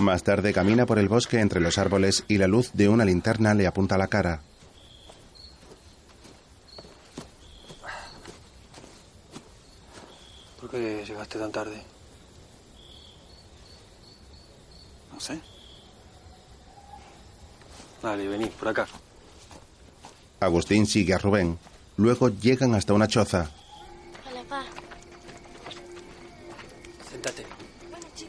Más 0.00 0.24
tarde 0.24 0.52
camina 0.52 0.84
por 0.84 0.98
el 0.98 1.08
bosque 1.08 1.38
entre 1.38 1.60
los 1.60 1.78
árboles 1.78 2.24
y 2.26 2.38
la 2.38 2.48
luz 2.48 2.72
de 2.72 2.88
una 2.88 3.04
linterna 3.04 3.54
le 3.54 3.68
apunta 3.68 3.94
a 3.94 3.98
la 3.98 4.08
cara. 4.08 4.42
¿Por 10.72 10.80
qué 10.80 11.04
llegaste 11.06 11.38
tan 11.38 11.52
tarde? 11.52 11.82
No 15.12 15.20
sé. 15.20 15.38
Dale, 18.02 18.26
vení, 18.26 18.46
por 18.46 18.68
acá. 18.68 18.86
Agustín 20.40 20.86
sigue 20.86 21.12
a 21.12 21.18
Rubén. 21.18 21.58
Luego 21.98 22.30
llegan 22.30 22.74
hasta 22.74 22.94
una 22.94 23.06
choza. 23.06 23.50
Hola, 24.30 24.42
pa. 24.48 24.62
Sentate. 27.10 27.44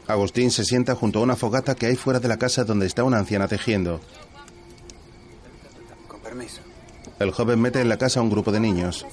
Agustín 0.06 0.50
se 0.50 0.66
sienta 0.66 0.94
junto 0.94 1.20
a 1.20 1.22
una 1.22 1.36
fogata 1.36 1.74
que 1.74 1.86
hay 1.86 1.96
fuera 1.96 2.20
de 2.20 2.28
la 2.28 2.36
casa 2.36 2.64
donde 2.64 2.84
está 2.84 3.04
una 3.04 3.18
anciana 3.18 3.48
tejiendo. 3.48 4.02
Con 6.06 6.20
permiso. 6.20 6.60
El 7.18 7.30
joven 7.30 7.58
mete 7.58 7.80
en 7.80 7.88
la 7.88 7.96
casa 7.96 8.20
a 8.20 8.22
un 8.22 8.28
grupo 8.28 8.52
de 8.52 8.60
niños. 8.60 9.06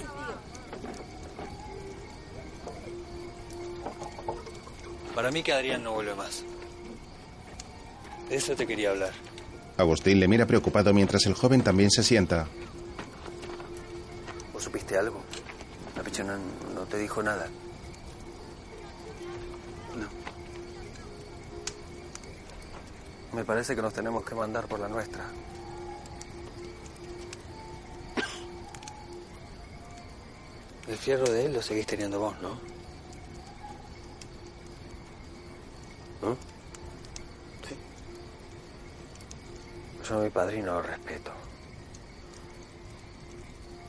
Para 5.16 5.32
mí 5.32 5.44
que 5.44 5.54
Adrián 5.54 5.84
no 5.84 5.94
vuelve 5.94 6.16
más. 6.16 6.44
De 8.30 8.36
eso 8.36 8.56
te 8.56 8.66
quería 8.66 8.92
hablar. 8.92 9.12
Agustín 9.78 10.20
le 10.20 10.28
mira 10.28 10.46
preocupado 10.46 10.94
mientras 10.94 11.26
el 11.26 11.34
joven 11.34 11.64
también 11.64 11.92
se 11.92 12.04
sienta. 12.04 12.48
¿Vos 14.54 14.64
supiste 14.64 14.98
algo? 14.98 15.22
La 15.96 16.04
pichona 16.04 16.38
no 16.74 16.82
te 16.84 16.98
dijo 16.98 17.22
nada. 17.22 17.48
No. 19.98 20.08
Me 23.36 23.44
parece 23.44 23.76
que 23.76 23.82
nos 23.82 23.94
tenemos 23.94 24.24
que 24.24 24.36
mandar 24.36 24.68
por 24.68 24.80
la 24.80 24.88
nuestra. 24.88 25.26
El 30.88 30.98
fierro 30.98 31.30
de 31.30 31.46
él 31.46 31.54
lo 31.54 31.62
seguís 31.62 31.86
teniendo 31.86 32.20
vos, 32.20 32.36
¿no? 32.42 32.50
¿No? 32.50 32.81
Mi 40.20 40.30
padrino 40.30 40.74
lo 40.74 40.82
respeto. 40.82 41.32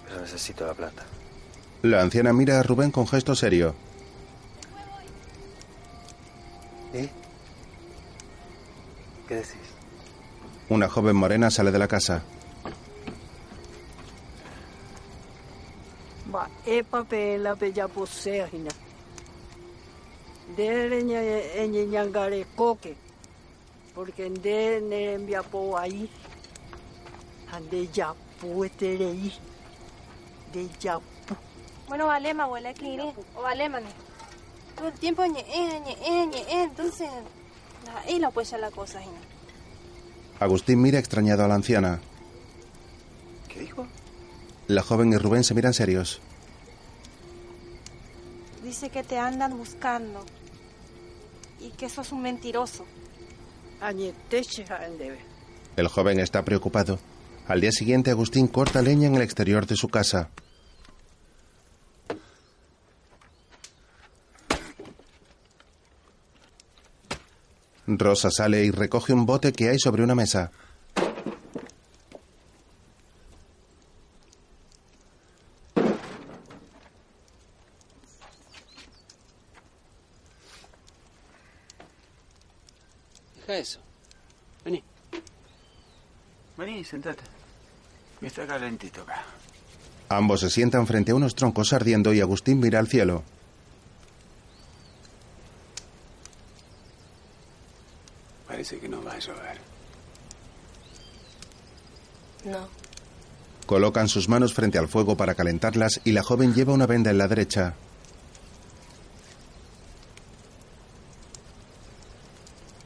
Pero 0.07 0.21
necesito 0.21 0.67
la 0.67 0.75
plata. 0.75 1.03
La 1.83 2.01
anciana 2.01 2.33
mira 2.33 2.61
a 2.61 2.63
Rubén 2.63 2.91
con 2.91 3.09
gesto 3.09 3.35
serio. 3.35 3.75
¿Y? 6.95 7.09
¿Qué 9.27 9.35
decís? 9.35 9.57
Una 10.69 10.89
joven 10.89 11.17
morena 11.17 11.51
sale 11.51 11.73
de 11.73 11.79
la 11.79 11.89
casa. 11.89 12.23
Va, 16.33 16.49
epa 16.65 17.05
pe 17.05 17.37
la 17.39 17.57
ya 17.57 17.89
posea 17.89 18.49
nyangare 21.67 22.47
koke. 22.57 22.97
Porque 23.95 24.31
de 24.31 24.81
ne 24.81 25.15
envia 25.15 25.43
po 25.43 25.77
ahí. 25.77 26.09
Ande 27.51 27.89
ya 27.93 28.15
pueterei. 28.41 29.33
De 30.53 30.69
ya 30.81 30.99
Bueno, 31.89 32.07
valema, 32.07 32.45
abuela, 32.45 32.73
que 32.73 32.89
iré. 32.89 33.13
O 33.37 33.43
valema, 33.43 33.79
ne. 33.79 33.91
Todo 34.77 34.89
el 34.89 34.95
tiempo 34.95 35.27
ñe, 35.27 35.41
eh, 35.41 35.81
ñe, 35.85 35.93
eh, 35.93 36.27
ñe, 36.27 36.41
eh. 36.41 36.63
Entonces, 36.63 37.09
ahí 38.07 38.19
lo 38.19 38.31
pues 38.31 38.51
ya 38.51 38.57
la 38.57 38.71
cosa, 38.71 39.03
hina. 39.03 39.21
Agustín 40.41 40.81
mira 40.81 40.99
extrañado 40.99 41.45
a 41.45 41.49
la 41.49 41.55
anciana. 41.55 42.01
¿Qué 43.49 43.61
dijo? 43.61 43.87
La 44.69 44.83
joven 44.83 45.13
y 45.13 45.19
Rubén 45.19 45.45
se 45.45 45.53
miran 45.55 45.75
serios. 45.75 46.23
Dice 48.63 48.89
que 48.89 49.03
te 49.03 49.19
andan 49.19 49.57
buscando. 49.59 50.25
Y 51.61 51.71
que 51.73 51.91
sos 51.91 52.11
un 52.13 52.23
mentiroso. 52.23 52.87
El 55.77 55.89
joven 55.89 56.21
está 56.21 56.45
preocupado. 56.45 57.01
Al 57.49 57.61
día 57.61 57.73
siguiente, 57.73 58.11
Agustín 58.11 58.47
corta 58.47 58.81
leña 58.81 59.09
en 59.09 59.17
el 59.17 59.23
exterior 59.23 59.67
de 59.67 59.75
su 59.75 59.89
casa. 59.89 60.31
Rosa 67.87 68.31
sale 68.31 68.65
y 68.65 68.71
recoge 68.71 69.13
un 69.13 69.27
bote 69.27 69.53
que 69.53 69.69
hay 69.69 69.79
sobre 69.79 70.05
una 70.05 70.15
mesa. 70.15 70.53
Sentate. 86.93 87.23
Está 88.21 88.47
calentito 88.47 89.01
acá. 89.01 89.25
Ambos 90.11 90.41
se 90.41 90.51
sientan 90.51 90.87
frente 90.87 91.13
a 91.13 91.15
unos 91.15 91.35
troncos 91.35 91.73
ardiendo 91.73 92.13
y 92.13 92.21
Agustín 92.21 92.61
mira 92.61 92.79
al 92.79 92.87
cielo. 92.87 93.23
Parece 98.47 98.79
que 98.79 98.89
no 98.91 99.03
va 99.03 99.15
a 99.15 99.19
llover. 99.19 99.59
No. 102.45 102.69
Colocan 103.65 104.09
sus 104.09 104.29
manos 104.29 104.53
frente 104.53 104.77
al 104.77 104.89
fuego 104.89 105.17
para 105.17 105.35
calentarlas 105.35 106.03
y 106.05 106.13
la 106.13 106.23
joven 106.23 106.53
lleva 106.53 106.75
una 106.75 106.87
venda 106.87 107.11
en 107.11 107.17
la 107.17 107.27
derecha. 107.27 107.75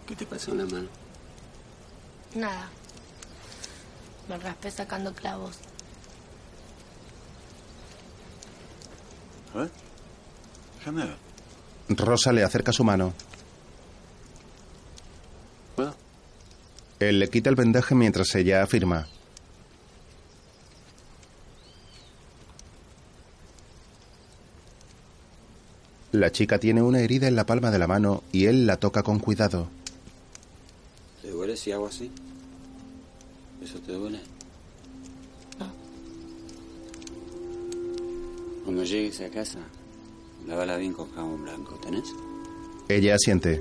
¿Qué 0.07 0.15
te 0.15 0.25
pasó 0.27 0.53
en 0.53 0.59
la 0.59 0.67
mano? 0.67 0.89
Nada. 2.37 2.71
Me 4.29 4.37
raspé 4.39 4.71
sacando 4.71 5.13
clavos. 5.13 5.59
A 9.55 9.59
ver. 9.59 9.71
Déjame 10.79 11.05
ver. 11.05 11.17
Rosa 11.89 12.33
le 12.33 12.43
acerca 12.43 12.73
su 12.73 12.83
mano. 12.85 13.13
¿Puedo? 15.77 15.95
Él 16.99 17.19
le 17.19 17.29
quita 17.31 17.51
el 17.51 17.57
vendaje 17.57 17.95
mientras 17.95 18.35
ella 18.35 18.63
afirma. 18.63 19.07
La 26.13 26.33
chica 26.33 26.59
tiene 26.59 26.81
una 26.81 27.01
herida 27.01 27.29
en 27.29 27.37
la 27.37 27.45
palma 27.45 27.71
de 27.71 27.79
la 27.79 27.87
mano 27.87 28.23
y 28.33 28.47
él 28.47 28.67
la 28.67 28.79
toca 28.79 29.03
con 29.03 29.19
cuidado. 29.19 29.69
¿Te 31.21 31.31
duele 31.31 31.57
si 31.57 31.73
hago 31.73 31.87
así? 31.87 32.11
¿Eso 33.67 33.81
te 33.81 33.93
duele? 33.95 34.21
No. 35.59 35.67
Cuando 38.63 38.85
llegues 38.85 39.21
a 39.23 39.29
casa, 39.29 39.59
lávala 40.47 40.77
bien 40.77 40.93
con 40.93 41.11
jabón 41.11 41.43
blanco, 41.43 41.75
¿tenés? 41.83 42.05
Ella 42.89 43.17
asiente. 43.17 43.61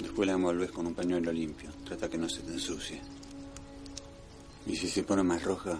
Después 0.00 0.26
la 0.26 0.32
envolves 0.32 0.70
con 0.70 0.86
un 0.86 0.94
pañuelo 0.94 1.30
limpio. 1.30 1.68
Trata 1.84 2.08
que 2.08 2.16
no 2.16 2.26
se 2.26 2.40
te 2.40 2.52
ensucie. 2.52 3.02
Y 4.66 4.74
si 4.74 4.88
se 4.88 5.02
pone 5.02 5.22
más 5.22 5.42
roja 5.42 5.78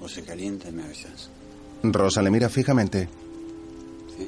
o 0.00 0.08
se 0.08 0.22
calienta, 0.22 0.70
me 0.70 0.84
avisas. 0.84 1.28
Rosa 1.82 2.22
le 2.22 2.30
mira 2.30 2.48
fijamente. 2.48 3.10
¿Sí? 4.16 4.26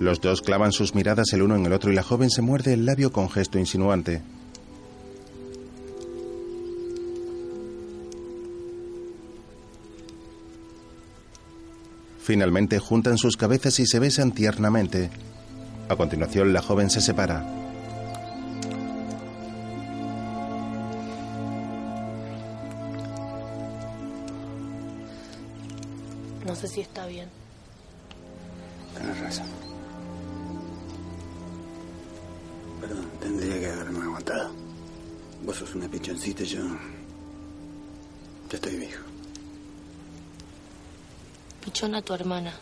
Los 0.00 0.20
dos 0.20 0.42
clavan 0.42 0.72
sus 0.72 0.96
miradas 0.96 1.32
el 1.34 1.42
uno 1.42 1.54
en 1.54 1.66
el 1.66 1.72
otro 1.72 1.92
y 1.92 1.94
la 1.94 2.02
joven 2.02 2.30
se 2.30 2.42
muerde 2.42 2.72
el 2.72 2.84
labio 2.84 3.12
con 3.12 3.30
gesto 3.30 3.60
insinuante. 3.60 4.22
Finalmente 12.26 12.80
juntan 12.80 13.18
sus 13.18 13.36
cabezas 13.36 13.78
y 13.78 13.86
se 13.86 14.00
besan 14.00 14.32
tiernamente. 14.32 15.10
A 15.88 15.94
continuación 15.94 16.52
la 16.52 16.60
joven 16.60 16.90
se 16.90 17.00
separa. 17.00 17.46
No 26.44 26.56
sé 26.56 26.66
si 26.66 26.80
está 26.80 27.06
bien. 27.06 27.28
Tienes 28.96 29.20
razón. 29.20 29.46
Perdón, 32.80 33.06
tendría 33.20 33.60
que 33.60 33.70
haberme 33.70 34.00
aguantado. 34.00 34.50
Vos 35.44 35.54
sos 35.58 35.76
una 35.76 35.88
pichoncita 35.88 36.42
y 36.42 36.46
yo... 36.46 36.62
Ya 38.50 38.56
estoy 38.56 38.78
viejo. 38.78 39.06
Tu 41.78 42.14
hermana. 42.14 42.54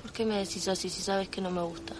¿Por 0.00 0.10
qué 0.10 0.24
me 0.24 0.38
decís 0.38 0.66
así 0.66 0.88
si 0.88 1.02
sabes 1.02 1.28
que 1.28 1.42
no 1.42 1.50
me 1.50 1.60
gusta? 1.60 1.92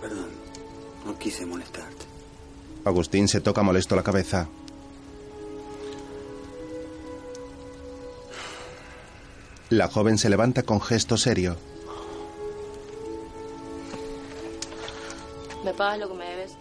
Perdón, 0.00 0.30
no 1.04 1.18
quise 1.18 1.44
molestarte. 1.44 2.06
Agustín 2.86 3.28
se 3.28 3.42
toca 3.42 3.62
molesto 3.62 3.94
la 3.94 4.02
cabeza. 4.02 4.48
La 9.68 9.86
joven 9.88 10.16
se 10.16 10.30
levanta 10.30 10.62
con 10.62 10.80
gesto 10.80 11.18
serio. 11.18 11.58
¿Me 15.62 15.74
pagas 15.74 15.98
lo 15.98 16.08
que 16.08 16.14
me 16.14 16.24
debes? 16.24 16.59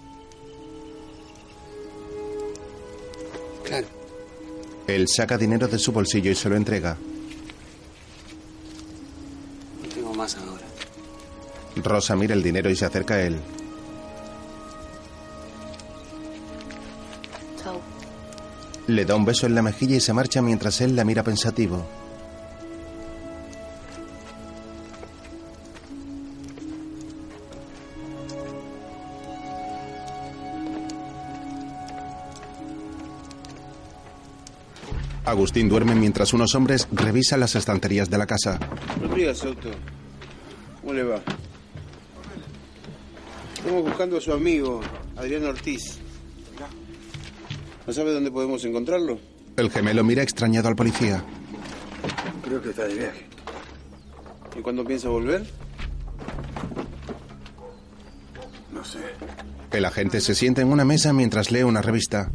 Él 4.96 5.08
saca 5.08 5.38
dinero 5.38 5.68
de 5.68 5.78
su 5.78 5.92
bolsillo 5.92 6.32
y 6.32 6.36
se 6.36 6.50
lo 6.50 6.56
entrega. 6.56 6.98
No 9.82 9.90
tengo 9.90 10.14
más 10.14 10.36
ahora. 10.38 10.66
Rosa 11.76 12.16
mira 12.16 12.34
el 12.34 12.44
dinero 12.44 12.70
y 12.70 12.76
se 12.76 12.86
acerca 12.86 13.16
a 13.16 13.22
él. 13.22 13.40
Chao. 17.62 17.80
Le 18.88 19.06
da 19.06 19.16
un 19.16 19.26
beso 19.26 19.46
en 19.46 19.56
la 19.56 19.62
mejilla 19.62 19.96
y 19.96 20.02
se 20.02 20.14
marcha 20.14 20.42
mientras 20.42 20.82
él 20.82 20.96
la 20.96 21.06
mira 21.06 21.24
pensativo. 21.24 21.86
Agustín 35.40 35.70
duerme 35.70 35.96
mientras 35.96 36.34
unos 36.34 36.54
hombres 36.54 36.86
revisan 36.92 37.40
las 37.40 37.56
estanterías 37.56 38.10
de 38.10 38.18
la 38.18 38.26
casa. 38.26 38.60
Buenos 38.98 39.16
días, 39.16 39.38
Soto. 39.38 39.70
¿Cómo 40.82 40.92
le 40.92 41.04
va? 41.04 41.22
Estamos 43.56 43.84
buscando 43.84 44.18
a 44.18 44.22
su 44.22 44.34
amigo, 44.34 44.82
Adrián 45.16 45.46
Ortiz. 45.46 45.98
¿No 47.88 47.94
sabe 47.94 48.12
dónde 48.12 48.32
podemos 48.32 48.66
encontrarlo? 48.66 49.18
El 49.56 49.72
gemelo 49.72 50.04
mira 50.04 50.24
extrañado 50.24 50.68
al 50.68 50.76
policía. 50.76 51.24
Creo 52.44 52.62
que 52.62 52.72
está 52.72 52.84
de 52.84 52.96
viaje. 52.96 53.26
¿Y 54.58 54.62
cuándo 54.62 54.84
piensa 54.84 55.08
volver? 55.08 55.46
No 58.74 58.84
sé. 58.84 59.00
El 59.72 59.86
agente 59.86 60.20
se 60.20 60.36
sienta 60.36 60.60
en 60.62 60.68
una 60.68 60.84
mesa 60.84 61.14
mientras 61.14 61.50
lee 61.50 61.64
una 61.64 61.82
revista. 61.82 62.30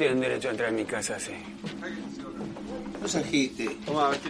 Tienen 0.00 0.18
derecho 0.18 0.48
a 0.48 0.52
entrar 0.52 0.70
en 0.70 0.76
mi 0.76 0.84
casa 0.86 1.16
así. 1.16 1.32
No 3.02 3.06
se 3.06 3.18
agite. 3.18 3.76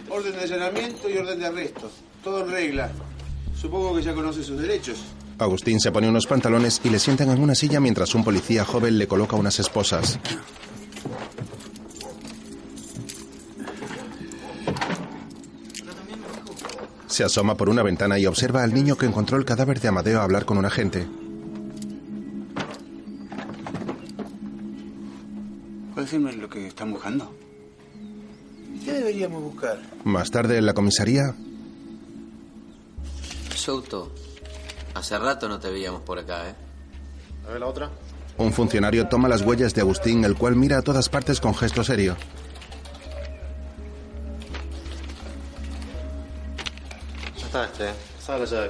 Orden 0.09 0.33
de 0.33 0.41
allanamiento 0.41 1.09
y 1.09 1.17
orden 1.17 1.39
de 1.39 1.45
arresto. 1.45 1.89
Todo 2.21 2.43
en 2.43 2.51
regla. 2.51 2.91
Supongo 3.55 3.95
que 3.95 4.01
ya 4.01 4.13
conoce 4.13 4.43
sus 4.43 4.59
derechos. 4.59 5.01
Agustín 5.37 5.79
se 5.79 5.93
pone 5.93 6.09
unos 6.09 6.27
pantalones 6.27 6.81
y 6.83 6.89
le 6.89 6.99
sientan 6.99 7.29
en 7.29 7.41
una 7.41 7.55
silla 7.55 7.79
mientras 7.79 8.13
un 8.15 8.25
policía 8.25 8.65
joven 8.65 8.97
le 8.97 9.07
coloca 9.07 9.37
unas 9.37 9.61
esposas. 9.61 10.19
Se 17.07 17.23
asoma 17.23 17.55
por 17.55 17.69
una 17.69 17.81
ventana 17.81 18.19
y 18.19 18.25
observa 18.25 18.63
al 18.63 18.73
niño 18.73 18.97
que 18.97 19.05
encontró 19.05 19.37
el 19.37 19.45
cadáver 19.45 19.79
de 19.79 19.87
Amadeo 19.87 20.19
hablar 20.19 20.43
con 20.43 20.57
un 20.57 20.65
agente. 20.65 21.07
Buscando? 27.01 27.33
¿Qué 28.85 28.93
deberíamos 28.93 29.41
buscar? 29.41 29.79
Más 30.03 30.29
tarde 30.29 30.57
en 30.57 30.65
la 30.67 30.73
comisaría, 30.73 31.33
Souto, 33.55 34.11
hace 34.95 35.17
rato 35.17 35.47
no 35.47 35.59
te 35.59 35.69
veíamos 35.71 36.01
por 36.01 36.19
acá, 36.19 36.49
¿eh? 36.49 36.55
A 37.47 37.51
ver 37.51 37.59
la 37.59 37.67
otra. 37.67 37.89
un 38.37 38.53
funcionario 38.53 39.07
toma 39.07 39.27
las 39.27 39.41
huellas 39.41 39.73
de 39.73 39.81
Agustín, 39.81 40.23
el 40.25 40.35
cual 40.35 40.55
mira 40.55 40.77
a 40.77 40.81
todas 40.81 41.09
partes 41.09 41.39
con 41.39 41.53
gesto 41.55 41.83
serio. 41.83 42.15
Ya 47.37 47.45
está 47.45 47.65
este, 47.65 47.89
¿eh? 47.89 47.93
Saca 48.19 48.39
la 48.39 48.45
llave. 48.45 48.69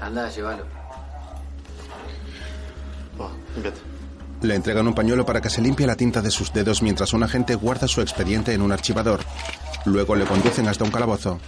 Anda, 0.00 0.30
llévalo. 0.30 0.64
Va, 3.20 3.30
límpiate. 3.54 3.80
Le 4.42 4.54
entregan 4.54 4.86
un 4.86 4.94
pañuelo 4.94 5.26
para 5.26 5.40
que 5.40 5.50
se 5.50 5.60
limpie 5.60 5.86
la 5.86 5.96
tinta 5.96 6.22
de 6.22 6.30
sus 6.30 6.52
dedos 6.52 6.80
mientras 6.82 7.12
un 7.12 7.24
agente 7.24 7.56
guarda 7.56 7.88
su 7.88 8.00
expediente 8.00 8.52
en 8.52 8.62
un 8.62 8.70
archivador. 8.70 9.20
Luego 9.84 10.14
le 10.14 10.26
conducen 10.26 10.68
hasta 10.68 10.84
un 10.84 10.90
calabozo. 10.90 11.40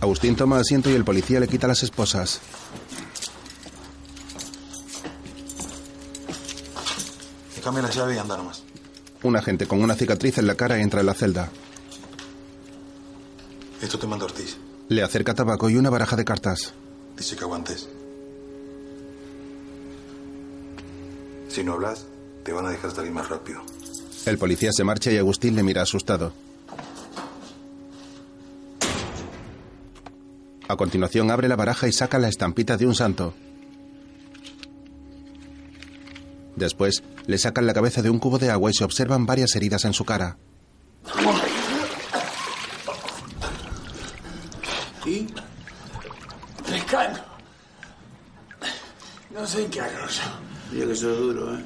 Agustín 0.00 0.34
toma 0.34 0.58
asiento 0.58 0.88
y 0.90 0.94
el 0.94 1.04
policía 1.04 1.40
le 1.40 1.48
quita 1.48 1.66
las 1.66 1.82
esposas. 1.82 2.40
Te 7.54 7.60
cambia 7.60 7.82
la 7.82 7.90
llave 7.90 8.14
y 8.14 8.18
anda 8.18 8.36
nomás. 8.36 8.62
Un 9.22 9.36
agente 9.36 9.66
con 9.66 9.82
una 9.82 9.94
cicatriz 9.94 10.38
en 10.38 10.46
la 10.46 10.54
cara 10.54 10.80
entra 10.80 11.00
en 11.00 11.06
la 11.06 11.14
celda. 11.14 11.50
Esto 13.82 13.98
te 13.98 14.06
manda 14.06 14.24
Ortiz. 14.24 14.56
Le 14.90 15.04
acerca 15.04 15.34
tabaco 15.34 15.70
y 15.70 15.76
una 15.76 15.88
baraja 15.88 16.16
de 16.16 16.24
cartas. 16.24 16.74
Dice 17.16 17.36
que 17.36 17.44
aguantes. 17.44 17.88
Si 21.48 21.62
no 21.62 21.74
hablas, 21.74 22.06
te 22.42 22.52
van 22.52 22.66
a 22.66 22.70
dejar 22.70 22.90
salir 22.90 23.12
más 23.12 23.28
rápido. 23.28 23.62
El 24.26 24.36
policía 24.36 24.72
se 24.72 24.82
marcha 24.82 25.12
y 25.12 25.16
Agustín 25.16 25.54
le 25.54 25.62
mira 25.62 25.82
asustado. 25.82 26.32
A 30.66 30.74
continuación 30.74 31.30
abre 31.30 31.46
la 31.46 31.54
baraja 31.54 31.86
y 31.86 31.92
saca 31.92 32.18
la 32.18 32.28
estampita 32.28 32.76
de 32.76 32.86
un 32.86 32.96
santo. 32.96 33.32
Después 36.56 37.04
le 37.28 37.38
sacan 37.38 37.68
la 37.68 37.74
cabeza 37.74 38.02
de 38.02 38.10
un 38.10 38.18
cubo 38.18 38.38
de 38.40 38.50
agua 38.50 38.72
y 38.72 38.74
se 38.74 38.82
observan 38.82 39.24
varias 39.24 39.54
heridas 39.54 39.84
en 39.84 39.92
su 39.92 40.04
cara. 40.04 40.36
¿Y? 45.10 45.26
Pescando. 46.64 47.18
No 49.30 49.39
sé 49.50 49.64
en 49.64 49.70
qué 49.70 49.80
arroyo. 49.80 50.22
Mira 50.70 50.86
que 50.86 50.94
sos 50.94 51.18
duro, 51.18 51.54
¿eh? 51.56 51.64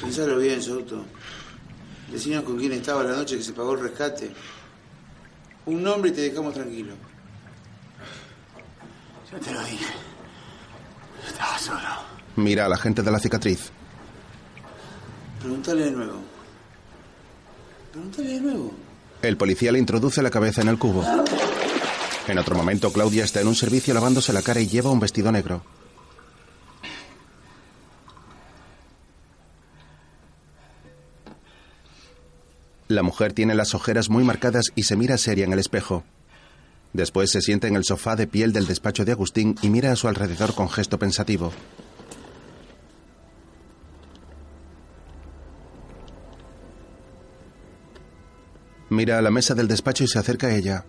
Pensalo 0.00 0.38
bien, 0.38 0.62
Soto. 0.62 1.04
Decinos 2.10 2.42
con 2.44 2.58
quién 2.58 2.72
estaba 2.72 3.04
la 3.04 3.16
noche 3.16 3.36
que 3.36 3.42
se 3.42 3.52
pagó 3.52 3.74
el 3.74 3.80
rescate. 3.80 4.30
Un 5.66 5.82
nombre 5.82 6.10
y 6.10 6.14
te 6.14 6.22
dejamos 6.22 6.54
tranquilo. 6.54 6.94
Ya 9.30 9.38
te 9.38 9.52
lo 9.52 9.62
dije. 9.64 9.94
Estaba 11.28 11.58
solo. 11.58 11.88
Mira 12.36 12.64
a 12.64 12.68
la 12.68 12.78
gente 12.78 13.02
de 13.02 13.10
la 13.10 13.18
cicatriz. 13.18 13.70
Pregúntale 15.40 15.84
de 15.84 15.90
nuevo. 15.90 16.20
Pregúntale 17.92 18.28
de 18.28 18.40
nuevo. 18.40 18.72
El 19.20 19.36
policía 19.36 19.70
le 19.70 19.78
introduce 19.78 20.22
la 20.22 20.30
cabeza 20.30 20.62
en 20.62 20.68
el 20.68 20.78
cubo. 20.78 21.04
En 22.26 22.38
otro 22.38 22.56
momento, 22.56 22.90
Claudia 22.90 23.24
está 23.24 23.40
en 23.40 23.48
un 23.48 23.54
servicio 23.54 23.92
lavándose 23.92 24.32
la 24.32 24.42
cara 24.42 24.60
y 24.60 24.66
lleva 24.66 24.90
un 24.90 25.00
vestido 25.00 25.30
negro. 25.30 25.62
La 32.90 33.04
mujer 33.04 33.32
tiene 33.32 33.54
las 33.54 33.76
ojeras 33.76 34.10
muy 34.10 34.24
marcadas 34.24 34.72
y 34.74 34.82
se 34.82 34.96
mira 34.96 35.16
seria 35.16 35.44
en 35.44 35.52
el 35.52 35.60
espejo. 35.60 36.02
Después 36.92 37.30
se 37.30 37.40
sienta 37.40 37.68
en 37.68 37.76
el 37.76 37.84
sofá 37.84 38.16
de 38.16 38.26
piel 38.26 38.52
del 38.52 38.66
despacho 38.66 39.04
de 39.04 39.12
Agustín 39.12 39.54
y 39.62 39.70
mira 39.70 39.92
a 39.92 39.96
su 39.96 40.08
alrededor 40.08 40.56
con 40.56 40.68
gesto 40.68 40.98
pensativo. 40.98 41.52
Mira 48.88 49.18
a 49.18 49.22
la 49.22 49.30
mesa 49.30 49.54
del 49.54 49.68
despacho 49.68 50.02
y 50.02 50.08
se 50.08 50.18
acerca 50.18 50.48
a 50.48 50.56
ella. 50.56 50.84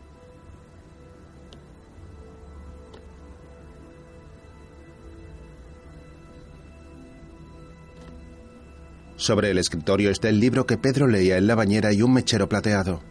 Sobre 9.21 9.51
el 9.51 9.59
escritorio 9.59 10.09
está 10.09 10.29
el 10.29 10.39
libro 10.39 10.65
que 10.65 10.79
Pedro 10.79 11.05
leía 11.05 11.37
en 11.37 11.45
la 11.45 11.53
bañera 11.53 11.93
y 11.93 12.01
un 12.01 12.11
mechero 12.11 12.49
plateado. 12.49 13.03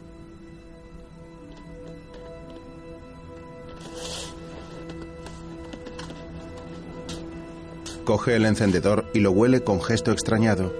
Coge 8.04 8.34
el 8.34 8.44
encendedor 8.44 9.08
y 9.14 9.20
lo 9.20 9.30
huele 9.30 9.62
con 9.62 9.80
gesto 9.80 10.10
extrañado. 10.10 10.74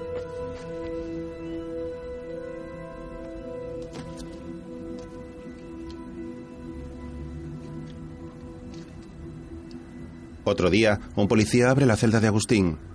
Otro 10.42 10.70
día, 10.70 10.98
un 11.14 11.28
policía 11.28 11.70
abre 11.70 11.86
la 11.86 11.96
celda 11.96 12.18
de 12.18 12.26
Agustín. 12.26 12.90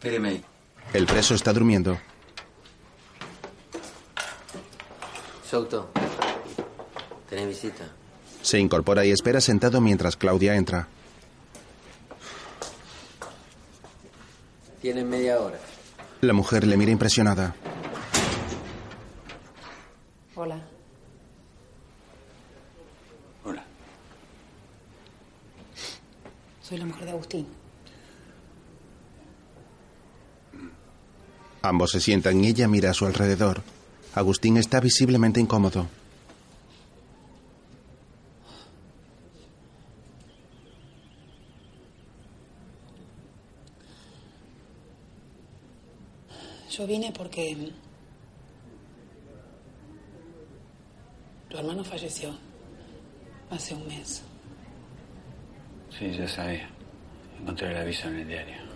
Espéreme 0.00 0.28
ahí. 0.30 0.44
El 0.94 1.04
preso 1.04 1.34
está 1.34 1.52
durmiendo. 1.52 1.98
Souto, 5.44 5.90
tenés 7.28 7.48
visita. 7.48 7.84
Se 8.40 8.58
incorpora 8.58 9.04
y 9.04 9.10
espera 9.10 9.42
sentado 9.42 9.78
mientras 9.82 10.16
Claudia 10.16 10.56
entra. 10.56 10.88
Tienen 14.80 15.06
media 15.06 15.38
hora. 15.38 15.58
La 16.22 16.32
mujer 16.32 16.66
le 16.66 16.78
mira 16.78 16.90
impresionada. 16.90 17.54
Hola. 20.34 20.62
Hola. 23.44 23.64
Soy 26.62 26.78
la 26.78 26.86
mujer 26.86 27.04
de 27.04 27.10
Agustín. 27.10 27.59
Ambos 31.62 31.90
se 31.90 32.00
sientan 32.00 32.42
y 32.42 32.48
ella 32.48 32.68
mira 32.68 32.90
a 32.90 32.94
su 32.94 33.06
alrededor. 33.06 33.62
Agustín 34.14 34.56
está 34.56 34.80
visiblemente 34.80 35.40
incómodo. 35.40 35.88
Yo 46.70 46.86
vine 46.86 47.12
porque 47.12 47.72
tu 51.48 51.58
hermano 51.58 51.84
falleció 51.84 52.34
hace 53.50 53.74
un 53.74 53.86
mes. 53.86 54.22
Sí, 55.98 56.10
ya 56.12 56.26
sabía. 56.26 56.70
Encontré 57.40 57.70
el 57.70 57.76
aviso 57.76 58.08
en 58.08 58.16
el 58.20 58.28
diario. 58.28 58.69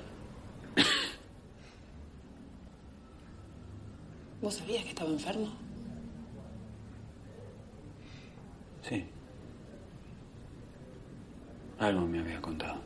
¿Vos 4.44 4.56
sabías 4.56 4.82
que 4.82 4.90
estaba 4.90 5.08
enfermo? 5.08 5.48
Sí. 8.86 9.02
Algo 11.78 12.06
me 12.06 12.18
había 12.18 12.42
contado. 12.42 12.76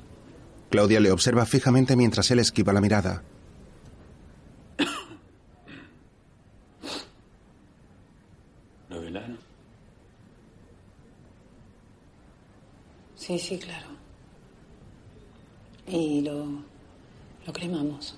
Claudia 0.70 1.00
le 1.00 1.10
observa 1.10 1.44
fijamente 1.46 1.96
mientras 1.96 2.30
él 2.30 2.38
esquiva 2.38 2.72
la 2.72 2.80
mirada. 2.80 3.24
¿Lo 8.88 9.00
velaron? 9.00 9.36
Sí, 13.16 13.36
sí, 13.36 13.58
claro. 13.58 13.88
Y 15.88 16.20
lo, 16.20 16.46
lo 17.44 17.52
cremamos. 17.52 18.16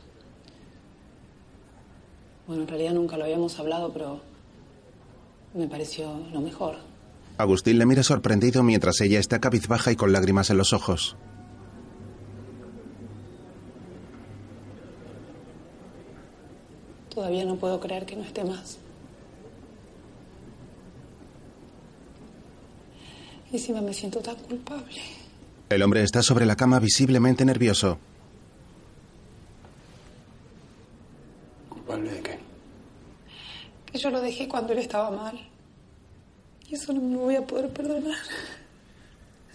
Bueno, 2.51 2.65
en 2.65 2.69
realidad 2.69 2.95
nunca 2.95 3.17
lo 3.17 3.23
pero 3.93 4.21
me 5.55 5.67
pareció 5.67 6.13
lo 6.33 6.41
mejor. 6.41 6.77
Agustín 7.39 7.79
le 7.79 7.87
mira 7.87 8.03
sorprendido 8.03 8.63
mientras 8.63 9.01
ella 9.01 9.19
está 9.19 9.41
cabizbaja 9.41 9.93
y 9.93 9.97
con 9.97 10.13
lágrimas 10.13 10.51
en 10.51 10.59
los 10.59 10.73
ojos. 10.73 11.17
Todavía 17.15 17.45
no 17.45 17.57
puedo 17.57 17.81
creer 17.81 18.07
que 18.07 18.17
no 18.17 18.23
esté 18.23 18.45
más. 18.45 18.79
Y 23.51 23.57
encima 23.57 23.81
me 23.81 23.93
siento 23.93 24.21
tan 24.21 24.37
culpable. 24.37 25.01
El 25.71 25.83
hombre 25.83 26.03
está 26.03 26.23
sobre 26.23 26.47
la 26.47 26.57
cama 26.57 26.79
visiblemente 26.79 27.45
nervioso. 27.45 27.99
¿Culpable 31.69 32.11
de 32.11 32.21
qué? 32.23 32.39
Que 33.93 33.99
yo 33.99 34.11
lo 34.11 34.21
dejé 34.21 34.40
cuando 34.51 34.73
él 34.73 34.81
estaba 34.81 35.11
mal. 35.11 35.39
Y 36.69 36.75
eso 36.75 36.93
no 36.93 37.01
me 37.01 37.17
voy 37.17 37.37
a 37.37 37.43
poder 37.47 37.71
perdonar. 37.71 38.17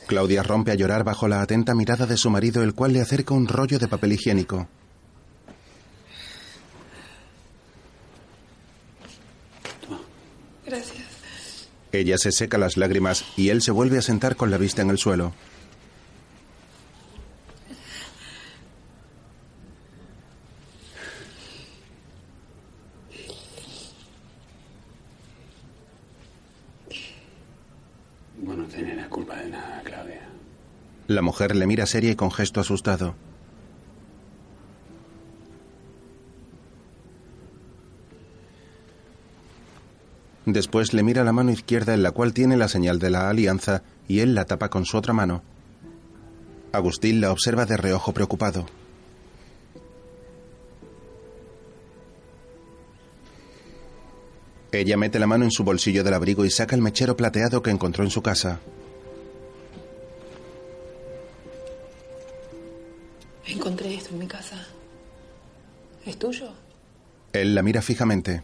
Claudia 0.07 0.43
rompe 0.43 0.71
a 0.71 0.75
llorar 0.75 1.03
bajo 1.03 1.27
la 1.27 1.41
atenta 1.41 1.73
mirada 1.75 2.05
de 2.05 2.17
su 2.17 2.29
marido, 2.29 2.63
el 2.63 2.73
cual 2.73 2.93
le 2.93 3.01
acerca 3.01 3.33
un 3.33 3.47
rollo 3.47 3.79
de 3.79 3.87
papel 3.87 4.13
higiénico. 4.13 4.67
Gracias. 10.65 11.69
Ella 11.91 12.17
se 12.17 12.31
seca 12.31 12.57
las 12.57 12.77
lágrimas 12.77 13.25
y 13.37 13.49
él 13.49 13.61
se 13.61 13.71
vuelve 13.71 13.97
a 13.97 14.01
sentar 14.01 14.35
con 14.35 14.51
la 14.51 14.57
vista 14.57 14.81
en 14.81 14.89
el 14.89 14.97
suelo. 14.97 15.33
Vos 28.41 28.57
no 28.57 28.65
tenés 28.65 28.97
la 28.97 29.09
culpa 29.09 29.35
de 29.37 29.49
nada, 29.49 29.81
Claudia. 29.83 30.21
La 31.07 31.21
mujer 31.35 31.53
le 31.53 31.67
mira 31.67 31.85
seria 31.85 32.11
y 32.11 32.15
con 32.15 32.31
gesto 32.31 32.61
asustado. 32.61 33.13
Después 40.45 40.93
le 40.93 41.03
mira 41.03 41.25
la 41.25 41.33
mano 41.33 41.51
izquierda 41.51 41.93
en 41.93 42.03
la 42.03 42.11
cual 42.11 42.33
tiene 42.33 42.55
la 42.55 42.69
señal 42.69 42.99
de 42.99 43.09
la 43.09 43.27
alianza 43.27 43.83
y 44.07 44.19
él 44.19 44.33
la 44.33 44.45
tapa 44.45 44.69
con 44.69 44.85
su 44.85 44.95
otra 44.95 45.11
mano. 45.11 45.43
Agustín 46.71 47.19
la 47.19 47.33
observa 47.33 47.65
de 47.65 47.75
reojo 47.75 48.13
preocupado. 48.13 48.65
Ella 54.71 54.95
mete 54.95 55.19
la 55.19 55.27
mano 55.27 55.43
en 55.43 55.51
su 55.51 55.65
bolsillo 55.65 56.01
del 56.05 56.13
abrigo 56.13 56.45
y 56.45 56.49
saca 56.49 56.77
el 56.77 56.81
mechero 56.81 57.17
plateado 57.17 57.61
que 57.61 57.71
encontró 57.71 58.05
en 58.05 58.09
su 58.09 58.21
casa. 58.21 58.61
Encontré 63.47 63.93
esto 63.93 64.09
en 64.11 64.19
mi 64.19 64.27
casa. 64.27 64.57
¿Es 66.05 66.17
tuyo? 66.17 66.49
Él 67.33 67.53
la 67.53 67.61
mira 67.61 67.81
fijamente. 67.81 68.43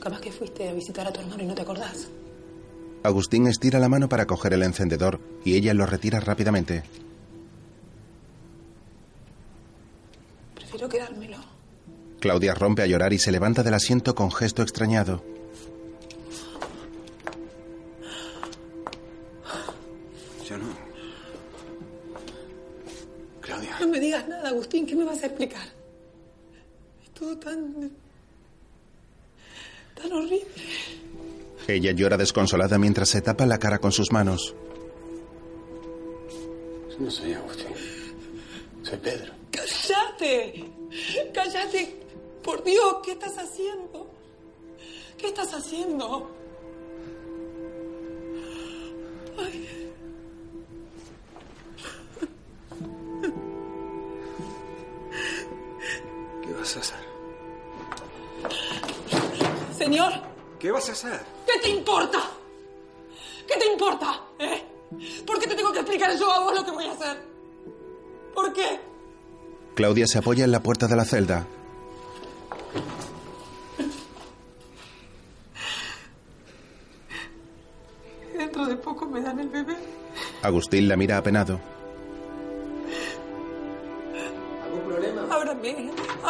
Capaz 0.00 0.20
que 0.20 0.32
fuiste 0.32 0.68
a 0.68 0.72
visitar 0.72 1.06
a 1.06 1.12
tu 1.12 1.20
hermano 1.20 1.42
y 1.42 1.46
no 1.46 1.54
te 1.54 1.62
acordás. 1.62 2.08
Agustín 3.02 3.46
estira 3.46 3.78
la 3.78 3.88
mano 3.88 4.08
para 4.08 4.26
coger 4.26 4.54
el 4.54 4.62
encendedor 4.62 5.20
y 5.44 5.56
ella 5.56 5.74
lo 5.74 5.86
retira 5.86 6.20
rápidamente. 6.20 6.82
Prefiero 10.54 10.88
quedármelo. 10.88 11.38
Claudia 12.20 12.54
rompe 12.54 12.82
a 12.82 12.86
llorar 12.86 13.12
y 13.12 13.18
se 13.18 13.30
levanta 13.30 13.62
del 13.62 13.74
asiento 13.74 14.14
con 14.14 14.32
gesto 14.32 14.62
extrañado. 14.62 15.22
Me 23.98 24.04
digas 24.04 24.28
nada, 24.28 24.48
Agustín. 24.48 24.86
¿Qué 24.86 24.94
me 24.94 25.04
vas 25.04 25.22
a 25.24 25.26
explicar? 25.26 25.66
Es 27.02 27.10
todo 27.10 27.36
tan... 27.36 27.90
tan 29.94 30.12
horrible. 30.12 30.46
Ella 31.66 31.92
llora 31.92 32.16
desconsolada 32.16 32.78
mientras 32.78 33.08
se 33.08 33.20
tapa 33.20 33.44
la 33.44 33.58
cara 33.58 33.78
con 33.78 33.90
sus 33.90 34.12
manos. 34.12 34.54
No 36.98 37.10
soy 37.10 37.32
Agustín. 37.32 37.66
Soy 38.84 38.98
Pedro. 38.98 39.32
¡Cállate! 39.50 40.64
¡Cállate! 41.34 41.96
Por 42.42 42.62
Dios, 42.62 42.98
¿qué 43.04 43.12
estás 43.12 43.36
haciendo? 43.36 44.10
¿Qué 45.18 45.26
estás 45.26 45.52
haciendo? 45.54 46.30
Ay. 49.36 49.87
Vas 56.68 56.76
a 56.76 56.80
hacer? 56.80 56.98
Señor, 59.76 60.12
¿Qué 60.58 60.70
vas 60.70 60.88
a 60.88 60.92
hacer? 60.92 61.20
¿qué 61.46 61.60
te 61.62 61.70
importa? 61.70 62.18
¿Qué 63.46 63.54
te 63.58 63.72
importa? 63.72 64.20
¿Eh? 64.38 64.64
¿Por 65.26 65.38
qué 65.38 65.46
te 65.46 65.54
tengo 65.54 65.72
que 65.72 65.78
explicar 65.78 66.14
yo 66.18 66.30
a 66.30 66.40
vos 66.40 66.54
lo 66.54 66.64
que 66.64 66.70
voy 66.72 66.86
a 66.86 66.92
hacer? 66.92 67.22
¿Por 68.34 68.52
qué? 68.52 68.80
Claudia 69.76 70.06
se 70.06 70.18
apoya 70.18 70.44
en 70.44 70.52
la 70.52 70.62
puerta 70.62 70.86
de 70.88 70.96
la 70.96 71.04
celda. 71.04 71.46
Dentro 78.36 78.66
de 78.66 78.76
poco 78.76 79.06
me 79.06 79.20
dan 79.22 79.38
el 79.40 79.48
bebé. 79.48 79.76
Agustín 80.42 80.88
la 80.88 80.96
mira 80.96 81.16
apenado. 81.16 81.60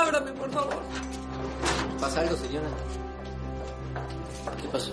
Ábrame, 0.08 0.32
por 0.32 0.50
favor. 0.50 0.82
¿Pasa 2.00 2.20
algo, 2.20 2.36
señora? 2.36 2.68
¿Qué 4.62 4.68
pasó? 4.68 4.92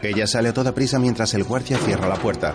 Ella 0.00 0.26
sale 0.26 0.48
a 0.48 0.54
toda 0.54 0.72
prisa 0.72 0.98
mientras 0.98 1.34
el 1.34 1.44
guardia 1.44 1.76
cierra 1.76 2.08
la 2.08 2.16
puerta. 2.16 2.54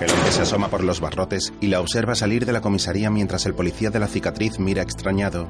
El 0.00 0.10
hombre 0.10 0.32
se 0.32 0.42
asoma 0.42 0.68
por 0.68 0.84
los 0.84 1.00
barrotes 1.00 1.54
y 1.62 1.68
la 1.68 1.80
observa 1.80 2.14
salir 2.14 2.44
de 2.44 2.52
la 2.52 2.60
comisaría 2.60 3.10
mientras 3.10 3.46
el 3.46 3.54
policía 3.54 3.88
de 3.88 4.00
la 4.00 4.06
cicatriz 4.06 4.58
mira 4.58 4.82
extrañado. 4.82 5.48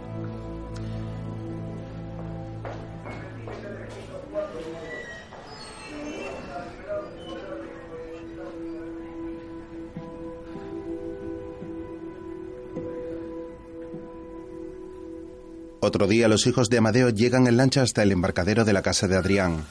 Otro 15.97 16.09
día 16.09 16.28
los 16.28 16.47
hijos 16.47 16.68
de 16.68 16.77
Amadeo 16.77 17.09
llegan 17.09 17.47
en 17.47 17.56
lancha 17.56 17.81
hasta 17.81 18.02
el 18.02 18.12
embarcadero 18.12 18.66
de 18.66 18.74
la 18.74 18.82
casa 18.82 19.09
de 19.09 19.16
Adrián. 19.16 19.64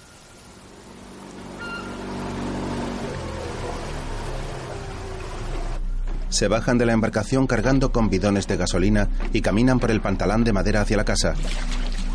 Se 6.29 6.47
bajan 6.47 6.79
de 6.79 6.87
la 6.87 6.93
embarcación 6.93 7.45
cargando 7.45 7.91
con 7.91 8.09
bidones 8.09 8.47
de 8.47 8.57
gasolina 8.57 9.07
y 9.33 9.41
caminan 9.41 9.79
por 9.79 9.91
el 9.91 10.01
pantalán 10.01 10.43
de 10.43 10.51
madera 10.51 10.81
hacia 10.81 10.97
la 10.97 11.05
casa. 11.05 11.35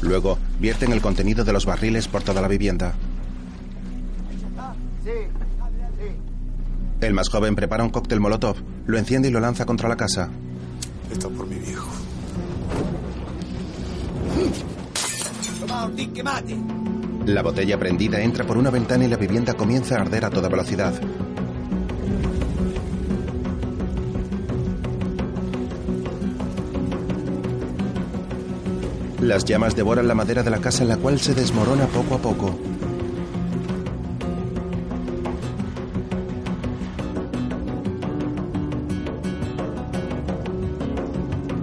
Luego 0.03 0.39
vierten 0.59 0.91
el 0.91 1.01
contenido 1.01 1.45
de 1.45 1.53
los 1.53 1.65
barriles 1.65 2.09
por 2.09 2.25
toda 2.25 2.43
la 2.43 2.49
vivienda. 2.49 2.95
El 7.01 7.15
más 7.15 7.29
joven 7.29 7.55
prepara 7.55 7.85
un 7.85 7.91
cóctel 7.91 8.19
molotov, 8.19 8.57
lo 8.87 8.99
enciende 8.99 9.29
y 9.29 9.31
lo 9.31 9.39
lanza 9.39 9.67
contra 9.67 9.89
la 9.89 9.97
casa. 9.97 10.31
Esto 11.13 11.31
por 11.31 11.47
mi 11.47 11.61
viejo. 11.61 12.00
La 17.27 17.43
botella 17.43 17.79
prendida 17.79 18.21
entra 18.21 18.47
por 18.47 18.59
una 18.59 18.71
ventana 18.71 19.05
y 19.05 19.09
la 19.09 19.17
vivienda 19.17 19.55
comienza 19.55 19.97
a 19.97 20.01
arder 20.03 20.25
a 20.25 20.31
toda 20.31 20.49
velocidad. 20.49 20.93
Las 29.21 29.45
llamas 29.45 29.77
devoran 29.77 30.09
la 30.09 30.15
madera 30.15 30.43
de 30.43 30.51
la 30.51 30.59
casa, 30.61 30.85
la 30.85 30.97
cual 30.97 31.21
se 31.21 31.35
desmorona 31.35 31.87
poco 31.87 32.15
a 32.15 32.19
poco. 32.19 32.59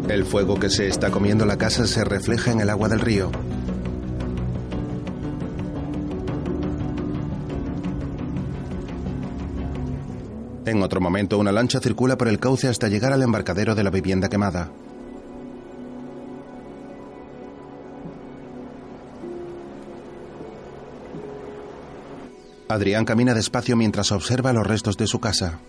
El 0.07 0.23
fuego 0.26 0.60
que 0.60 0.69
se 0.69 0.88
está 0.88 1.10
comiendo 1.11 1.45
la 1.45 1.57
casa 1.57 1.85
se 1.85 2.03
refleja 2.03 2.52
en 2.52 2.61
el 2.61 2.69
agua 2.69 2.89
del 2.89 2.99
río. 2.99 3.31
En 10.68 10.84
otro 10.84 10.99
momento, 10.99 11.38
una 11.38 11.53
lancha 11.53 11.80
circula 11.80 12.18
por 12.18 12.27
el 12.27 12.39
cauce 12.39 12.68
hasta 12.68 12.89
llegar 12.89 13.14
al 13.14 13.23
embarcadero 13.23 13.73
de 13.73 13.85
la 13.85 13.89
vivienda 13.89 14.27
quemada. 14.27 14.69
Adrián 22.68 23.06
camina 23.06 23.34
despacio 23.34 23.77
mientras 23.77 24.11
observa 24.11 24.52
los 24.52 24.68
restos 24.68 24.98
de 24.98 25.07
su 25.07 25.22
casa. 25.22 25.61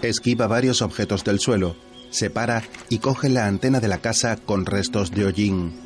Esquiva 0.00 0.46
varios 0.46 0.80
objetos 0.80 1.24
del 1.24 1.40
suelo, 1.40 1.76
se 2.08 2.30
para 2.30 2.62
y 2.88 3.00
coge 3.00 3.28
la 3.28 3.46
antena 3.46 3.80
de 3.80 3.88
la 3.88 3.98
casa 3.98 4.36
con 4.36 4.64
restos 4.64 5.10
de 5.10 5.26
hollín. 5.26 5.85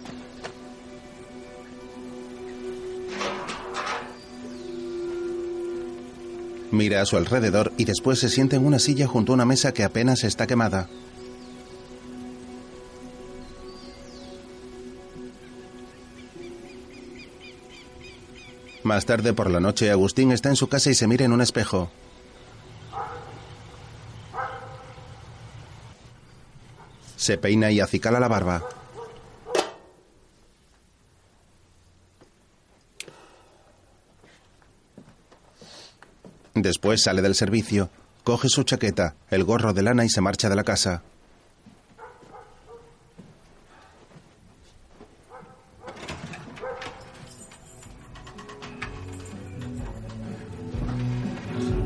Mira 6.73 7.01
a 7.01 7.07
su 7.07 7.17
alrededor 7.17 7.73
y 7.77 7.85
después 7.85 8.21
se 8.21 8.29
sienta 8.29 8.57
en 8.57 8.65
una 8.65 8.79
silla 8.79 9.07
junto 9.07 9.33
a 9.33 9.35
una 9.35 9.45
mesa 9.45 9.73
que 9.73 9.83
apenas 9.83 10.23
está 10.23 10.47
quemada. 10.47 10.89
Más 18.83 19.05
tarde 19.05 19.33
por 19.33 19.51
la 19.51 19.61
noche, 19.61 19.91
Agustín 19.91 20.33
está 20.33 20.49
en 20.49 20.57
su 20.57 20.69
casa 20.69 20.91
y 20.91 20.95
se 20.95 21.07
mira 21.07 21.25
en 21.25 21.33
un 21.33 21.41
espejo. 21.41 21.91
Se 27.17 27.37
peina 27.37 27.71
y 27.71 27.81
acicala 27.81 28.19
la 28.19 28.29
barba. 28.29 28.63
Después 36.63 37.03
sale 37.03 37.23
del 37.23 37.35
servicio, 37.35 37.91
coge 38.25 38.49
su 38.49 38.63
chaqueta, 38.65 39.15
el 39.31 39.45
gorro 39.45 39.73
de 39.73 39.83
lana 39.83 40.05
y 40.05 40.09
se 40.09 40.21
marcha 40.21 40.49
de 40.49 40.57
la 40.57 40.65
casa. 40.65 41.03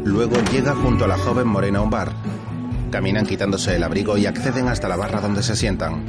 Luego 0.05 0.37
llega 0.53 0.75
junto 0.75 1.05
a 1.05 1.09
la 1.09 1.19
joven 1.19 1.47
morena 1.47 1.79
a 1.79 1.83
un 1.83 1.91
bar. 1.91 2.13
Caminan 2.91 3.27
quitándose 3.27 3.75
el 3.77 3.83
abrigo 3.83 4.17
y 4.17 4.27
acceden 4.27 4.69
hasta 4.69 4.87
la 4.89 4.97
barra 4.97 5.21
donde 5.21 5.43
se 5.43 5.57
sientan. 5.57 6.05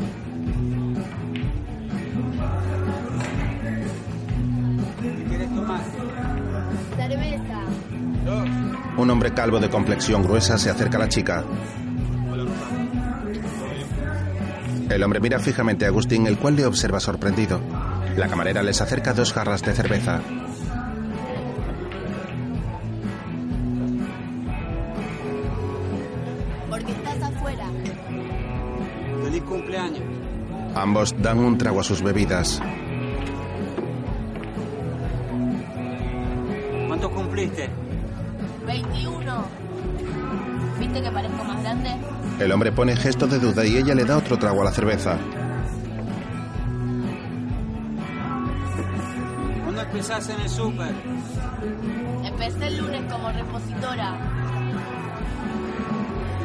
Un 9.05 9.11
hombre 9.11 9.35
calvo 9.35 9.59
de 9.59 9.69
complexión 9.69 10.23
gruesa 10.23 10.57
se 10.57 10.71
acerca 10.71 10.97
a 10.97 11.01
la 11.01 11.07
chica. 11.07 11.43
El 14.89 15.03
hombre 15.03 15.19
mira 15.19 15.37
fijamente 15.37 15.85
a 15.85 15.89
Agustín, 15.89 16.25
el 16.25 16.39
cual 16.39 16.55
le 16.55 16.65
observa 16.65 16.99
sorprendido. 16.99 17.61
La 18.17 18.27
camarera 18.27 18.63
les 18.63 18.81
acerca 18.81 19.13
dos 19.13 19.31
jarras 19.31 19.61
de 19.61 19.73
cerveza. 19.73 20.21
Porque 26.67 26.91
estás 26.91 27.21
afuera. 27.21 27.65
Feliz 29.23 29.43
cumpleaños. 29.43 30.01
Ambos 30.73 31.13
dan 31.21 31.37
un 31.37 31.59
trago 31.59 31.79
a 31.79 31.83
sus 31.83 32.01
bebidas. 32.01 32.59
El 42.39 42.51
hombre 42.51 42.71
pone 42.71 42.95
gesto 42.97 43.27
de 43.27 43.39
duda 43.39 43.65
y 43.65 43.77
ella 43.77 43.95
le 43.95 44.03
da 44.03 44.17
otro 44.17 44.37
trago 44.37 44.61
a 44.61 44.65
la 44.65 44.71
cerveza. 44.71 45.17
¿Cuándo 49.63 49.81
empezás 49.81 50.29
en 50.29 50.41
el 50.41 50.49
súper? 50.49 50.93
Empecé 52.23 52.67
el 52.67 52.77
lunes 52.77 53.01
como 53.11 53.31
repositora. 53.31 54.17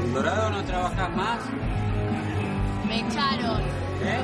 ¿En 0.04 0.14
Dorado 0.14 0.50
no 0.50 0.62
trabajás 0.64 1.16
más? 1.16 1.38
Me 2.86 3.00
echaron. 3.00 3.60
¿Eh? 3.60 4.20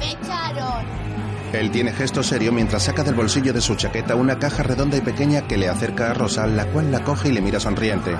Me 0.00 0.12
echaron. 0.12 0.84
Él 1.52 1.70
tiene 1.70 1.92
gesto 1.92 2.22
serio 2.22 2.50
mientras 2.52 2.84
saca 2.84 3.04
del 3.04 3.14
bolsillo 3.14 3.52
de 3.52 3.60
su 3.60 3.74
chaqueta 3.74 4.14
una 4.14 4.38
caja 4.38 4.62
redonda 4.62 4.96
y 4.96 5.02
pequeña 5.02 5.42
que 5.42 5.58
le 5.58 5.68
acerca 5.68 6.10
a 6.10 6.14
Rosa, 6.14 6.46
la 6.46 6.64
cual 6.66 6.90
la 6.90 7.04
coge 7.04 7.28
y 7.28 7.32
le 7.32 7.42
mira 7.42 7.60
sonriente. 7.60 8.16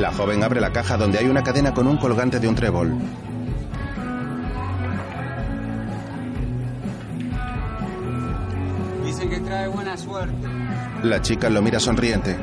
La 0.00 0.10
joven 0.12 0.42
abre 0.42 0.62
la 0.62 0.72
caja 0.72 0.96
donde 0.96 1.18
hay 1.18 1.26
una 1.26 1.42
cadena 1.42 1.74
con 1.74 1.86
un 1.86 1.98
colgante 1.98 2.40
de 2.40 2.48
un 2.48 2.54
trébol. 2.54 2.94
Dicen 9.04 9.28
que 9.28 9.40
trae 9.40 9.68
buena 9.68 9.98
suerte. 9.98 10.48
La 11.02 11.20
chica 11.20 11.50
lo 11.50 11.60
mira 11.60 11.78
sonriente. 11.78 12.34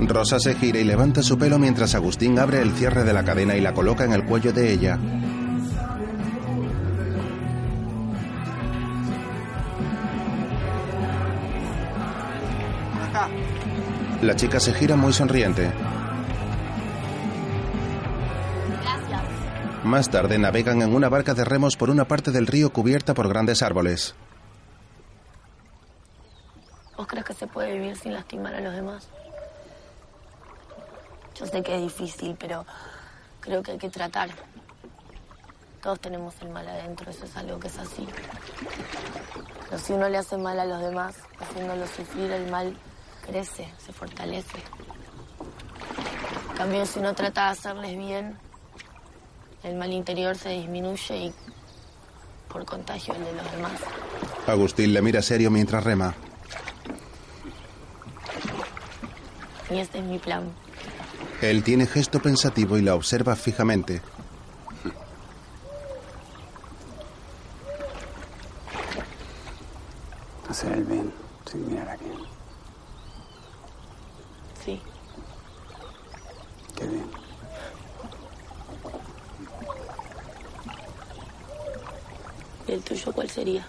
Rosa 0.00 0.38
se 0.38 0.54
gira 0.54 0.78
y 0.78 0.84
levanta 0.84 1.22
su 1.22 1.36
pelo 1.36 1.58
mientras 1.58 1.94
Agustín 1.94 2.38
abre 2.38 2.62
el 2.62 2.72
cierre 2.72 3.04
de 3.04 3.12
la 3.12 3.22
cadena 3.22 3.54
y 3.54 3.60
la 3.60 3.74
coloca 3.74 4.04
en 4.04 4.14
el 4.14 4.24
cuello 4.24 4.54
de 4.54 4.72
ella. 4.72 4.98
La 14.24 14.34
chica 14.34 14.58
se 14.58 14.72
gira 14.72 14.96
muy 14.96 15.12
sonriente. 15.12 15.70
Gracias. 18.80 19.22
Más 19.84 20.08
tarde 20.08 20.38
navegan 20.38 20.80
en 20.80 20.94
una 20.94 21.10
barca 21.10 21.34
de 21.34 21.44
remos 21.44 21.76
por 21.76 21.90
una 21.90 22.06
parte 22.06 22.30
del 22.30 22.46
río 22.46 22.72
cubierta 22.72 23.12
por 23.12 23.28
grandes 23.28 23.62
árboles. 23.62 24.14
¿Vos 26.96 27.06
crees 27.06 27.26
que 27.26 27.34
se 27.34 27.46
puede 27.46 27.74
vivir 27.74 27.98
sin 27.98 28.14
lastimar 28.14 28.54
a 28.54 28.62
los 28.62 28.72
demás? 28.72 29.06
Yo 31.38 31.44
sé 31.44 31.62
que 31.62 31.76
es 31.76 31.82
difícil, 31.82 32.34
pero 32.40 32.64
creo 33.40 33.62
que 33.62 33.72
hay 33.72 33.78
que 33.78 33.90
tratar. 33.90 34.30
Todos 35.82 36.00
tenemos 36.00 36.34
el 36.40 36.48
mal 36.48 36.66
adentro, 36.66 37.10
eso 37.10 37.26
es 37.26 37.36
algo 37.36 37.60
que 37.60 37.68
es 37.68 37.78
así. 37.78 38.08
Pero 39.68 39.78
si 39.78 39.92
uno 39.92 40.08
le 40.08 40.16
hace 40.16 40.38
mal 40.38 40.58
a 40.58 40.64
los 40.64 40.80
demás, 40.80 41.14
haciéndolo 41.38 41.86
sufrir, 41.88 42.30
el 42.30 42.50
mal 42.50 42.74
crece, 43.26 43.72
se 43.78 43.92
fortalece. 43.92 44.58
En 46.50 46.56
cambio, 46.56 46.86
si 46.86 46.98
uno 47.00 47.14
trata 47.14 47.46
de 47.46 47.50
hacerles 47.50 47.96
bien, 47.96 48.36
el 49.62 49.74
mal 49.76 49.92
interior 49.92 50.36
se 50.36 50.50
disminuye 50.50 51.16
y 51.16 51.34
por 52.48 52.64
contagio 52.64 53.14
el 53.14 53.24
de 53.24 53.32
los 53.32 53.52
demás. 53.52 53.80
Agustín 54.46 54.92
le 54.92 55.02
mira 55.02 55.22
serio 55.22 55.50
mientras 55.50 55.82
rema. 55.82 56.14
Y 59.70 59.78
este 59.78 59.98
es 59.98 60.04
mi 60.04 60.18
plan. 60.18 60.52
Él 61.40 61.64
tiene 61.64 61.86
gesto 61.86 62.20
pensativo 62.20 62.78
y 62.78 62.82
la 62.82 62.94
observa 62.94 63.34
fijamente. 63.34 64.00
Hacer 70.48 70.72
el 70.72 70.84
bien 70.84 71.12
sin 71.50 71.68
mirar 71.68 71.88
a 71.88 71.96
quién. 71.96 72.12
Sí. 74.64 74.80
Qué 76.76 76.86
bien. 76.86 77.04
¿Y 82.66 82.72
el 82.72 82.82
tuyo 82.82 83.12
cuál 83.12 83.30
sería? 83.30 83.64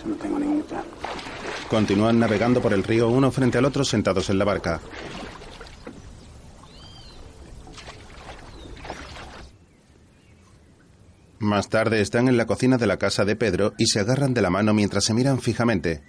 Yo 0.00 0.06
no 0.08 0.16
tengo 0.16 0.38
ningún 0.38 0.62
plan. 0.62 0.84
Continúan 1.68 2.18
navegando 2.18 2.60
por 2.60 2.72
el 2.74 2.82
río 2.82 3.08
uno 3.08 3.30
frente 3.30 3.58
al 3.58 3.64
otro 3.64 3.84
sentados 3.84 4.28
en 4.28 4.38
la 4.38 4.44
barca. 4.44 4.80
Más 11.38 11.68
tarde 11.68 12.00
están 12.00 12.28
en 12.28 12.36
la 12.36 12.46
cocina 12.46 12.78
de 12.78 12.86
la 12.86 12.98
casa 12.98 13.24
de 13.24 13.36
Pedro 13.36 13.74
y 13.76 13.86
se 13.86 14.00
agarran 14.00 14.32
de 14.32 14.42
la 14.42 14.50
mano 14.50 14.74
mientras 14.74 15.04
se 15.04 15.12
miran 15.12 15.40
fijamente. 15.40 16.02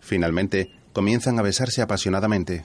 Finalmente, 0.00 0.72
Comienzan 0.92 1.38
a 1.38 1.42
besarse 1.42 1.80
apasionadamente. 1.82 2.64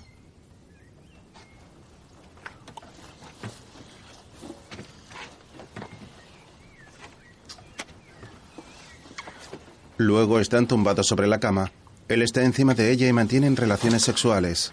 Luego 9.97 10.39
están 10.39 10.67
tumbados 10.67 11.07
sobre 11.07 11.27
la 11.27 11.39
cama. 11.39 11.71
Él 12.07 12.21
está 12.21 12.43
encima 12.43 12.73
de 12.73 12.91
ella 12.91 13.07
y 13.07 13.13
mantienen 13.13 13.55
relaciones 13.55 14.03
sexuales. 14.03 14.71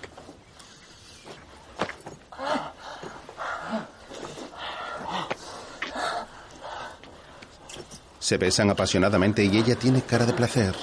Se 8.19 8.37
besan 8.37 8.71
apasionadamente 8.71 9.45
y 9.45 9.57
ella 9.57 9.77
tiene 9.77 10.03
cara 10.03 10.27
de 10.27 10.33
placer. 10.33 10.75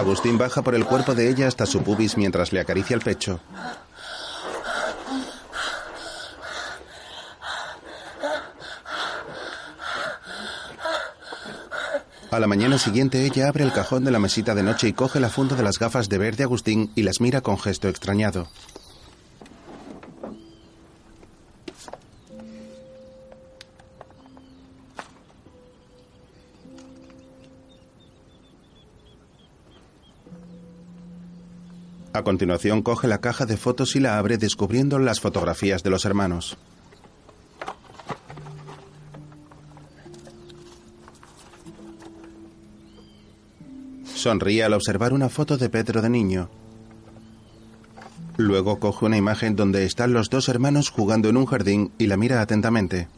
Agustín 0.00 0.38
baja 0.38 0.62
por 0.62 0.74
el 0.74 0.86
cuerpo 0.86 1.14
de 1.14 1.28
ella 1.28 1.46
hasta 1.46 1.66
su 1.66 1.82
pubis 1.82 2.16
mientras 2.16 2.54
le 2.54 2.60
acaricia 2.60 2.94
el 2.94 3.02
pecho. 3.02 3.38
A 12.30 12.38
la 12.40 12.46
mañana 12.46 12.78
siguiente 12.78 13.26
ella 13.26 13.48
abre 13.48 13.62
el 13.62 13.72
cajón 13.72 14.04
de 14.06 14.10
la 14.10 14.18
mesita 14.18 14.54
de 14.54 14.62
noche 14.62 14.88
y 14.88 14.94
coge 14.94 15.20
la 15.20 15.28
funda 15.28 15.54
de 15.54 15.64
las 15.64 15.78
gafas 15.78 16.08
de 16.08 16.16
ver 16.16 16.34
de 16.36 16.44
Agustín 16.44 16.90
y 16.94 17.02
las 17.02 17.20
mira 17.20 17.42
con 17.42 17.58
gesto 17.58 17.88
extrañado. 17.88 18.48
A 32.20 32.22
continuación 32.22 32.82
coge 32.82 33.08
la 33.08 33.22
caja 33.22 33.46
de 33.46 33.56
fotos 33.56 33.96
y 33.96 33.98
la 33.98 34.18
abre 34.18 34.36
descubriendo 34.36 34.98
las 34.98 35.20
fotografías 35.20 35.82
de 35.82 35.88
los 35.88 36.04
hermanos. 36.04 36.58
Sonríe 44.04 44.62
al 44.62 44.74
observar 44.74 45.14
una 45.14 45.30
foto 45.30 45.56
de 45.56 45.70
Pedro 45.70 46.02
de 46.02 46.10
niño. 46.10 46.50
Luego 48.36 48.78
coge 48.78 49.06
una 49.06 49.16
imagen 49.16 49.56
donde 49.56 49.86
están 49.86 50.12
los 50.12 50.28
dos 50.28 50.50
hermanos 50.50 50.90
jugando 50.90 51.30
en 51.30 51.38
un 51.38 51.46
jardín 51.46 51.90
y 51.96 52.06
la 52.06 52.18
mira 52.18 52.42
atentamente. 52.42 53.08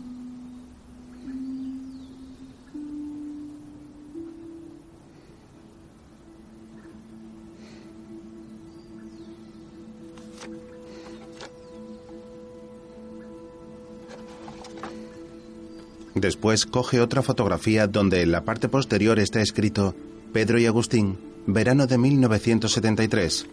Después 16.23 16.67
coge 16.67 17.01
otra 17.01 17.21
fotografía 17.21 17.89
donde 17.89 18.23
en 18.23 18.31
la 18.31 18.45
parte 18.45 18.69
posterior 18.69 19.19
está 19.19 19.41
escrito 19.41 19.97
Pedro 20.33 20.61
y 20.61 20.67
Agustín, 20.67 21.19
verano 21.49 21.89
de 21.89 21.99
1973. 21.99 23.47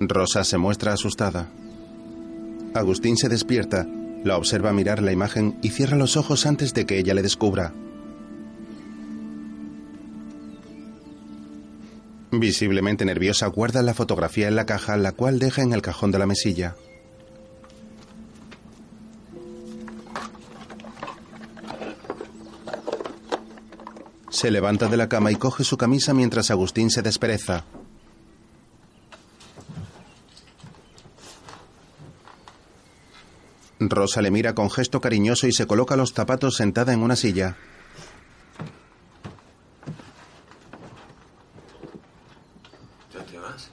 Rosa 0.00 0.42
se 0.42 0.56
muestra 0.56 0.94
asustada. 0.94 1.50
Agustín 2.72 3.18
se 3.18 3.28
despierta, 3.28 3.86
la 4.24 4.38
observa 4.38 4.72
mirar 4.72 5.02
la 5.02 5.12
imagen 5.12 5.58
y 5.62 5.68
cierra 5.68 5.98
los 5.98 6.16
ojos 6.16 6.46
antes 6.46 6.72
de 6.72 6.86
que 6.86 6.98
ella 6.98 7.12
le 7.12 7.20
descubra. 7.20 7.74
Visiblemente 12.32 13.04
nerviosa, 13.04 13.46
guarda 13.48 13.82
la 13.82 13.92
fotografía 13.92 14.48
en 14.48 14.56
la 14.56 14.64
caja, 14.64 14.96
la 14.96 15.12
cual 15.12 15.38
deja 15.38 15.60
en 15.60 15.74
el 15.74 15.82
cajón 15.82 16.12
de 16.12 16.18
la 16.18 16.26
mesilla. 16.26 16.76
Se 24.36 24.50
levanta 24.50 24.86
de 24.86 24.98
la 24.98 25.08
cama 25.08 25.32
y 25.32 25.36
coge 25.36 25.64
su 25.64 25.78
camisa 25.78 26.12
mientras 26.12 26.50
Agustín 26.50 26.90
se 26.90 27.00
despereza. 27.00 27.64
Rosa 33.80 34.20
le 34.20 34.30
mira 34.30 34.54
con 34.54 34.70
gesto 34.70 35.00
cariñoso 35.00 35.46
y 35.46 35.52
se 35.52 35.66
coloca 35.66 35.96
los 35.96 36.12
zapatos 36.12 36.56
sentada 36.56 36.92
en 36.92 37.02
una 37.02 37.16
silla. 37.16 37.56
¿Ya 43.14 43.24
te 43.24 43.38
vas? 43.38 43.70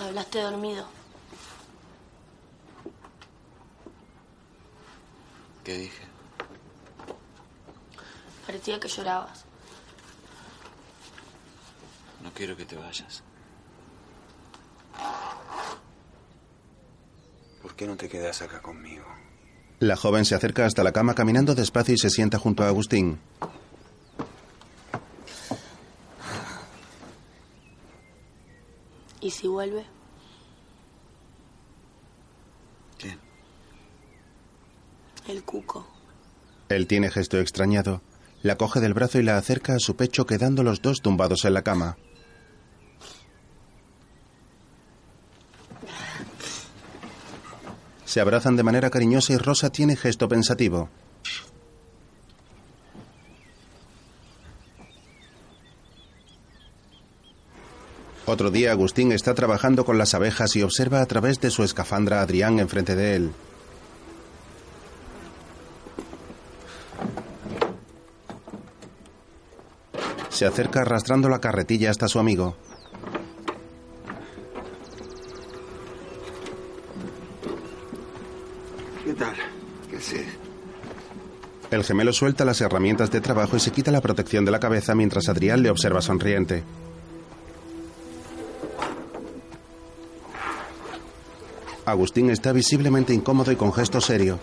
Hablaste 0.00 0.40
dormido. 0.40 0.84
¿Qué 5.62 5.78
dije? 5.78 6.02
Parecía 8.46 8.80
que 8.80 8.88
llorabas. 8.88 9.43
No 12.24 12.30
quiero 12.32 12.56
que 12.56 12.64
te 12.64 12.74
vayas. 12.74 13.22
¿Por 17.60 17.76
qué 17.76 17.86
no 17.86 17.96
te 17.96 18.08
quedas 18.08 18.40
acá 18.40 18.62
conmigo? 18.62 19.04
La 19.78 19.94
joven 19.94 20.24
se 20.24 20.34
acerca 20.34 20.64
hasta 20.64 20.82
la 20.82 20.92
cama 20.92 21.14
caminando 21.14 21.54
despacio 21.54 21.94
y 21.94 21.98
se 21.98 22.08
sienta 22.08 22.38
junto 22.38 22.64
a 22.64 22.68
Agustín. 22.68 23.18
¿Y 29.20 29.30
si 29.30 29.46
vuelve? 29.46 29.84
¿Quién? 32.98 33.18
El 35.28 35.44
cuco. 35.44 35.86
Él 36.70 36.86
tiene 36.86 37.10
gesto 37.10 37.38
extrañado. 37.38 38.00
La 38.42 38.56
coge 38.56 38.80
del 38.80 38.94
brazo 38.94 39.18
y 39.18 39.22
la 39.22 39.36
acerca 39.36 39.74
a 39.74 39.78
su 39.78 39.96
pecho 39.96 40.24
quedando 40.24 40.62
los 40.62 40.80
dos 40.80 41.02
tumbados 41.02 41.44
en 41.44 41.52
la 41.54 41.62
cama. 41.62 41.98
Se 48.14 48.20
abrazan 48.20 48.54
de 48.54 48.62
manera 48.62 48.90
cariñosa 48.90 49.32
y 49.32 49.38
Rosa 49.38 49.70
tiene 49.70 49.96
gesto 49.96 50.28
pensativo. 50.28 50.88
Otro 58.24 58.52
día 58.52 58.70
Agustín 58.70 59.10
está 59.10 59.34
trabajando 59.34 59.84
con 59.84 59.98
las 59.98 60.14
abejas 60.14 60.54
y 60.54 60.62
observa 60.62 61.00
a 61.00 61.06
través 61.06 61.40
de 61.40 61.50
su 61.50 61.64
escafandra 61.64 62.20
a 62.20 62.22
Adrián 62.22 62.60
enfrente 62.60 62.94
de 62.94 63.16
él. 63.16 63.32
Se 70.28 70.46
acerca 70.46 70.82
arrastrando 70.82 71.28
la 71.28 71.40
carretilla 71.40 71.90
hasta 71.90 72.06
su 72.06 72.20
amigo. 72.20 72.56
El 81.74 81.82
gemelo 81.82 82.12
suelta 82.12 82.44
las 82.44 82.60
herramientas 82.60 83.10
de 83.10 83.20
trabajo 83.20 83.56
y 83.56 83.60
se 83.60 83.72
quita 83.72 83.90
la 83.90 84.00
protección 84.00 84.44
de 84.44 84.52
la 84.52 84.60
cabeza 84.60 84.94
mientras 84.94 85.28
Adrián 85.28 85.60
le 85.60 85.70
observa 85.70 86.00
sonriente. 86.00 86.62
Agustín 91.84 92.30
está 92.30 92.52
visiblemente 92.52 93.12
incómodo 93.12 93.50
y 93.50 93.56
con 93.56 93.72
gesto 93.72 94.00
serio. 94.00 94.38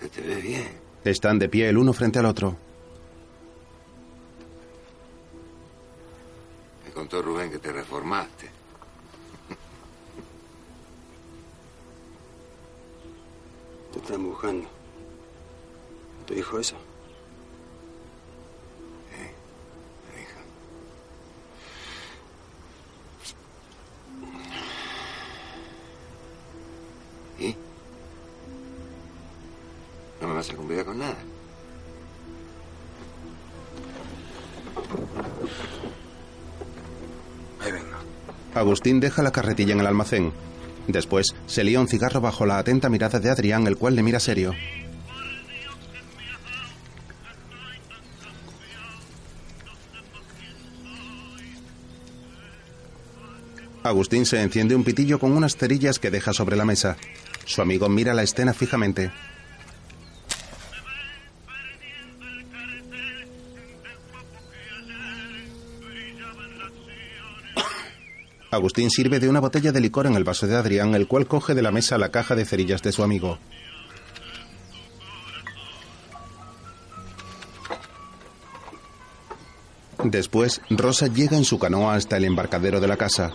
Se 0.00 0.08
te 0.08 0.20
ve 0.20 0.36
bien. 0.36 0.68
Están 1.02 1.40
de 1.40 1.48
pie 1.48 1.68
el 1.68 1.76
uno 1.76 1.92
frente 1.92 2.20
al 2.20 2.26
otro. 2.26 2.56
Deja 39.12 39.22
la 39.22 39.30
carretilla 39.30 39.74
en 39.74 39.80
el 39.80 39.86
almacén. 39.86 40.32
Después 40.88 41.34
se 41.46 41.64
lía 41.64 41.80
un 41.80 41.86
cigarro 41.86 42.22
bajo 42.22 42.46
la 42.46 42.56
atenta 42.56 42.88
mirada 42.88 43.20
de 43.20 43.28
Adrián, 43.28 43.66
el 43.66 43.76
cual 43.76 43.94
le 43.94 44.02
mira 44.02 44.18
serio. 44.18 44.54
Agustín 53.82 54.24
se 54.24 54.40
enciende 54.40 54.74
un 54.74 54.82
pitillo 54.84 55.18
con 55.18 55.32
unas 55.32 55.56
cerillas 55.56 55.98
que 55.98 56.10
deja 56.10 56.32
sobre 56.32 56.56
la 56.56 56.64
mesa. 56.64 56.96
Su 57.44 57.60
amigo 57.60 57.90
mira 57.90 58.14
la 58.14 58.22
escena 58.22 58.54
fijamente. 58.54 59.10
Agustín 68.62 68.90
sirve 68.90 69.18
de 69.18 69.28
una 69.28 69.40
botella 69.40 69.72
de 69.72 69.80
licor 69.80 70.06
en 70.06 70.14
el 70.14 70.22
vaso 70.22 70.46
de 70.46 70.54
Adrián, 70.54 70.94
el 70.94 71.08
cual 71.08 71.26
coge 71.26 71.52
de 71.52 71.62
la 71.62 71.72
mesa 71.72 71.98
la 71.98 72.12
caja 72.12 72.36
de 72.36 72.44
cerillas 72.44 72.80
de 72.80 72.92
su 72.92 73.02
amigo. 73.02 73.40
Después, 80.04 80.60
Rosa 80.70 81.08
llega 81.08 81.36
en 81.36 81.44
su 81.44 81.58
canoa 81.58 81.96
hasta 81.96 82.16
el 82.16 82.24
embarcadero 82.24 82.78
de 82.78 82.86
la 82.86 82.96
casa. 82.96 83.32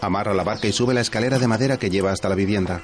Amarra 0.00 0.34
la 0.34 0.44
barca 0.44 0.68
y 0.68 0.72
sube 0.72 0.94
la 0.94 1.00
escalera 1.00 1.40
de 1.40 1.48
madera 1.48 1.78
que 1.78 1.90
lleva 1.90 2.12
hasta 2.12 2.28
la 2.28 2.36
vivienda. 2.36 2.80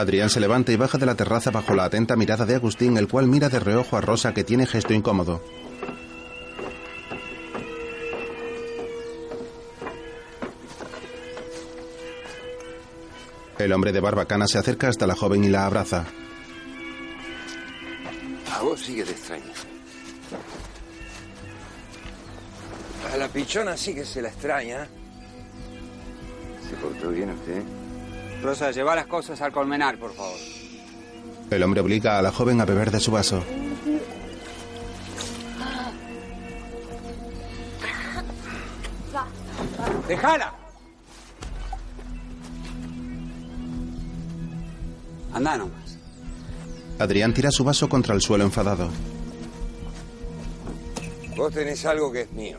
Adrián 0.00 0.30
se 0.30 0.40
levanta 0.40 0.72
y 0.72 0.76
baja 0.76 0.98
de 0.98 1.06
la 1.06 1.14
terraza 1.14 1.50
bajo 1.50 1.74
la 1.74 1.84
atenta 1.84 2.16
mirada 2.16 2.46
de 2.46 2.54
Agustín, 2.54 2.96
el 2.96 3.08
cual 3.08 3.26
mira 3.26 3.48
de 3.48 3.60
reojo 3.60 3.96
a 3.96 4.00
Rosa 4.00 4.34
que 4.34 4.44
tiene 4.44 4.66
gesto 4.66 4.94
incómodo. 4.94 5.42
El 13.58 13.72
hombre 13.72 13.92
de 13.92 14.00
barbacana 14.00 14.46
se 14.46 14.58
acerca 14.58 14.88
hasta 14.88 15.06
la 15.06 15.16
joven 15.16 15.42
y 15.42 15.48
la 15.48 15.66
abraza. 15.66 16.04
A 18.54 18.62
vos 18.62 18.80
sigue 18.80 19.04
de 19.04 19.10
extraña. 19.10 19.52
A 23.12 23.16
la 23.16 23.28
pichona 23.28 23.76
sí 23.76 23.94
que 23.94 24.04
se 24.04 24.22
la 24.22 24.28
extraña. 24.28 24.86
¿Se 26.68 26.76
portó 26.76 27.10
bien 27.10 27.30
usted? 27.30 27.62
Rosa, 28.42 28.70
lleva 28.70 28.94
las 28.94 29.06
cosas 29.06 29.40
al 29.40 29.52
colmenar, 29.52 29.98
por 29.98 30.12
favor. 30.14 30.36
El 31.50 31.62
hombre 31.62 31.80
obliga 31.80 32.18
a 32.18 32.22
la 32.22 32.30
joven 32.30 32.60
a 32.60 32.64
beber 32.64 32.90
de 32.90 33.00
su 33.00 33.10
vaso. 33.10 33.42
¡Déjala! 40.06 40.54
Anda 45.32 45.56
nomás. 45.58 45.98
Adrián 46.98 47.34
tira 47.34 47.50
su 47.50 47.64
vaso 47.64 47.88
contra 47.88 48.14
el 48.14 48.20
suelo 48.20 48.44
enfadado. 48.44 48.88
Vos 51.36 51.52
tenés 51.52 51.84
algo 51.86 52.10
que 52.10 52.22
es 52.22 52.32
mío. 52.32 52.58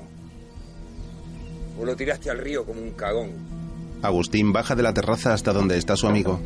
Vos 1.78 1.86
lo 1.86 1.96
tiraste 1.96 2.30
al 2.30 2.38
río 2.38 2.66
como 2.66 2.82
un 2.82 2.92
cagón. 2.92 3.59
Agustín 4.02 4.54
baja 4.54 4.76
de 4.76 4.84
la 4.84 4.94
terraza 4.94 5.34
hasta 5.34 5.54
donde 5.54 5.78
está 5.78 5.96
su 5.96 6.08
amigo. 6.08 6.40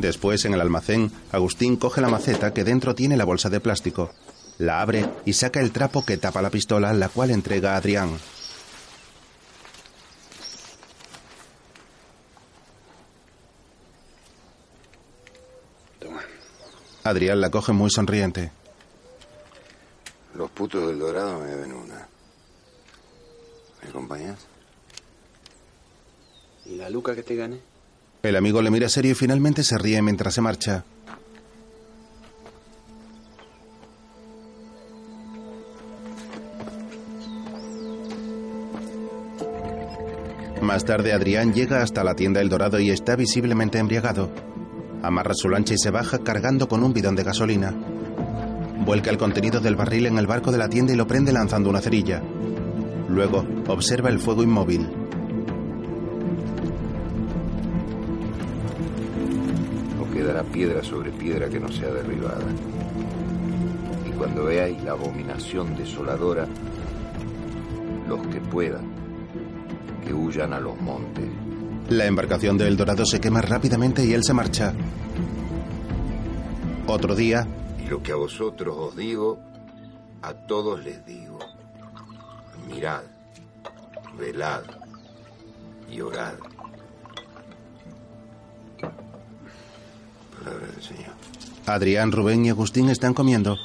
Después, 0.00 0.44
en 0.44 0.52
el 0.52 0.60
almacén, 0.60 1.10
Agustín 1.32 1.76
coge 1.76 2.00
la 2.00 2.08
maceta 2.08 2.52
que 2.52 2.64
dentro 2.64 2.94
tiene 2.94 3.16
la 3.16 3.24
bolsa 3.24 3.48
de 3.48 3.60
plástico. 3.60 4.10
La 4.58 4.80
abre 4.80 5.08
y 5.24 5.32
saca 5.32 5.60
el 5.60 5.72
trapo 5.72 6.04
que 6.04 6.16
tapa 6.16 6.42
la 6.42 6.50
pistola, 6.50 6.92
la 6.92 7.08
cual 7.08 7.30
entrega 7.30 7.74
a 7.74 7.76
Adrián. 7.76 8.10
Toma. 15.98 16.22
Adrián 17.04 17.40
la 17.40 17.50
coge 17.50 17.72
muy 17.72 17.90
sonriente. 17.90 18.50
Los 20.36 20.50
putos 20.50 20.86
del 20.86 20.98
Dorado 20.98 21.40
me 21.40 21.46
deben 21.46 21.72
una. 21.72 22.06
¿Me 23.82 23.88
acompañas? 23.88 24.38
¿Y 26.66 26.76
la 26.76 26.90
luca 26.90 27.14
que 27.14 27.22
te 27.22 27.36
gané? 27.36 27.58
El 28.22 28.36
amigo 28.36 28.60
le 28.60 28.70
mira 28.70 28.88
serio 28.90 29.12
y 29.12 29.14
finalmente 29.14 29.62
se 29.62 29.78
ríe 29.78 30.02
mientras 30.02 30.34
se 30.34 30.42
marcha. 30.42 30.84
Más 40.60 40.84
tarde 40.84 41.14
Adrián 41.14 41.54
llega 41.54 41.82
hasta 41.82 42.04
la 42.04 42.14
tienda 42.14 42.42
El 42.42 42.50
Dorado 42.50 42.78
y 42.78 42.90
está 42.90 43.16
visiblemente 43.16 43.78
embriagado. 43.78 44.30
Amarra 45.02 45.32
su 45.32 45.48
lancha 45.48 45.72
y 45.72 45.78
se 45.78 45.90
baja 45.90 46.18
cargando 46.18 46.68
con 46.68 46.82
un 46.82 46.92
bidón 46.92 47.16
de 47.16 47.22
gasolina. 47.22 47.74
Vuelca 48.84 49.10
el 49.10 49.18
contenido 49.18 49.60
del 49.60 49.76
barril 49.76 50.06
en 50.06 50.18
el 50.18 50.26
barco 50.26 50.52
de 50.52 50.58
la 50.58 50.68
tienda 50.68 50.92
y 50.92 50.96
lo 50.96 51.06
prende 51.06 51.32
lanzando 51.32 51.70
una 51.70 51.80
cerilla. 51.80 52.22
Luego 53.08 53.44
observa 53.68 54.10
el 54.10 54.18
fuego 54.18 54.42
inmóvil. 54.42 54.88
No 59.98 60.10
quedará 60.12 60.42
piedra 60.42 60.82
sobre 60.82 61.10
piedra 61.10 61.48
que 61.48 61.58
no 61.58 61.68
sea 61.68 61.90
derribada. 61.90 62.44
Y 64.06 64.10
cuando 64.10 64.44
veáis 64.44 64.82
la 64.82 64.92
abominación 64.92 65.76
desoladora, 65.76 66.46
los 68.08 68.26
que 68.28 68.40
puedan, 68.40 68.84
que 70.04 70.12
huyan 70.14 70.52
a 70.52 70.60
los 70.60 70.80
montes. 70.80 71.24
La 71.88 72.06
embarcación 72.06 72.58
de 72.58 72.68
El 72.68 72.76
Dorado 72.76 73.04
se 73.06 73.20
quema 73.20 73.40
rápidamente 73.40 74.04
y 74.04 74.12
él 74.12 74.22
se 74.24 74.34
marcha. 74.34 74.72
Otro 76.88 77.14
día, 77.14 77.46
Lo 77.88 78.02
que 78.02 78.12
a 78.12 78.16
vosotros 78.16 78.76
os 78.76 78.96
digo, 78.96 79.38
a 80.22 80.34
todos 80.34 80.82
les 80.84 81.04
digo. 81.06 81.38
Mirad, 82.66 83.02
velad 84.18 84.64
y 85.88 86.00
orad. 86.00 86.34
Palabra 90.38 90.66
del 90.66 90.82
Señor. 90.82 91.14
Adrián, 91.66 92.12
Rubén 92.12 92.44
y 92.44 92.50
Agustín 92.50 92.88
están 92.90 93.14
comiendo. 93.14 93.56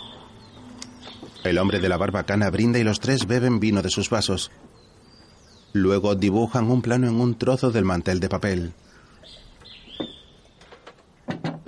El 1.43 1.57
hombre 1.57 1.79
de 1.79 1.89
la 1.89 1.97
barbacana 1.97 2.51
brinda 2.51 2.77
y 2.77 2.83
los 2.83 2.99
tres 2.99 3.25
beben 3.25 3.59
vino 3.59 3.81
de 3.81 3.89
sus 3.89 4.11
vasos. 4.11 4.51
Luego 5.73 6.13
dibujan 6.15 6.69
un 6.69 6.83
plano 6.83 7.07
en 7.07 7.19
un 7.19 7.35
trozo 7.35 7.71
del 7.71 7.85
mantel 7.85 8.19
de 8.19 8.29
papel. 8.29 8.73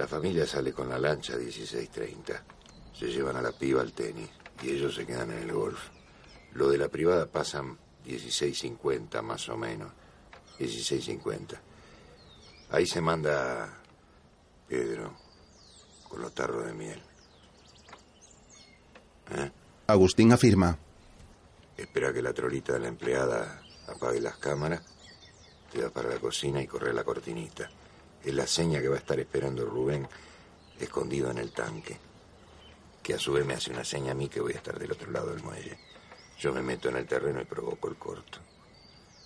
La 0.04 0.10
familia 0.10 0.46
sale 0.46 0.74
con 0.74 0.90
la 0.90 1.00
lancha 1.00 1.36
a 1.36 1.38
16.30. 1.38 2.42
Se 2.94 3.06
llevan 3.06 3.38
a 3.38 3.42
la 3.42 3.54
piba 3.54 3.80
al 3.80 3.94
tenis 3.94 4.30
y 4.62 4.72
ellos 4.72 4.96
se 4.96 5.06
quedan 5.06 5.32
en 5.32 5.44
el 5.44 5.54
golf. 5.54 5.80
Lo 6.56 6.70
de 6.70 6.78
la 6.78 6.90
privada 6.90 7.26
pasan 7.26 7.78
16.50 8.06 9.22
más 9.22 9.48
o 9.48 9.56
menos. 9.56 9.94
16.50. 10.60 11.58
Ahí 12.72 12.86
se 12.86 13.00
manda 13.00 13.80
Pedro 14.68 15.16
con 16.10 16.22
los 16.22 16.34
tarros 16.34 16.66
de 16.66 16.74
miel. 16.74 17.02
¿Eh? 19.32 19.52
Agustín 19.88 20.34
afirma. 20.34 20.78
Espera 21.78 22.12
que 22.12 22.22
la 22.22 22.34
trolita 22.34 22.74
de 22.74 22.80
la 22.80 22.88
empleada 22.90 23.64
apague 23.88 24.20
las 24.20 24.36
cámaras, 24.36 24.82
te 25.72 25.82
va 25.82 25.90
para 25.92 26.10
la 26.10 26.20
cocina 26.20 26.62
y 26.62 26.68
corre 26.68 26.94
la 26.94 27.06
cortinita. 27.06 27.70
Es 28.24 28.34
la 28.34 28.48
seña 28.48 28.80
que 28.80 28.88
va 28.88 28.96
a 28.96 29.00
estar 29.00 29.20
esperando 29.20 29.66
Rubén 29.66 30.08
escondido 30.80 31.30
en 31.30 31.40
el 31.40 31.52
tanque. 31.52 31.98
Que 33.02 33.16
a 33.16 33.20
su 33.20 33.34
vez 33.34 33.46
me 33.46 33.54
hace 33.54 33.72
una 33.72 33.84
seña 33.84 34.12
a 34.12 34.16
mí 34.16 34.30
que 34.30 34.40
voy 34.40 34.54
a 34.54 34.58
estar 34.58 34.80
del 34.80 34.94
otro 34.94 35.12
lado 35.12 35.32
del 35.32 35.44
muelle. 35.44 35.78
Yo 36.40 36.54
me 36.54 36.62
meto 36.62 36.90
en 36.90 36.98
el 36.98 37.06
terreno 37.06 37.42
y 37.42 37.46
provoco 37.46 37.90
el 37.90 37.96
corto. 37.96 38.40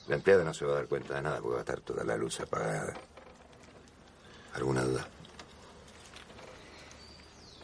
La 0.08 0.16
empleada 0.16 0.44
no 0.44 0.54
se 0.54 0.66
va 0.66 0.72
a 0.72 0.76
dar 0.76 0.88
cuenta 0.88 1.16
de 1.16 1.22
nada 1.22 1.38
porque 1.42 1.54
va 1.54 1.58
a 1.58 1.62
estar 1.62 1.82
toda 1.82 2.04
la 2.04 2.18
luz 2.18 2.40
apagada. 2.40 2.94
¿Alguna 4.54 4.84
duda? 4.84 5.08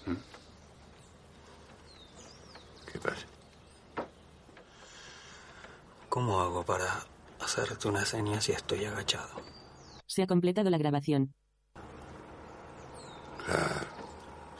¿Mm? 0.05 0.15
¿Qué 2.91 2.99
pasa? 2.99 3.25
¿Cómo 6.09 6.41
hago 6.41 6.63
para 6.63 7.05
hacerte 7.39 7.87
una 7.87 8.05
seña 8.05 8.39
si 8.39 8.51
estoy 8.51 8.85
agachado? 8.85 9.62
Se 10.13 10.21
ha 10.21 10.27
completado 10.27 10.69
la 10.69 10.77
grabación. 10.77 11.33
Claro, 13.43 13.87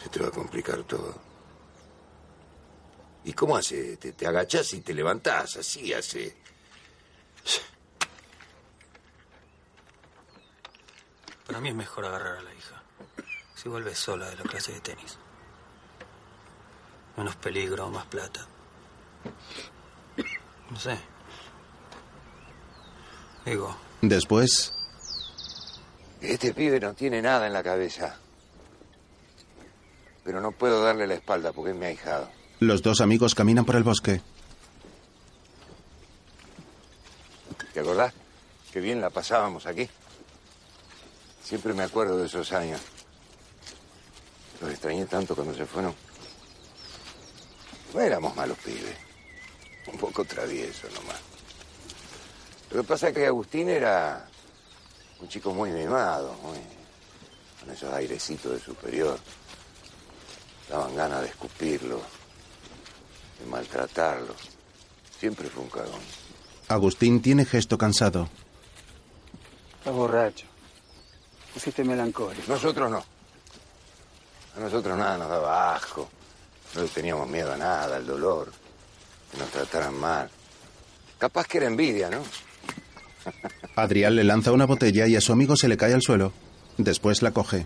se 0.01 0.09
te 0.09 0.19
va 0.19 0.29
a 0.29 0.31
complicar 0.31 0.81
todo. 0.81 1.13
¿Y 3.23 3.33
cómo 3.33 3.55
hace? 3.55 3.97
Te, 3.97 4.13
te 4.13 4.25
agachás 4.25 4.73
y 4.73 4.81
te 4.81 4.95
levantás, 4.95 5.57
así 5.57 5.93
hace. 5.93 6.35
Para 11.45 11.59
mí 11.59 11.69
es 11.69 11.75
mejor 11.75 12.05
agarrar 12.05 12.37
a 12.37 12.41
la 12.41 12.53
hija. 12.55 12.81
Si 13.53 13.69
vuelve 13.69 13.93
sola 13.93 14.31
de 14.31 14.37
la 14.37 14.43
clase 14.45 14.71
de 14.71 14.79
tenis. 14.79 15.19
Menos 17.15 17.35
peligro, 17.35 17.91
más 17.91 18.07
plata. 18.07 18.47
No 20.71 20.79
sé. 20.79 20.97
Digo, 23.45 23.77
Después, 24.01 24.73
Este 26.23 26.53
pibe 26.53 26.79
no 26.79 26.93
tiene 26.93 27.21
nada 27.21 27.47
en 27.47 27.53
la 27.53 27.61
cabeza. 27.63 28.17
pero 30.23 30.39
no 30.39 30.53
puedo 30.53 30.81
darle 30.81 31.05
la 31.05 31.15
espalda 31.15 31.51
porque 31.51 31.71
es 31.71 31.77
mi 31.77 31.85
ahijado. 31.85 32.29
Los 32.59 32.81
dos 32.81 33.01
amigos 33.01 33.35
caminan 33.35 33.65
por 33.65 33.75
el 33.75 33.83
bosque. 33.83 34.21
¿Te 37.73 37.81
acordás? 37.81 38.13
Qué 38.71 38.79
bien 38.79 39.01
la 39.01 39.09
pasábamos 39.09 39.65
aquí. 39.65 39.89
Siempre 41.43 41.73
me 41.73 41.83
acuerdo 41.83 42.17
de 42.17 42.27
esos 42.27 42.53
años. 42.53 42.79
Los 44.61 44.71
extrañé 44.71 45.05
tanto 45.07 45.35
cuando 45.35 45.53
se 45.53 45.65
fueron. 45.65 45.93
No 47.93 47.99
éramos 47.99 48.33
malos 48.33 48.57
pibes. 48.59 48.95
Un 49.91 49.97
poco 49.99 50.23
travieso 50.23 50.87
nomás. 50.95 51.19
Lo 52.71 52.81
que 52.81 52.87
pasa 52.87 53.09
es 53.09 53.13
que 53.13 53.25
Agustín 53.27 53.67
era 53.69 54.25
un 55.23 55.29
chico 55.29 55.53
muy 55.53 55.71
mimado, 55.71 56.33
muy, 56.43 56.57
con 57.61 57.73
esos 57.73 57.93
airecitos 57.93 58.51
de 58.51 58.59
superior. 58.59 59.17
Daban 60.69 60.93
ganas 60.97 61.21
de 61.21 61.27
escupirlo, 61.27 62.01
de 63.39 63.45
maltratarlo. 63.45 64.35
Siempre 65.17 65.47
fue 65.49 65.63
un 65.63 65.69
cagón. 65.69 66.01
Agustín 66.67 67.21
tiene 67.21 67.45
gesto 67.45 67.77
cansado. 67.77 68.27
Estás 69.77 69.93
borracho. 69.93 70.45
Pusiste 71.53 71.85
melancólico. 71.85 72.43
Nosotros 72.49 72.91
no. 72.91 73.05
A 74.57 74.59
nosotros 74.59 74.97
nada 74.97 75.17
nos 75.17 75.29
daba 75.29 75.75
asco. 75.75 76.09
No 76.75 76.81
le 76.81 76.89
teníamos 76.89 77.29
miedo 77.29 77.53
a 77.53 77.57
nada, 77.57 77.95
al 77.95 78.05
dolor. 78.05 78.51
Que 79.31 79.37
nos 79.37 79.49
trataran 79.51 79.97
mal. 79.97 80.29
Capaz 81.17 81.47
que 81.47 81.59
era 81.59 81.67
envidia, 81.67 82.09
¿no? 82.09 82.21
Adrián 83.75 84.15
le 84.15 84.23
lanza 84.23 84.51
una 84.51 84.65
botella 84.65 85.07
y 85.07 85.15
a 85.15 85.21
su 85.21 85.31
amigo 85.31 85.55
se 85.55 85.67
le 85.67 85.77
cae 85.77 85.93
al 85.93 86.01
suelo. 86.01 86.33
Después 86.77 87.21
la 87.21 87.31
coge. 87.31 87.65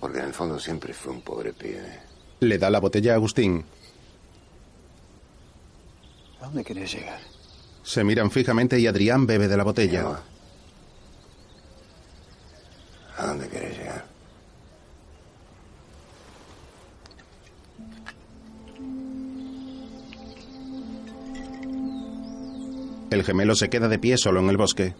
Porque 0.00 0.18
en 0.18 0.26
el 0.26 0.34
fondo 0.34 0.58
siempre 0.58 0.92
fue 0.92 1.12
un 1.12 1.22
pobre 1.22 1.52
pibe. 1.52 2.00
Le 2.40 2.58
da 2.58 2.70
la 2.70 2.80
botella 2.80 3.12
a 3.12 3.16
Agustín. 3.16 3.64
¿A 6.40 6.46
dónde 6.46 6.64
querés 6.64 6.92
llegar? 6.92 7.20
Se 7.82 8.04
miran 8.04 8.30
fijamente 8.30 8.78
y 8.78 8.86
Adrián 8.86 9.26
bebe 9.26 9.48
de 9.48 9.56
la 9.56 9.64
botella. 9.64 10.20
¿A 13.16 13.26
dónde 13.26 13.48
querés 13.48 13.78
llegar? 13.78 14.15
El 23.10 23.22
gemelo 23.22 23.54
se 23.54 23.68
queda 23.68 23.88
de 23.88 23.98
pie 23.98 24.16
solo 24.18 24.40
en 24.40 24.48
el 24.48 24.56
bosque. 24.56 24.94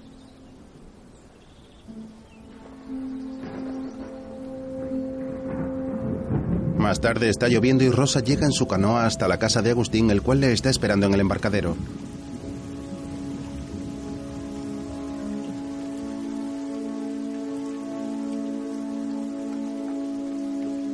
Más 6.78 7.00
tarde 7.00 7.28
está 7.28 7.48
lloviendo 7.48 7.82
y 7.82 7.90
Rosa 7.90 8.20
llega 8.20 8.46
en 8.46 8.52
su 8.52 8.68
canoa 8.68 9.06
hasta 9.06 9.26
la 9.26 9.38
casa 9.38 9.60
de 9.60 9.70
Agustín, 9.70 10.10
el 10.12 10.22
cual 10.22 10.40
le 10.40 10.52
está 10.52 10.70
esperando 10.70 11.06
en 11.06 11.14
el 11.14 11.20
embarcadero. 11.20 11.76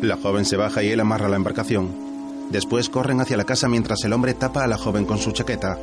La 0.01 0.17
joven 0.17 0.47
se 0.47 0.57
baja 0.57 0.83
y 0.83 0.89
él 0.89 1.01
amarra 1.01 1.29
la 1.29 1.37
embarcación. 1.37 1.95
Después 2.51 2.89
corren 2.89 3.21
hacia 3.21 3.37
la 3.37 3.45
casa 3.45 3.69
mientras 3.69 4.03
el 4.05 4.15
hombre 4.15 4.35
tapa 4.35 4.65
a 4.65 4.67
la 4.67 4.79
joven 4.79 5.05
con 5.05 5.19
su 5.19 5.31
chaqueta. 5.33 5.79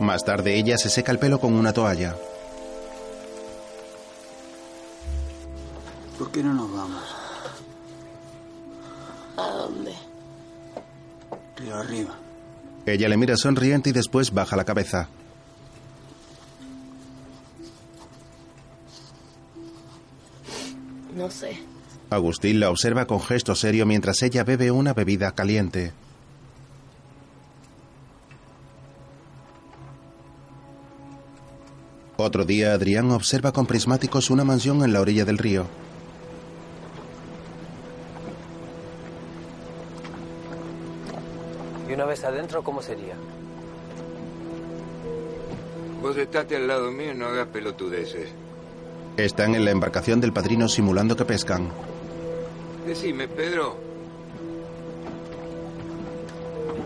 Más 0.00 0.24
tarde 0.24 0.56
ella 0.56 0.78
se 0.78 0.88
seca 0.88 1.12
el 1.12 1.18
pelo 1.18 1.38
con 1.38 1.52
una 1.52 1.74
toalla. 1.74 2.16
¿Por 6.18 6.30
qué 6.30 6.42
no 6.42 6.54
nos 6.54 6.72
vamos? 6.72 7.02
¿A 9.36 9.48
dónde? 9.50 9.92
Río 11.56 11.76
arriba. 11.76 12.14
Ella 12.86 13.08
le 13.08 13.16
mira 13.18 13.36
sonriente 13.36 13.90
y 13.90 13.92
después 13.92 14.32
baja 14.32 14.56
la 14.56 14.64
cabeza. 14.64 15.08
No 21.14 21.30
sé. 21.30 21.58
Agustín 22.08 22.58
la 22.58 22.70
observa 22.70 23.06
con 23.06 23.20
gesto 23.20 23.54
serio 23.54 23.84
mientras 23.84 24.22
ella 24.22 24.44
bebe 24.44 24.70
una 24.70 24.94
bebida 24.94 25.32
caliente. 25.32 25.92
Otro 32.22 32.44
día, 32.44 32.74
Adrián 32.74 33.10
observa 33.12 33.50
con 33.50 33.64
prismáticos 33.64 34.28
una 34.28 34.44
mansión 34.44 34.84
en 34.84 34.92
la 34.92 35.00
orilla 35.00 35.24
del 35.24 35.38
río. 35.38 35.66
¿Y 41.88 41.92
una 41.94 42.04
vez 42.04 42.22
adentro, 42.22 42.62
cómo 42.62 42.82
sería? 42.82 43.14
Vos 46.02 46.14
estate 46.18 46.56
al 46.56 46.68
lado 46.68 46.90
mío 46.90 47.12
y 47.12 47.16
no 47.16 47.26
hagas 47.26 47.48
pelotudeces. 47.48 48.28
Están 49.16 49.54
en 49.54 49.64
la 49.64 49.70
embarcación 49.70 50.20
del 50.20 50.34
padrino 50.34 50.68
simulando 50.68 51.16
que 51.16 51.24
pescan. 51.24 51.70
Decime, 52.86 53.28
Pedro. 53.28 53.76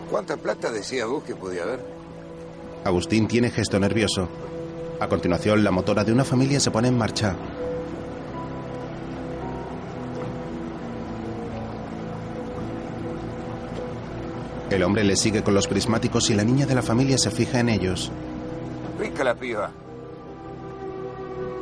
¿Cuánta 0.09 0.37
plata 0.37 0.71
decías 0.71 1.07
vos 1.07 1.23
que 1.25 1.35
podía 1.35 1.63
haber? 1.63 1.81
Agustín 2.85 3.27
tiene 3.27 3.51
gesto 3.51 3.79
nervioso. 3.79 4.29
A 4.99 5.07
continuación, 5.07 5.63
la 5.63 5.71
motora 5.71 6.03
de 6.03 6.13
una 6.13 6.23
familia 6.23 6.59
se 6.59 6.71
pone 6.71 6.87
en 6.87 6.97
marcha. 6.97 7.35
El 14.69 14.83
hombre 14.83 15.03
le 15.03 15.15
sigue 15.15 15.43
con 15.43 15.53
los 15.53 15.67
prismáticos 15.67 16.29
y 16.29 16.33
la 16.33 16.43
niña 16.43 16.65
de 16.65 16.75
la 16.75 16.81
familia 16.81 17.17
se 17.17 17.29
fija 17.29 17.59
en 17.59 17.69
ellos. 17.69 18.11
Rica 18.99 19.23
la 19.23 19.35
piba. 19.35 19.71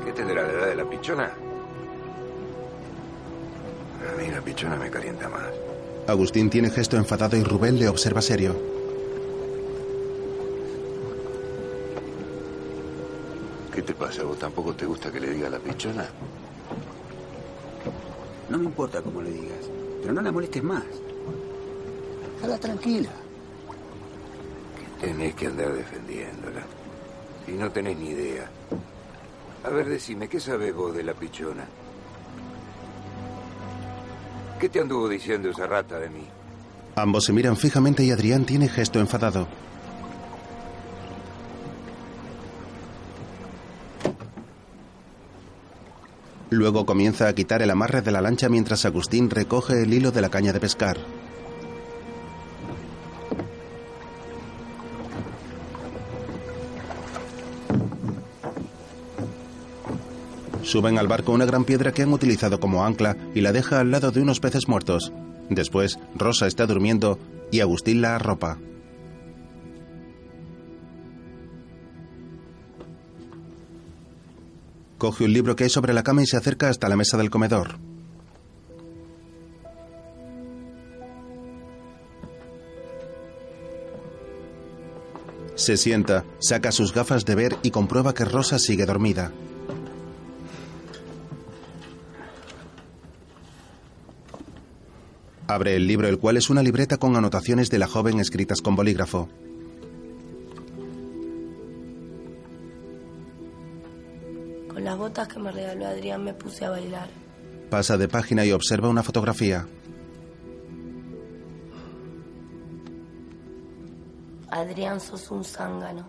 ¿Qué 0.05 0.11
tendrá 0.14 0.43
la 0.43 0.51
edad 0.51 0.68
de 0.68 0.76
la 0.76 0.89
pichona? 0.89 1.31
A 4.14 4.22
mí 4.22 4.31
la 4.31 4.41
pichona 4.41 4.76
me 4.77 4.89
calienta 4.89 5.27
más. 5.30 5.51
Agustín 6.07 6.49
tiene 6.49 6.69
gesto 6.69 6.97
enfadado 6.97 7.38
y 7.38 7.43
Rubén 7.43 7.80
le 7.80 7.88
observa 7.88 8.22
serio. 8.22 8.73
¿Qué 13.74 13.82
te 13.82 13.94
pasa? 13.95 14.24
¿Vos 14.24 14.38
tampoco 14.38 14.74
te 14.76 14.86
gusta 14.86 15.12
que 15.12 15.20
le 15.20 15.32
diga 15.32 15.50
la 15.50 15.58
pichona? 15.58 16.06
No 18.50 18.58
me 18.60 18.66
importa 18.66 19.02
cómo 19.02 19.22
le 19.22 19.32
digas, 19.32 19.68
pero 20.02 20.14
no 20.14 20.22
la 20.22 20.32
molestes 20.32 20.64
más. 20.64 20.84
Déjala 22.36 22.60
tranquila. 22.60 23.10
Tenés 25.02 25.34
que 25.34 25.48
andar 25.48 25.74
defendiéndola. 25.74 26.62
Y 27.48 27.52
no 27.54 27.72
tenés 27.72 27.98
ni 27.98 28.10
idea. 28.10 28.48
A 29.64 29.70
ver, 29.70 29.90
decime, 29.90 30.28
¿qué 30.28 30.40
sabés 30.40 30.76
vos 30.76 30.95
de 30.95 31.04
la 31.04 31.14
pichona? 31.14 31.66
¿Qué 34.60 34.70
te 34.70 34.82
anduvo 34.82 35.10
diciendo 35.10 35.50
esa 35.50 35.66
rata 35.66 36.00
de 36.00 36.10
mí? 36.10 36.28
Ambos 36.95 37.26
se 37.26 37.34
miran 37.34 37.58
fijamente 37.58 38.04
y 38.04 38.12
Adrián 38.12 38.45
tiene 38.45 38.70
gesto 38.70 39.00
enfadado. 39.00 39.48
Luego 46.53 46.85
comienza 46.85 47.27
a 47.27 47.34
quitar 47.34 47.63
el 47.63 47.71
amarre 47.71 48.03
de 48.03 48.11
la 48.11 48.21
lancha 48.21 48.47
mientras 48.47 48.85
Agustín 48.85 49.31
recoge 49.31 49.81
el 49.81 49.91
hilo 49.91 50.11
de 50.11 50.21
la 50.21 50.30
caña 50.30 50.53
de 50.53 50.59
pescar. 50.59 50.99
Suben 60.61 60.99
al 60.99 61.07
barco 61.07 61.31
una 61.31 61.45
gran 61.45 61.65
piedra 61.65 61.91
que 61.91 62.03
han 62.03 62.13
utilizado 62.13 62.59
como 62.59 62.85
ancla 62.85 63.17
y 63.34 63.41
la 63.41 63.51
deja 63.51 63.80
al 63.80 63.89
lado 63.89 64.11
de 64.11 64.21
unos 64.21 64.39
peces 64.39 64.67
muertos. 64.67 65.11
Después, 65.49 65.97
Rosa 66.13 66.45
está 66.45 66.67
durmiendo 66.67 67.17
y 67.51 67.61
Agustín 67.61 68.01
la 68.03 68.15
arropa. 68.15 68.59
Coge 75.03 75.25
un 75.25 75.34
libro 75.34 75.57
que 75.57 75.65
hay 75.65 75.69
sobre 75.69 75.91
la 75.91 76.01
cama 76.01 76.23
y 76.23 76.25
se 76.25 76.38
acerca 76.38 76.69
hasta 76.69 76.88
la 76.88 76.95
mesa 76.95 77.17
del 77.17 77.30
comedor. 77.30 77.77
Se 85.55 85.75
sienta, 85.75 86.23
saca 86.39 86.71
sus 86.71 86.93
gafas 86.93 87.25
de 87.25 87.35
ver 87.35 87.57
y 87.63 87.71
comprueba 87.71 88.13
que 88.13 88.23
Rosa 88.23 88.59
sigue 88.59 88.85
dormida. 88.85 89.34
Abre 95.47 95.75
el 95.75 95.85
libro, 95.85 96.07
el 96.07 96.17
cual 96.17 96.38
es 96.38 96.49
una 96.49 96.63
libreta 96.63 96.95
con 96.95 97.17
anotaciones 97.17 97.69
de 97.69 97.80
la 97.80 97.88
joven 97.88 98.21
escritas 98.21 98.61
con 98.61 98.77
bolígrafo. 98.77 99.27
Me 105.39 105.51
regaló 105.51 105.88
Adrián 105.88 106.23
me 106.23 106.34
puse 106.34 106.65
a 106.65 106.69
bailar. 106.69 107.07
Pasa 107.69 107.97
de 107.97 108.07
página 108.07 108.45
y 108.45 108.51
observa 108.51 108.89
una 108.89 109.03
fotografía. 109.03 109.65
Adrián, 114.49 114.99
sos 114.99 115.31
un 115.31 115.43
zángano. 115.43 116.05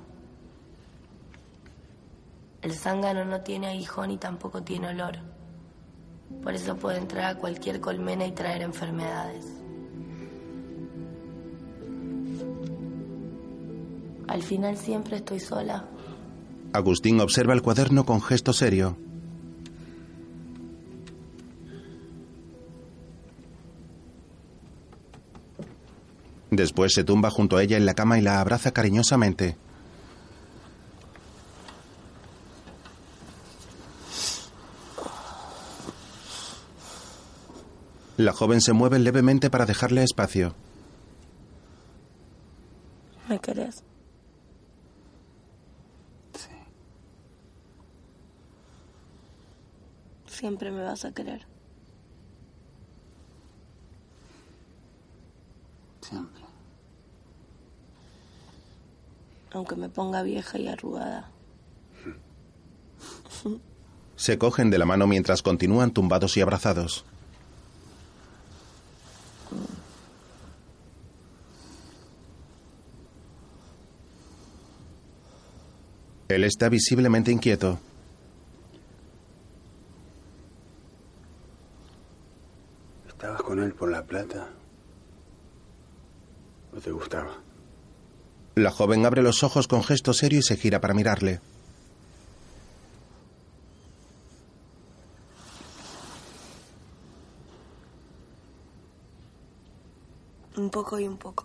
El 2.61 2.75
zángano 2.75 3.25
no 3.25 3.41
tiene 3.41 3.69
aguijón 3.69 4.11
y 4.11 4.19
tampoco 4.19 4.63
tiene 4.63 4.89
olor. 4.89 5.19
Por 6.43 6.55
eso 6.55 6.77
puede 6.77 6.99
entrar 6.99 7.25
a 7.25 7.39
cualquier 7.39 7.81
colmena 7.81 8.27
y 8.27 8.33
traer 8.33 8.63
enfermedades. 8.63 9.47
Al 14.29 14.43
final 14.43 14.77
siempre 14.77 15.17
estoy 15.17 15.41
sola. 15.41 15.85
Agustín 16.75 17.21
observa 17.21 17.55
el 17.55 17.63
cuaderno 17.63 18.05
con 18.05 18.21
gesto 18.21 18.53
serio. 18.53 18.97
Después 26.51 26.93
se 26.93 27.05
tumba 27.05 27.31
junto 27.31 27.57
a 27.57 27.63
ella 27.63 27.77
en 27.77 27.87
la 27.87 27.95
cama 27.95 28.19
y 28.19 28.23
la 28.23 28.41
abraza 28.41 28.73
cariñosamente. 28.73 29.57
La 38.17 38.33
joven 38.33 38.61
se 38.61 38.73
mueve 38.73 38.99
levemente 38.99 39.49
para 39.49 39.65
dejarle 39.65 40.03
espacio. 40.03 40.57
¿Me 43.29 43.39
querés? 43.39 43.85
Siempre 50.35 50.73
me 50.73 50.83
vas 50.83 51.05
a 51.05 51.13
querer. 51.13 51.47
Siempre. 56.01 56.43
Aunque 59.53 59.77
me 59.77 59.89
ponga 59.89 60.23
vieja 60.23 60.59
y 60.59 60.67
arrugada. 60.67 61.31
Se 64.17 64.37
cogen 64.37 64.71
de 64.71 64.79
la 64.79 64.87
mano 64.87 65.07
mientras 65.07 65.41
continúan 65.41 65.93
tumbados 65.93 66.37
y 66.37 66.41
abrazados. 66.41 67.05
Él 76.27 76.43
está 76.43 76.69
visiblemente 76.69 77.31
inquieto. 77.31 77.79
¿Estabas 83.25 83.43
con 83.43 83.63
él 83.63 83.73
por 83.73 83.91
la 83.91 84.05
plata? 84.05 84.51
¿O 86.77 86.79
te 86.79 86.91
gustaba? 86.91 87.39
La 88.65 88.71
joven 88.71 89.05
abre 89.05 89.21
los 89.21 89.43
ojos 89.43 89.69
con 89.69 89.85
gesto 89.85 90.15
serio 90.15 90.39
y 90.39 90.43
se 90.43 90.57
gira 90.57 90.81
para 90.81 90.95
mirarle. 90.95 91.39
Un 100.57 100.71
poco 100.71 100.99
y 100.99 101.07
un 101.07 101.19
poco. 101.19 101.45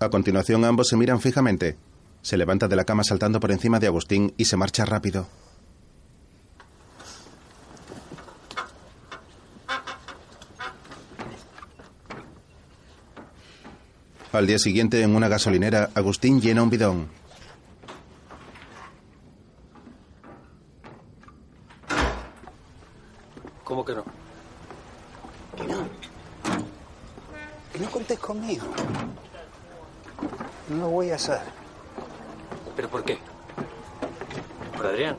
A 0.00 0.08
continuación 0.08 0.64
ambos 0.64 0.88
se 0.88 0.96
miran 0.96 1.20
fijamente. 1.20 1.76
Se 2.22 2.38
levanta 2.38 2.66
de 2.66 2.76
la 2.76 2.84
cama 2.84 3.04
saltando 3.04 3.40
por 3.40 3.52
encima 3.52 3.78
de 3.78 3.88
Agustín 3.88 4.32
y 4.38 4.46
se 4.46 4.56
marcha 4.56 4.86
rápido. 4.86 5.26
Al 14.34 14.48
día 14.48 14.58
siguiente, 14.58 15.00
en 15.00 15.14
una 15.14 15.28
gasolinera, 15.28 15.90
Agustín 15.94 16.40
llena 16.40 16.64
un 16.64 16.68
bidón. 16.68 17.08
¿Cómo 23.62 23.84
que 23.84 23.94
no? 23.94 24.04
Que 25.56 25.62
no. 25.62 25.84
Que 27.72 27.78
no 27.78 27.90
contés 27.92 28.18
conmigo. 28.18 28.66
No 30.68 30.76
lo 30.78 30.88
voy 30.88 31.10
a 31.10 31.14
hacer. 31.14 31.38
¿Pero 32.74 32.88
por 32.88 33.04
qué? 33.04 33.18
¿Por 34.76 34.86
Adrián? 34.86 35.16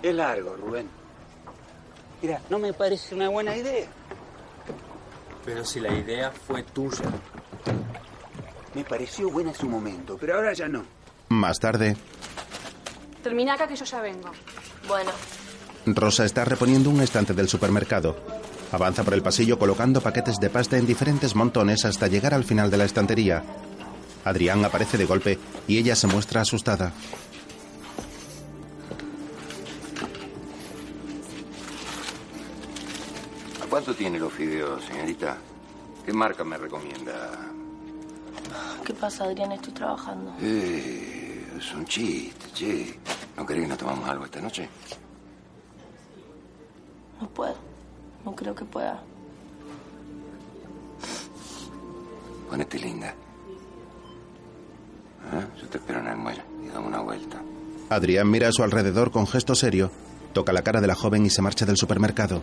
Es 0.00 0.14
largo, 0.14 0.54
Rubén. 0.54 0.88
Mira, 2.22 2.40
no 2.50 2.60
me 2.60 2.72
parece 2.72 3.16
una 3.16 3.28
buena 3.30 3.56
idea. 3.56 3.88
Pero 5.46 5.64
si 5.64 5.80
la 5.80 5.94
idea 5.94 6.30
fue 6.30 6.62
tuya. 6.64 7.04
Me 8.74 8.84
pareció 8.84 9.30
buena 9.30 9.50
en 9.50 9.56
su 9.56 9.66
momento, 9.68 10.18
pero 10.20 10.34
ahora 10.34 10.52
ya 10.52 10.68
no. 10.68 10.84
Más 11.30 11.58
tarde, 11.58 11.96
Termina 13.22 13.54
acá 13.54 13.66
que 13.66 13.74
yo 13.74 13.84
ya 13.84 14.00
vengo. 14.02 14.30
Bueno, 14.86 15.10
Rosa 15.86 16.24
está 16.24 16.44
reponiendo 16.44 16.90
un 16.90 17.00
estante 17.00 17.34
del 17.34 17.48
supermercado. 17.48 18.16
Avanza 18.70 19.02
por 19.02 19.14
el 19.14 19.22
pasillo 19.22 19.58
colocando 19.58 20.00
paquetes 20.00 20.38
de 20.38 20.48
pasta 20.48 20.76
en 20.76 20.86
diferentes 20.86 21.34
montones 21.34 21.84
hasta 21.84 22.06
llegar 22.06 22.34
al 22.34 22.44
final 22.44 22.70
de 22.70 22.76
la 22.76 22.84
estantería. 22.84 23.42
Adrián 24.24 24.64
aparece 24.64 24.96
de 24.96 25.06
golpe 25.06 25.38
y 25.66 25.78
ella 25.78 25.96
se 25.96 26.06
muestra 26.06 26.42
asustada. 26.42 26.92
Cuánto 33.86 33.98
tiene 33.98 34.18
los 34.18 34.32
fideos, 34.32 34.84
señorita? 34.84 35.36
¿Qué 36.04 36.12
marca 36.12 36.42
me 36.42 36.58
recomienda? 36.58 37.12
¿qué 38.84 38.92
pasa, 38.92 39.24
Adrián? 39.24 39.52
Estoy 39.52 39.72
trabajando. 39.74 40.34
Eh, 40.40 41.46
es 41.56 41.72
un 41.72 41.84
chiste, 41.84 42.46
che. 42.52 42.98
¿No 43.36 43.46
querés 43.46 43.62
que 43.62 43.68
nos 43.68 43.78
tomamos 43.78 44.08
algo 44.08 44.24
esta 44.24 44.40
noche? 44.40 44.68
No 47.20 47.28
puedo. 47.28 47.54
No 48.24 48.34
creo 48.34 48.56
que 48.56 48.64
pueda. 48.64 49.00
Ponete 52.50 52.78
linda. 52.80 53.14
¿Eh? 55.32 55.46
Yo 55.60 55.68
te 55.68 55.78
espero 55.78 56.00
en 56.00 56.08
el 56.08 56.16
muelle 56.16 56.42
y 56.64 56.68
dame 56.68 56.88
una 56.88 57.00
vuelta. 57.02 57.40
Adrián 57.90 58.28
mira 58.28 58.48
a 58.48 58.52
su 58.52 58.64
alrededor 58.64 59.12
con 59.12 59.28
gesto 59.28 59.54
serio, 59.54 59.92
toca 60.32 60.52
la 60.52 60.62
cara 60.62 60.80
de 60.80 60.88
la 60.88 60.96
joven 60.96 61.24
y 61.24 61.30
se 61.30 61.40
marcha 61.40 61.66
del 61.66 61.76
supermercado. 61.76 62.42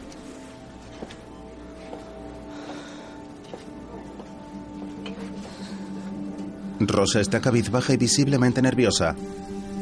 Rosa 6.88 7.20
está 7.20 7.42
cabizbaja 7.42 7.94
y 7.94 7.98
visiblemente 7.98 8.62
nerviosa. 8.62 9.16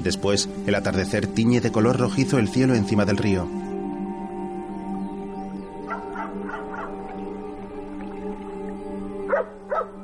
Después, 0.03 0.49
el 0.65 0.75
atardecer 0.75 1.27
tiñe 1.27 1.61
de 1.61 1.71
color 1.71 1.97
rojizo 1.97 2.39
el 2.39 2.49
cielo 2.49 2.75
encima 2.75 3.05
del 3.05 3.17
río. 3.17 3.47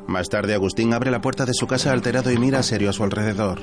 Más 0.07 0.29
tarde, 0.29 0.53
Agustín 0.53 0.93
abre 0.93 1.11
la 1.11 1.21
puerta 1.21 1.45
de 1.45 1.53
su 1.53 1.67
casa 1.67 1.91
alterado 1.91 2.31
y 2.31 2.37
mira 2.37 2.63
serio 2.63 2.89
a 2.89 2.93
su 2.93 3.03
alrededor. 3.03 3.59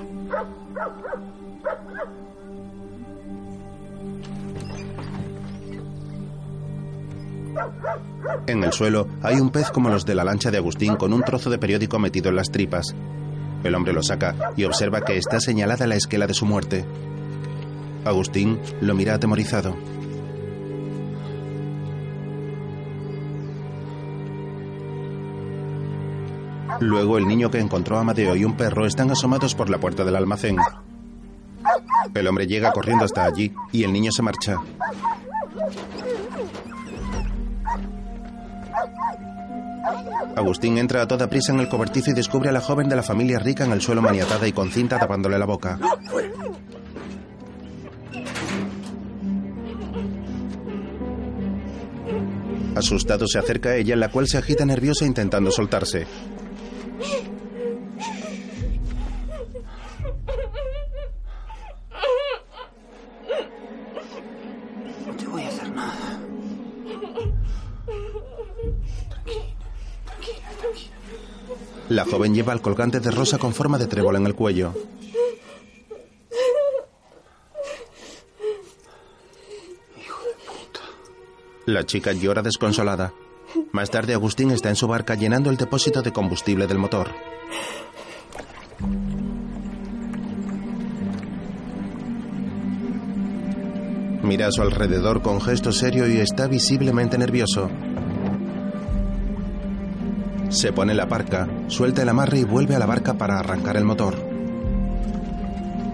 En 8.46 8.62
el 8.62 8.72
suelo 8.72 9.08
hay 9.22 9.36
un 9.36 9.50
pez 9.50 9.70
como 9.70 9.88
los 9.88 10.04
de 10.04 10.14
la 10.14 10.22
lancha 10.22 10.50
de 10.50 10.58
Agustín 10.58 10.96
con 10.96 11.12
un 11.14 11.22
trozo 11.22 11.48
de 11.48 11.58
periódico 11.58 11.98
metido 11.98 12.28
en 12.28 12.36
las 12.36 12.50
tripas. 12.50 12.94
El 13.64 13.74
hombre 13.74 13.94
lo 13.94 14.02
saca 14.02 14.34
y 14.56 14.64
observa 14.64 15.00
que 15.00 15.16
está 15.16 15.40
señalada 15.40 15.86
la 15.86 15.96
esquela 15.96 16.26
de 16.26 16.34
su 16.34 16.44
muerte. 16.44 16.84
Agustín 18.04 18.60
lo 18.82 18.94
mira 18.94 19.14
atemorizado. 19.14 19.74
Luego 26.80 27.16
el 27.16 27.26
niño 27.26 27.50
que 27.50 27.58
encontró 27.58 27.96
a 27.96 28.00
Amadeo 28.00 28.36
y 28.36 28.44
un 28.44 28.56
perro 28.56 28.84
están 28.84 29.10
asomados 29.10 29.54
por 29.54 29.70
la 29.70 29.78
puerta 29.78 30.04
del 30.04 30.16
almacén. 30.16 30.58
El 32.14 32.26
hombre 32.26 32.46
llega 32.46 32.72
corriendo 32.72 33.04
hasta 33.04 33.24
allí 33.24 33.52
y 33.72 33.84
el 33.84 33.92
niño 33.92 34.12
se 34.12 34.22
marcha. 34.22 34.58
Agustín 40.36 40.78
entra 40.78 41.02
a 41.02 41.08
toda 41.08 41.28
prisa 41.28 41.52
en 41.52 41.60
el 41.60 41.68
cobertizo 41.68 42.10
y 42.10 42.14
descubre 42.14 42.48
a 42.48 42.52
la 42.52 42.60
joven 42.60 42.88
de 42.88 42.96
la 42.96 43.02
familia 43.02 43.38
rica 43.38 43.64
en 43.64 43.72
el 43.72 43.80
suelo 43.80 44.02
maniatada 44.02 44.46
y 44.46 44.52
con 44.52 44.70
cinta 44.70 44.98
tapándole 44.98 45.38
la 45.38 45.46
boca. 45.46 45.78
Asustado 52.74 53.26
se 53.28 53.38
acerca 53.38 53.70
a 53.70 53.76
ella, 53.76 53.94
la 53.94 54.10
cual 54.10 54.26
se 54.26 54.38
agita 54.38 54.64
nerviosa 54.64 55.06
intentando 55.06 55.50
soltarse. 55.50 56.06
La 71.94 72.04
joven 72.04 72.34
lleva 72.34 72.52
el 72.52 72.60
colgante 72.60 72.98
de 72.98 73.12
rosa 73.12 73.38
con 73.38 73.54
forma 73.54 73.78
de 73.78 73.86
trébol 73.86 74.16
en 74.16 74.26
el 74.26 74.34
cuello. 74.34 74.74
La 81.66 81.86
chica 81.86 82.10
llora 82.10 82.42
desconsolada. 82.42 83.14
Más 83.70 83.92
tarde 83.92 84.12
Agustín 84.12 84.50
está 84.50 84.70
en 84.70 84.74
su 84.74 84.88
barca 84.88 85.14
llenando 85.14 85.50
el 85.50 85.56
depósito 85.56 86.02
de 86.02 86.12
combustible 86.12 86.66
del 86.66 86.78
motor. 86.78 87.12
Mira 94.24 94.48
a 94.48 94.50
su 94.50 94.62
alrededor 94.62 95.22
con 95.22 95.40
gesto 95.40 95.70
serio 95.70 96.08
y 96.08 96.16
está 96.18 96.48
visiblemente 96.48 97.16
nervioso. 97.18 97.70
Se 100.54 100.72
pone 100.72 100.94
la 100.94 101.08
parca, 101.08 101.48
suelta 101.66 102.02
el 102.02 102.08
amarre 102.08 102.38
y 102.38 102.44
vuelve 102.44 102.76
a 102.76 102.78
la 102.78 102.86
barca 102.86 103.14
para 103.14 103.40
arrancar 103.40 103.76
el 103.76 103.84
motor. 103.84 104.14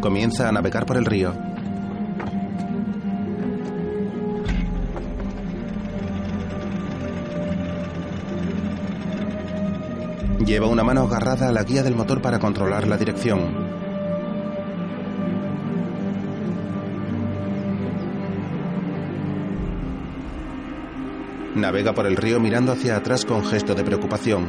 Comienza 0.03 0.51
a 0.51 0.53
navegar 0.53 0.85
por 0.85 0.99
el 0.99 1.07
río. 1.07 1.33
Lleva 10.45 10.67
una 10.67 10.85
mano 10.85 11.05
agarrada 11.05 11.49
a 11.49 11.53
la 11.53 11.65
guía 11.65 11.83
del 11.83 11.97
motor 11.97 12.21
para 12.21 12.39
controlar 12.39 12.87
la 12.87 12.99
dirección. 12.99 13.80
Navega 21.55 21.93
por 21.93 22.07
el 22.07 22.17
río 22.17 22.39
mirando 22.39 22.73
hacia 22.73 22.97
atrás 22.97 23.25
con 23.25 23.45
gesto 23.45 23.75
de 23.75 23.83
preocupación. 23.83 24.49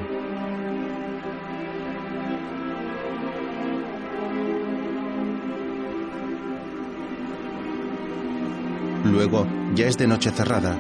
Luego, 9.04 9.48
ya 9.74 9.88
es 9.88 9.98
de 9.98 10.08
noche 10.08 10.30
cerrada. 10.32 10.78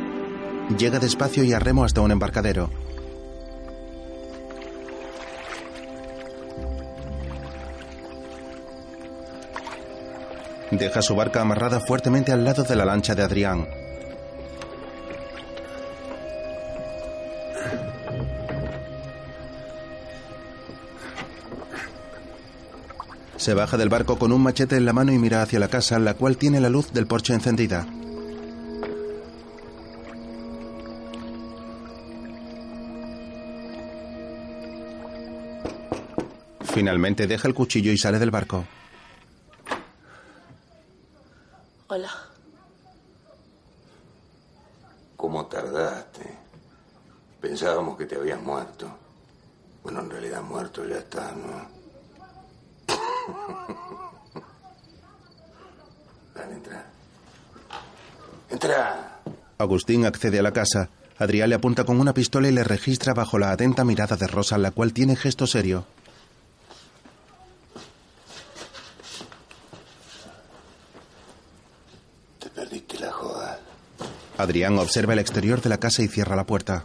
Llega 0.78 1.00
despacio 1.00 1.44
y 1.44 1.54
a 1.54 1.60
remo 1.60 1.84
hasta 1.84 2.02
un 2.02 2.12
embarcadero. 2.12 2.70
Deja 10.70 11.02
su 11.02 11.16
barca 11.16 11.42
amarrada 11.42 11.80
fuertemente 11.82 12.32
al 12.32 12.46
lado 12.46 12.64
de 12.64 12.76
la 12.76 12.86
lancha 12.86 13.16
de 13.16 13.24
Adrián. 13.24 13.81
Se 23.42 23.56
baja 23.56 23.76
del 23.76 23.90
barco 23.90 24.20
con 24.20 24.32
un 24.32 24.44
machete 24.44 24.78
en 24.78 24.86
la 24.86 24.94
mano 24.94 25.12
y 25.12 25.18
mira 25.18 25.42
hacia 25.42 25.58
la 25.58 25.68
casa, 25.68 25.98
la 25.98 26.14
cual 26.14 26.38
tiene 26.38 26.62
la 26.62 26.70
luz 26.70 26.94
del 26.94 27.08
porche 27.08 27.34
encendida. 27.34 27.88
Finalmente 36.66 37.26
deja 37.26 37.48
el 37.48 37.56
cuchillo 37.56 37.92
y 37.92 37.98
sale 37.98 38.20
del 38.20 38.30
barco. 38.30 38.64
Hola. 41.88 42.12
¿Cómo 45.18 45.48
tardaste? 45.48 46.38
Pensábamos 47.42 47.98
que 47.98 48.06
te 48.06 48.18
habías 48.18 48.40
muerto. 48.40 48.88
Bueno, 49.82 50.02
en 50.02 50.12
realidad 50.12 50.44
muerto 50.44 50.88
ya 50.88 51.00
está, 51.00 51.32
¿no? 51.32 51.81
Dale, 56.36 56.54
entra. 56.56 56.86
Entra. 58.50 59.20
Agustín 59.58 60.06
accede 60.06 60.40
a 60.40 60.44
la 60.44 60.54
casa. 60.54 60.90
Adrián 61.20 61.50
le 61.50 61.56
apunta 61.56 61.84
con 61.84 62.00
una 62.00 62.14
pistola 62.14 62.48
y 62.48 62.52
le 62.52 62.64
registra 62.64 63.14
bajo 63.14 63.38
la 63.38 63.52
atenta 63.52 63.84
mirada 63.84 64.16
de 64.16 64.26
Rosa, 64.28 64.58
la 64.58 64.72
cual 64.72 64.92
tiene 64.92 65.16
gesto 65.16 65.46
serio. 65.46 65.86
Te 72.40 72.50
perdiste 72.50 73.00
la 73.00 73.12
joda. 73.12 73.60
Adrián 74.38 74.80
observa 74.80 75.14
el 75.14 75.20
exterior 75.20 75.62
de 75.62 75.70
la 75.70 75.78
casa 75.80 76.02
y 76.02 76.08
cierra 76.08 76.36
la 76.36 76.46
puerta. 76.46 76.84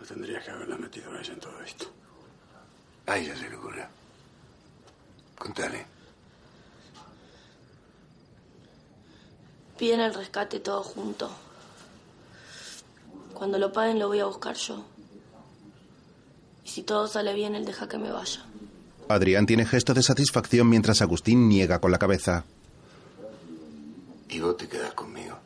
No 0.00 0.06
tendrías 0.06 0.44
que 0.44 0.50
haberla 0.50 0.76
metido 0.76 1.12
a 1.12 1.20
ella 1.20 1.32
en 1.32 1.40
todo 1.40 1.62
esto. 1.62 1.86
A 3.10 3.18
ella 3.18 3.36
se 3.36 3.50
le 3.50 3.56
ocurrió. 3.56 3.84
Contale. 5.36 5.84
Piden 9.76 9.98
el 9.98 10.14
rescate 10.14 10.60
todo 10.60 10.84
junto. 10.84 11.28
Cuando 13.34 13.58
lo 13.58 13.72
paguen 13.72 13.98
lo 13.98 14.06
voy 14.06 14.20
a 14.20 14.26
buscar 14.26 14.54
yo. 14.54 14.84
Y 16.64 16.68
si 16.68 16.84
todo 16.84 17.08
sale 17.08 17.34
bien, 17.34 17.56
él 17.56 17.64
deja 17.64 17.88
que 17.88 17.98
me 17.98 18.12
vaya. 18.12 18.44
Adrián 19.08 19.44
tiene 19.44 19.66
gesto 19.66 19.92
de 19.92 20.04
satisfacción 20.04 20.68
mientras 20.68 21.02
Agustín 21.02 21.48
niega 21.48 21.80
con 21.80 21.90
la 21.90 21.98
cabeza. 21.98 22.44
Y 24.28 24.38
vos 24.38 24.56
te 24.56 24.68
quedás 24.68 24.92
conmigo. 24.94 25.36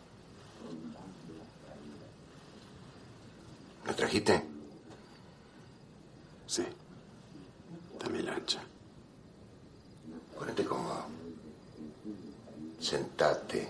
¿Lo 3.86 3.94
trajiste? 3.94 4.44
Sí. 6.46 6.64
Dame 8.04 8.22
la 8.22 8.34
ancha. 8.34 8.60
Ponete 10.54 10.68
cómodo. 10.68 11.04
Sentate. 12.78 13.66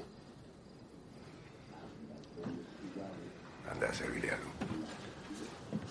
Anda 3.73 3.89
a 3.89 3.95
servirle 3.95 4.31
algo. 4.31 4.51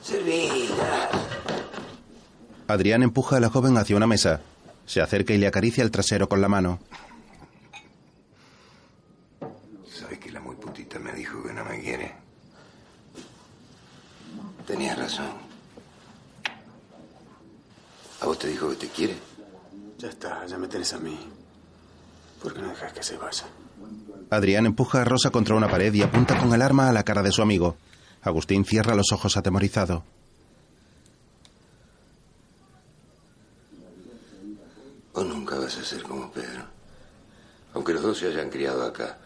Servila. 0.04 1.10
Adrián 2.68 3.02
empuja 3.02 3.38
a 3.38 3.40
la 3.40 3.50
joven 3.50 3.76
hacia 3.78 3.96
una 3.98 4.06
mesa. 4.06 4.42
Se 4.86 5.02
acerca 5.02 5.34
y 5.34 5.40
le 5.40 5.48
acaricia 5.48 5.84
el 5.84 5.90
trasero 5.90 6.30
con 6.30 6.42
la 6.42 6.48
mano. 6.48 6.80
Sabes 9.92 10.20
que 10.20 10.32
la 10.32 10.42
muy 10.42 10.56
putita 10.56 11.00
me 11.00 11.14
dijo 11.14 11.42
que 11.42 11.54
no 11.54 11.66
me 11.66 11.82
quiere. 11.82 12.14
Tenías 14.68 15.00
razón. 15.00 15.32
¿A 18.22 18.26
vos 18.28 18.38
te 18.38 18.48
dijo 18.48 18.70
que 18.70 18.76
te 18.76 18.88
quiere? 18.90 19.34
Ya 19.98 20.10
a 20.92 20.98
mí. 21.00 21.18
¿Por 22.42 22.54
qué 22.54 22.62
no 22.62 22.68
dejas 22.70 22.92
que 22.92 23.04
se 23.04 23.16
vaya? 23.16 23.46
Adrián 24.30 24.66
empuja 24.66 25.02
a 25.02 25.06
Rosa 25.06 25.30
contra 25.30 25.56
una 25.56 25.70
pared 25.70 25.94
y 25.94 26.02
apunta 26.02 26.38
con 26.38 26.54
el 26.54 26.62
arma 26.62 26.90
a 26.90 26.92
la 26.92 27.04
cara 27.04 27.24
de 27.24 27.32
su 27.32 27.42
amigo. 27.42 27.78
Agustín 28.22 28.66
cierra 28.66 28.96
los 28.96 29.12
ojos 29.14 29.38
atemorizado. 29.38 30.04
Vos 35.14 35.26
nunca 35.26 35.58
vas 35.58 35.78
a 35.78 35.84
ser 35.86 36.04
como 36.04 36.32
Pedro. 36.32 36.64
Aunque 37.74 37.94
los 37.94 38.02
dos 38.04 38.18
se 38.18 38.28
hayan 38.28 38.50
criado 38.50 38.84
acá. 38.84 39.18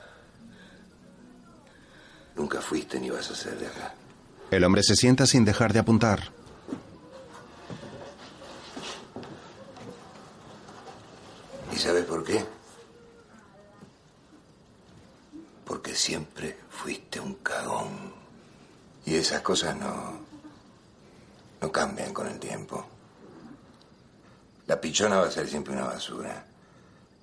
Nunca 2.35 2.61
fuiste 2.61 2.99
ni 2.99 3.09
vas 3.09 3.31
a 3.31 3.35
ser 3.35 3.57
de 3.57 3.67
acá. 3.67 3.95
El 4.51 4.63
hombre 4.63 4.83
se 4.83 4.95
sienta 4.95 5.25
sin 5.25 5.43
dejar 5.43 5.73
de 5.73 5.79
apuntar. 5.79 6.31
¿Y 11.77 11.79
sabes 11.79 12.05
por 12.05 12.23
qué? 12.23 12.43
Porque 15.63 15.93
siempre 15.93 16.57
fuiste 16.71 17.19
un 17.19 17.35
cagón. 17.35 18.13
Y 19.05 19.13
esas 19.13 19.41
cosas 19.43 19.77
no. 19.77 20.21
no 21.61 21.71
cambian 21.71 22.15
con 22.15 22.25
el 22.25 22.39
tiempo. 22.39 22.83
La 24.65 24.81
pichona 24.81 25.19
va 25.19 25.27
a 25.27 25.31
ser 25.31 25.47
siempre 25.47 25.73
una 25.73 25.83
basura. 25.83 26.47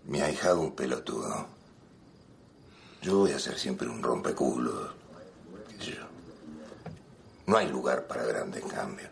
Mi 0.05 0.21
ahijado 0.21 0.61
un 0.61 0.77
pelotudo. 0.77 1.49
Yo 3.03 3.19
voy 3.19 3.33
a 3.33 3.41
ser 3.41 3.59
siempre 3.59 3.89
un 3.89 4.05
rompeculos. 4.05 4.93
No 7.49 7.57
hay 7.57 7.69
lugar 7.69 8.07
para 8.07 8.23
grandes 8.23 8.63
cambios. 8.67 9.11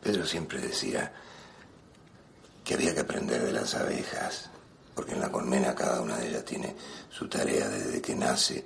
Pedro 0.00 0.24
siempre 0.24 0.62
decía 0.62 1.12
que 2.68 2.74
había 2.74 2.92
que 2.92 3.00
aprender 3.00 3.42
de 3.42 3.52
las 3.52 3.74
abejas, 3.74 4.50
porque 4.94 5.12
en 5.12 5.20
la 5.20 5.32
colmena 5.32 5.74
cada 5.74 6.02
una 6.02 6.18
de 6.18 6.28
ellas 6.28 6.44
tiene 6.44 6.76
su 7.08 7.26
tarea 7.26 7.66
desde 7.66 8.02
que 8.02 8.14
nace 8.14 8.62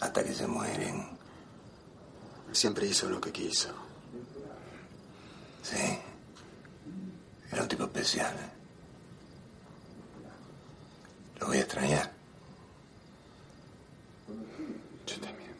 hasta 0.00 0.24
que 0.24 0.34
se 0.34 0.48
mueren. 0.48 1.16
Siempre 2.50 2.88
hizo 2.88 3.08
lo 3.08 3.20
que 3.20 3.30
quiso. 3.30 3.68
Sí. 5.62 5.96
Era 7.52 7.62
un 7.62 7.68
tipo 7.68 7.84
especial. 7.84 8.34
¿eh? 8.34 8.50
Lo 11.38 11.46
voy 11.46 11.58
a 11.58 11.60
extrañar. 11.60 12.12
Yo 15.06 15.20
también. 15.20 15.54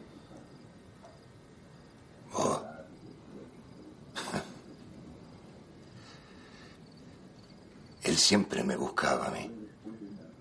Él 8.06 8.16
siempre 8.16 8.62
me 8.62 8.76
buscaba 8.76 9.26
a 9.26 9.30
mí. 9.32 9.50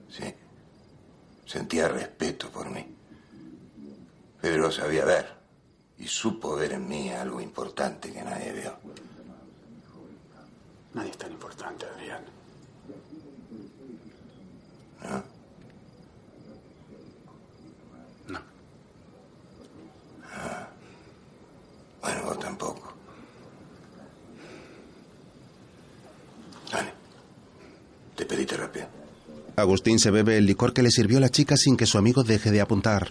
Sí. 0.08 0.32
Sentía 1.48 1.88
respeto 1.88 2.52
por 2.52 2.70
mí. 2.70 2.96
Pero 4.40 4.72
sabía 4.72 5.04
ver. 5.04 5.34
Y 5.98 6.08
supo 6.08 6.56
ver 6.56 6.74
en 6.74 6.88
mí 6.88 7.10
algo 7.10 7.42
importante 7.42 8.14
que 8.14 8.22
nadie 8.22 8.52
vio. 8.52 8.78
Nadie 10.94 11.10
es 11.10 11.18
tan 11.18 11.32
importante, 11.32 11.88
Adrián. 11.88 12.24
¿No? 15.02 15.24
No. 18.28 18.40
Ah. 20.36 20.68
Bueno, 22.02 22.24
vos 22.26 22.40
tampoco. 22.40 22.95
Te 28.16 28.26
pediste 28.26 28.58
rápido. 28.58 28.88
Agustín 29.56 30.00
se 30.00 30.12
bebe 30.12 30.38
el 30.38 30.46
licor 30.46 30.74
que 30.74 30.84
le 30.84 30.92
sirvió 30.92 31.20
la 31.20 31.30
chica 31.30 31.56
sin 31.58 31.78
que 31.78 31.86
su 31.86 31.98
amigo 31.98 32.24
deje 32.24 32.52
de 32.52 32.62
apuntar. 32.62 33.10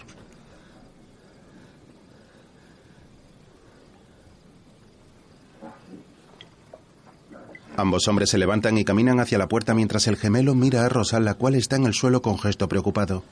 Ambos 7.77 8.07
hombres 8.07 8.29
se 8.29 8.37
levantan 8.37 8.77
y 8.77 8.85
caminan 8.85 9.19
hacia 9.19 9.37
la 9.37 9.47
puerta 9.47 9.73
mientras 9.73 10.07
el 10.07 10.15
gemelo 10.15 10.55
mira 10.55 10.85
a 10.85 10.89
Rosa, 10.89 11.19
la 11.19 11.33
cual 11.33 11.55
está 11.55 11.75
en 11.75 11.85
el 11.85 11.93
suelo 11.93 12.21
con 12.21 12.39
gesto 12.39 12.69
preocupado. 12.69 13.23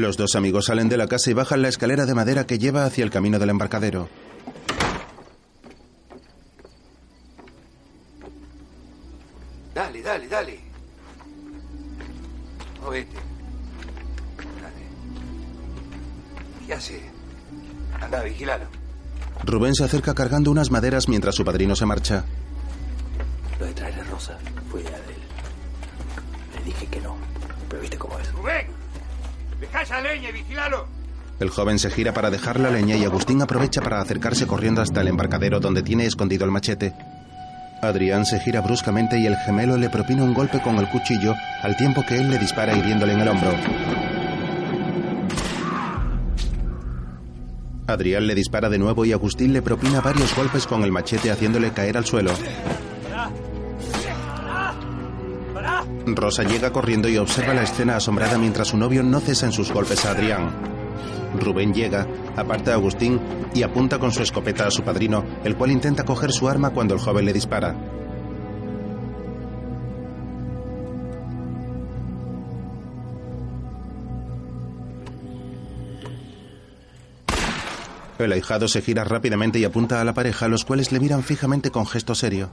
Los 0.00 0.16
dos 0.16 0.34
amigos 0.34 0.64
salen 0.64 0.88
de 0.88 0.96
la 0.96 1.06
casa 1.06 1.30
y 1.30 1.34
bajan 1.34 1.60
la 1.60 1.68
escalera 1.68 2.06
de 2.06 2.14
madera 2.14 2.46
que 2.46 2.58
lleva 2.58 2.86
hacia 2.86 3.04
el 3.04 3.10
camino 3.10 3.38
del 3.38 3.50
embarcadero. 3.50 4.08
Dale, 9.74 10.00
dale, 10.00 10.26
dale. 10.26 10.60
Movete. 12.82 13.16
Dale. 14.62 16.66
¿Qué 16.66 16.72
hace? 16.72 17.02
Anda, 18.00 18.22
vigilalo. 18.22 18.64
Rubén 19.44 19.74
se 19.74 19.84
acerca 19.84 20.14
cargando 20.14 20.50
unas 20.50 20.70
maderas 20.70 21.08
mientras 21.08 21.34
su 21.34 21.44
padrino 21.44 21.76
se 21.76 21.84
marcha. 21.84 22.24
El 31.50 31.56
joven 31.56 31.80
se 31.80 31.90
gira 31.90 32.14
para 32.14 32.30
dejar 32.30 32.60
la 32.60 32.70
leña 32.70 32.94
y 32.94 33.02
Agustín 33.02 33.42
aprovecha 33.42 33.80
para 33.80 34.00
acercarse 34.00 34.46
corriendo 34.46 34.82
hasta 34.82 35.00
el 35.00 35.08
embarcadero 35.08 35.58
donde 35.58 35.82
tiene 35.82 36.06
escondido 36.06 36.44
el 36.44 36.52
machete. 36.52 36.94
Adrián 37.82 38.24
se 38.24 38.38
gira 38.38 38.60
bruscamente 38.60 39.18
y 39.18 39.26
el 39.26 39.34
gemelo 39.34 39.76
le 39.76 39.90
propina 39.90 40.22
un 40.22 40.32
golpe 40.32 40.62
con 40.62 40.76
el 40.76 40.88
cuchillo 40.88 41.34
al 41.64 41.76
tiempo 41.76 42.04
que 42.06 42.18
él 42.18 42.30
le 42.30 42.38
dispara 42.38 42.78
hiriéndole 42.78 43.14
en 43.14 43.20
el 43.22 43.28
hombro. 43.28 43.50
Adrián 47.88 48.28
le 48.28 48.36
dispara 48.36 48.68
de 48.68 48.78
nuevo 48.78 49.04
y 49.04 49.10
Agustín 49.10 49.52
le 49.52 49.60
propina 49.60 50.00
varios 50.00 50.36
golpes 50.36 50.68
con 50.68 50.84
el 50.84 50.92
machete 50.92 51.32
haciéndole 51.32 51.72
caer 51.72 51.96
al 51.96 52.04
suelo. 52.04 52.30
Rosa 56.06 56.44
llega 56.44 56.72
corriendo 56.72 57.08
y 57.08 57.16
observa 57.16 57.54
la 57.54 57.64
escena 57.64 57.96
asombrada 57.96 58.38
mientras 58.38 58.68
su 58.68 58.76
novio 58.76 59.02
no 59.02 59.18
cesa 59.18 59.46
en 59.46 59.52
sus 59.52 59.72
golpes 59.72 60.04
a 60.04 60.12
Adrián. 60.12 60.79
Rubén 61.38 61.72
llega, 61.72 62.06
aparta 62.36 62.72
a 62.72 62.74
Agustín 62.74 63.20
y 63.54 63.62
apunta 63.62 63.98
con 63.98 64.12
su 64.12 64.22
escopeta 64.22 64.66
a 64.66 64.70
su 64.70 64.82
padrino, 64.82 65.24
el 65.44 65.56
cual 65.56 65.70
intenta 65.70 66.04
coger 66.04 66.32
su 66.32 66.48
arma 66.48 66.70
cuando 66.70 66.94
el 66.94 67.00
joven 67.00 67.24
le 67.24 67.32
dispara. 67.32 67.76
El 78.18 78.32
ahijado 78.32 78.68
se 78.68 78.82
gira 78.82 79.02
rápidamente 79.04 79.58
y 79.58 79.64
apunta 79.64 80.00
a 80.00 80.04
la 80.04 80.12
pareja, 80.12 80.46
los 80.46 80.66
cuales 80.66 80.92
le 80.92 81.00
miran 81.00 81.22
fijamente 81.22 81.70
con 81.70 81.86
gesto 81.86 82.14
serio. 82.14 82.50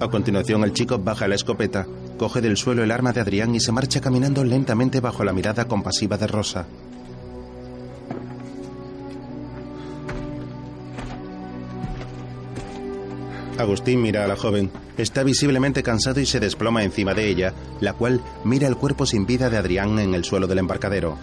A 0.00 0.08
continuación, 0.08 0.62
el 0.62 0.72
chico 0.72 0.98
baja 0.98 1.26
la 1.26 1.34
escopeta, 1.34 1.84
coge 2.18 2.40
del 2.40 2.56
suelo 2.56 2.84
el 2.84 2.92
arma 2.92 3.12
de 3.12 3.20
Adrián 3.20 3.54
y 3.56 3.60
se 3.60 3.72
marcha 3.72 4.00
caminando 4.00 4.44
lentamente 4.44 5.00
bajo 5.00 5.24
la 5.24 5.32
mirada 5.32 5.66
compasiva 5.66 6.16
de 6.16 6.26
Rosa. 6.28 6.66
Agustín 13.58 14.00
mira 14.00 14.24
a 14.24 14.28
la 14.28 14.36
joven. 14.36 14.70
Está 14.96 15.24
visiblemente 15.24 15.82
cansado 15.82 16.20
y 16.20 16.26
se 16.26 16.38
desploma 16.38 16.84
encima 16.84 17.12
de 17.12 17.28
ella, 17.28 17.52
la 17.80 17.92
cual 17.92 18.20
mira 18.44 18.68
el 18.68 18.76
cuerpo 18.76 19.04
sin 19.04 19.26
vida 19.26 19.50
de 19.50 19.56
Adrián 19.56 19.98
en 19.98 20.14
el 20.14 20.24
suelo 20.24 20.46
del 20.46 20.58
embarcadero. 20.58 21.18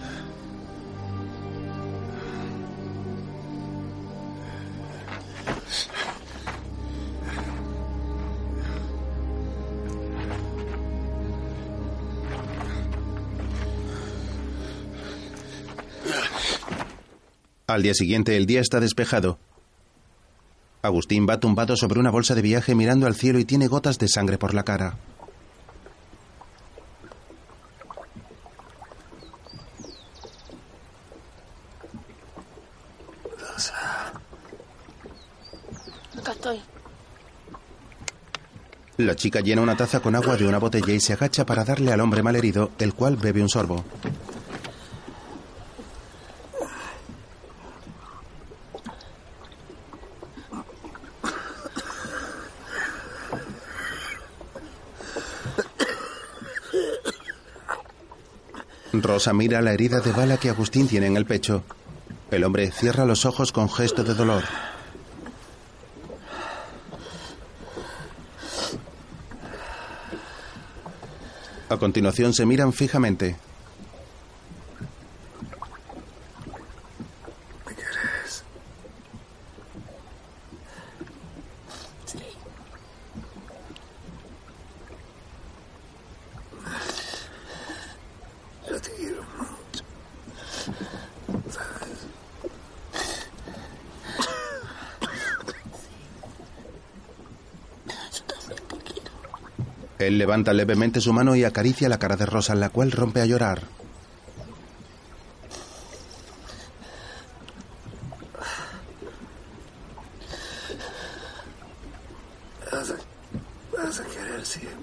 Al 17.68 17.82
día 17.82 17.94
siguiente 17.94 18.36
el 18.36 18.46
día 18.46 18.60
está 18.60 18.78
despejado. 18.78 19.40
Agustín 20.82 21.26
va 21.28 21.40
tumbado 21.40 21.76
sobre 21.76 21.98
una 21.98 22.12
bolsa 22.12 22.36
de 22.36 22.42
viaje 22.42 22.76
mirando 22.76 23.08
al 23.08 23.16
cielo 23.16 23.40
y 23.40 23.44
tiene 23.44 23.66
gotas 23.66 23.98
de 23.98 24.06
sangre 24.06 24.38
por 24.38 24.54
la 24.54 24.62
cara. 24.62 24.96
Acá 36.16 36.32
estoy. 36.32 36.60
La 38.98 39.16
chica 39.16 39.40
llena 39.40 39.62
una 39.62 39.76
taza 39.76 39.98
con 39.98 40.14
agua 40.14 40.36
de 40.36 40.46
una 40.46 40.58
botella 40.58 40.92
y 40.94 41.00
se 41.00 41.14
agacha 41.14 41.44
para 41.44 41.64
darle 41.64 41.92
al 41.92 42.00
hombre 42.00 42.22
malherido, 42.22 42.70
el 42.78 42.94
cual 42.94 43.16
bebe 43.16 43.42
un 43.42 43.48
sorbo. 43.48 43.84
Rosa 59.02 59.32
mira 59.32 59.60
la 59.62 59.72
herida 59.72 60.00
de 60.00 60.12
bala 60.12 60.36
que 60.38 60.50
Agustín 60.50 60.88
tiene 60.88 61.06
en 61.06 61.16
el 61.16 61.26
pecho. 61.26 61.64
El 62.30 62.44
hombre 62.44 62.70
cierra 62.70 63.04
los 63.04 63.24
ojos 63.24 63.52
con 63.52 63.70
gesto 63.70 64.04
de 64.04 64.14
dolor. 64.14 64.44
A 71.68 71.76
continuación 71.78 72.32
se 72.32 72.46
miran 72.46 72.72
fijamente. 72.72 73.36
¿Me 77.66 77.74
querés? 77.74 78.44
Sí. 82.06 82.18
Yo 88.68 88.80
te 88.80 88.90
quiero 88.92 89.22
mucho. 89.38 89.84
¿Sabes? 91.50 92.06
Él 100.06 100.18
levanta 100.18 100.52
levemente 100.52 101.00
su 101.00 101.12
mano 101.12 101.34
y 101.34 101.44
acaricia 101.44 101.88
la 101.88 101.98
cara 101.98 102.16
de 102.16 102.26
Rosa, 102.26 102.54
la 102.54 102.68
cual 102.68 102.92
rompe 102.92 103.20
a 103.20 103.26
llorar. 103.26 103.62
Vas 112.72 112.90
a, 112.90 113.76
vas 113.76 114.00
a 114.00 114.04
querer 114.04 114.44
siempre. 114.44 114.76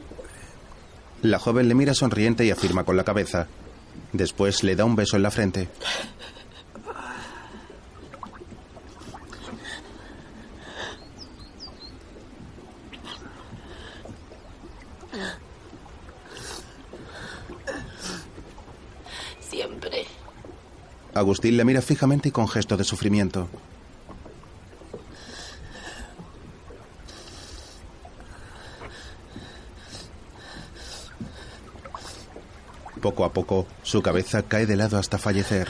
La 1.21 1.39
joven 1.39 1.67
le 1.67 1.75
mira 1.75 1.93
sonriente 1.93 2.45
y 2.45 2.51
afirma 2.51 2.83
con 2.83 2.97
la 2.97 3.03
cabeza. 3.03 3.47
Después 4.11 4.63
le 4.63 4.75
da 4.75 4.85
un 4.85 4.95
beso 4.95 5.15
en 5.17 5.23
la 5.23 5.31
frente. 5.31 5.69
Agustín 21.23 21.55
le 21.55 21.63
mira 21.63 21.81
fijamente 21.81 22.27
y 22.27 22.31
con 22.31 22.49
gesto 22.49 22.75
de 22.75 22.83
sufrimiento. 22.83 23.47
Poco 33.01 33.23
a 33.23 33.31
poco, 33.31 33.67
su 33.83 34.01
cabeza 34.01 34.43
cae 34.43 34.65
de 34.65 34.75
lado 34.75 34.97
hasta 34.97 35.17
fallecer. 35.17 35.69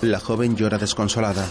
La 0.00 0.20
joven 0.20 0.56
llora 0.56 0.78
desconsolada. 0.78 1.46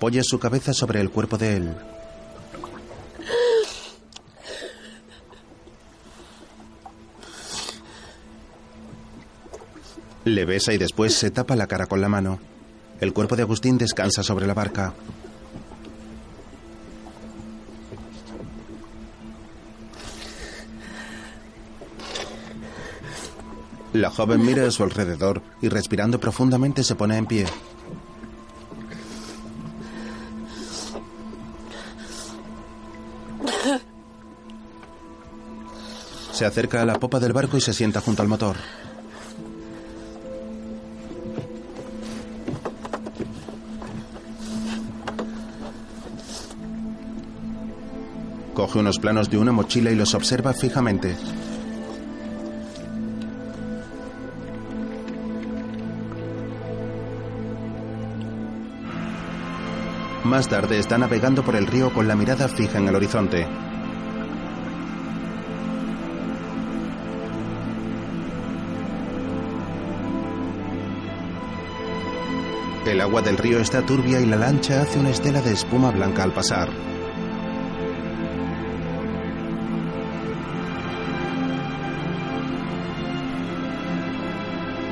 Apoya 0.00 0.22
su 0.24 0.38
cabeza 0.38 0.72
sobre 0.72 0.98
el 1.02 1.10
cuerpo 1.10 1.36
de 1.36 1.56
él. 1.58 1.74
Le 10.24 10.46
besa 10.46 10.72
y 10.72 10.78
después 10.78 11.12
se 11.12 11.30
tapa 11.30 11.54
la 11.54 11.66
cara 11.66 11.84
con 11.84 12.00
la 12.00 12.08
mano. 12.08 12.38
El 12.98 13.12
cuerpo 13.12 13.36
de 13.36 13.42
Agustín 13.42 13.76
descansa 13.76 14.22
sobre 14.22 14.46
la 14.46 14.54
barca. 14.54 14.94
La 23.92 24.08
joven 24.08 24.46
mira 24.46 24.66
a 24.66 24.70
su 24.70 24.82
alrededor 24.82 25.42
y 25.60 25.68
respirando 25.68 26.18
profundamente 26.18 26.84
se 26.84 26.94
pone 26.94 27.18
en 27.18 27.26
pie. 27.26 27.44
Se 36.40 36.46
acerca 36.46 36.80
a 36.80 36.86
la 36.86 36.98
popa 36.98 37.20
del 37.20 37.34
barco 37.34 37.58
y 37.58 37.60
se 37.60 37.74
sienta 37.74 38.00
junto 38.00 38.22
al 38.22 38.28
motor. 38.28 38.56
Coge 48.54 48.78
unos 48.78 48.98
planos 48.98 49.28
de 49.28 49.36
una 49.36 49.52
mochila 49.52 49.90
y 49.90 49.96
los 49.96 50.14
observa 50.14 50.54
fijamente. 50.54 51.14
Más 60.24 60.48
tarde 60.48 60.78
está 60.78 60.96
navegando 60.96 61.44
por 61.44 61.54
el 61.54 61.66
río 61.66 61.92
con 61.92 62.08
la 62.08 62.16
mirada 62.16 62.48
fija 62.48 62.78
en 62.78 62.88
el 62.88 62.94
horizonte. 62.94 63.69
El 73.00 73.06
agua 73.06 73.22
del 73.22 73.38
río 73.38 73.60
está 73.60 73.80
turbia 73.80 74.20
y 74.20 74.26
la 74.26 74.36
lancha 74.36 74.82
hace 74.82 74.98
una 74.98 75.08
estela 75.08 75.40
de 75.40 75.54
espuma 75.54 75.90
blanca 75.90 76.22
al 76.22 76.34
pasar. 76.34 76.68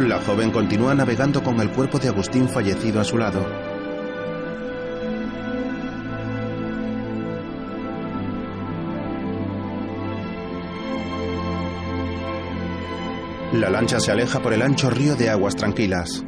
La 0.00 0.22
joven 0.22 0.50
continúa 0.50 0.94
navegando 0.94 1.42
con 1.42 1.60
el 1.60 1.70
cuerpo 1.70 1.98
de 1.98 2.08
Agustín 2.08 2.48
fallecido 2.48 2.98
a 2.98 3.04
su 3.04 3.18
lado. 3.18 3.46
La 13.52 13.68
lancha 13.68 14.00
se 14.00 14.10
aleja 14.12 14.40
por 14.40 14.54
el 14.54 14.62
ancho 14.62 14.88
río 14.88 15.14
de 15.14 15.28
aguas 15.28 15.54
tranquilas. 15.56 16.24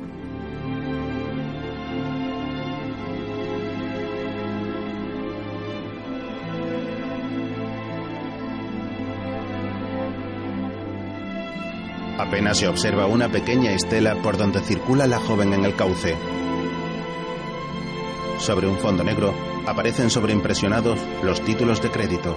Se 12.53 12.67
observa 12.67 13.07
una 13.07 13.31
pequeña 13.31 13.71
estela 13.73 14.21
por 14.23 14.37
donde 14.37 14.61
circula 14.61 15.07
la 15.07 15.21
joven 15.21 15.53
en 15.53 15.65
el 15.65 15.77
cauce. 15.77 16.17
Sobre 18.39 18.67
un 18.67 18.77
fondo 18.77 19.05
negro 19.05 19.33
aparecen 19.67 20.11
sobreimpresionados 20.11 20.99
los 21.23 21.41
títulos 21.43 21.81
de 21.81 21.91
crédito. 21.91 22.37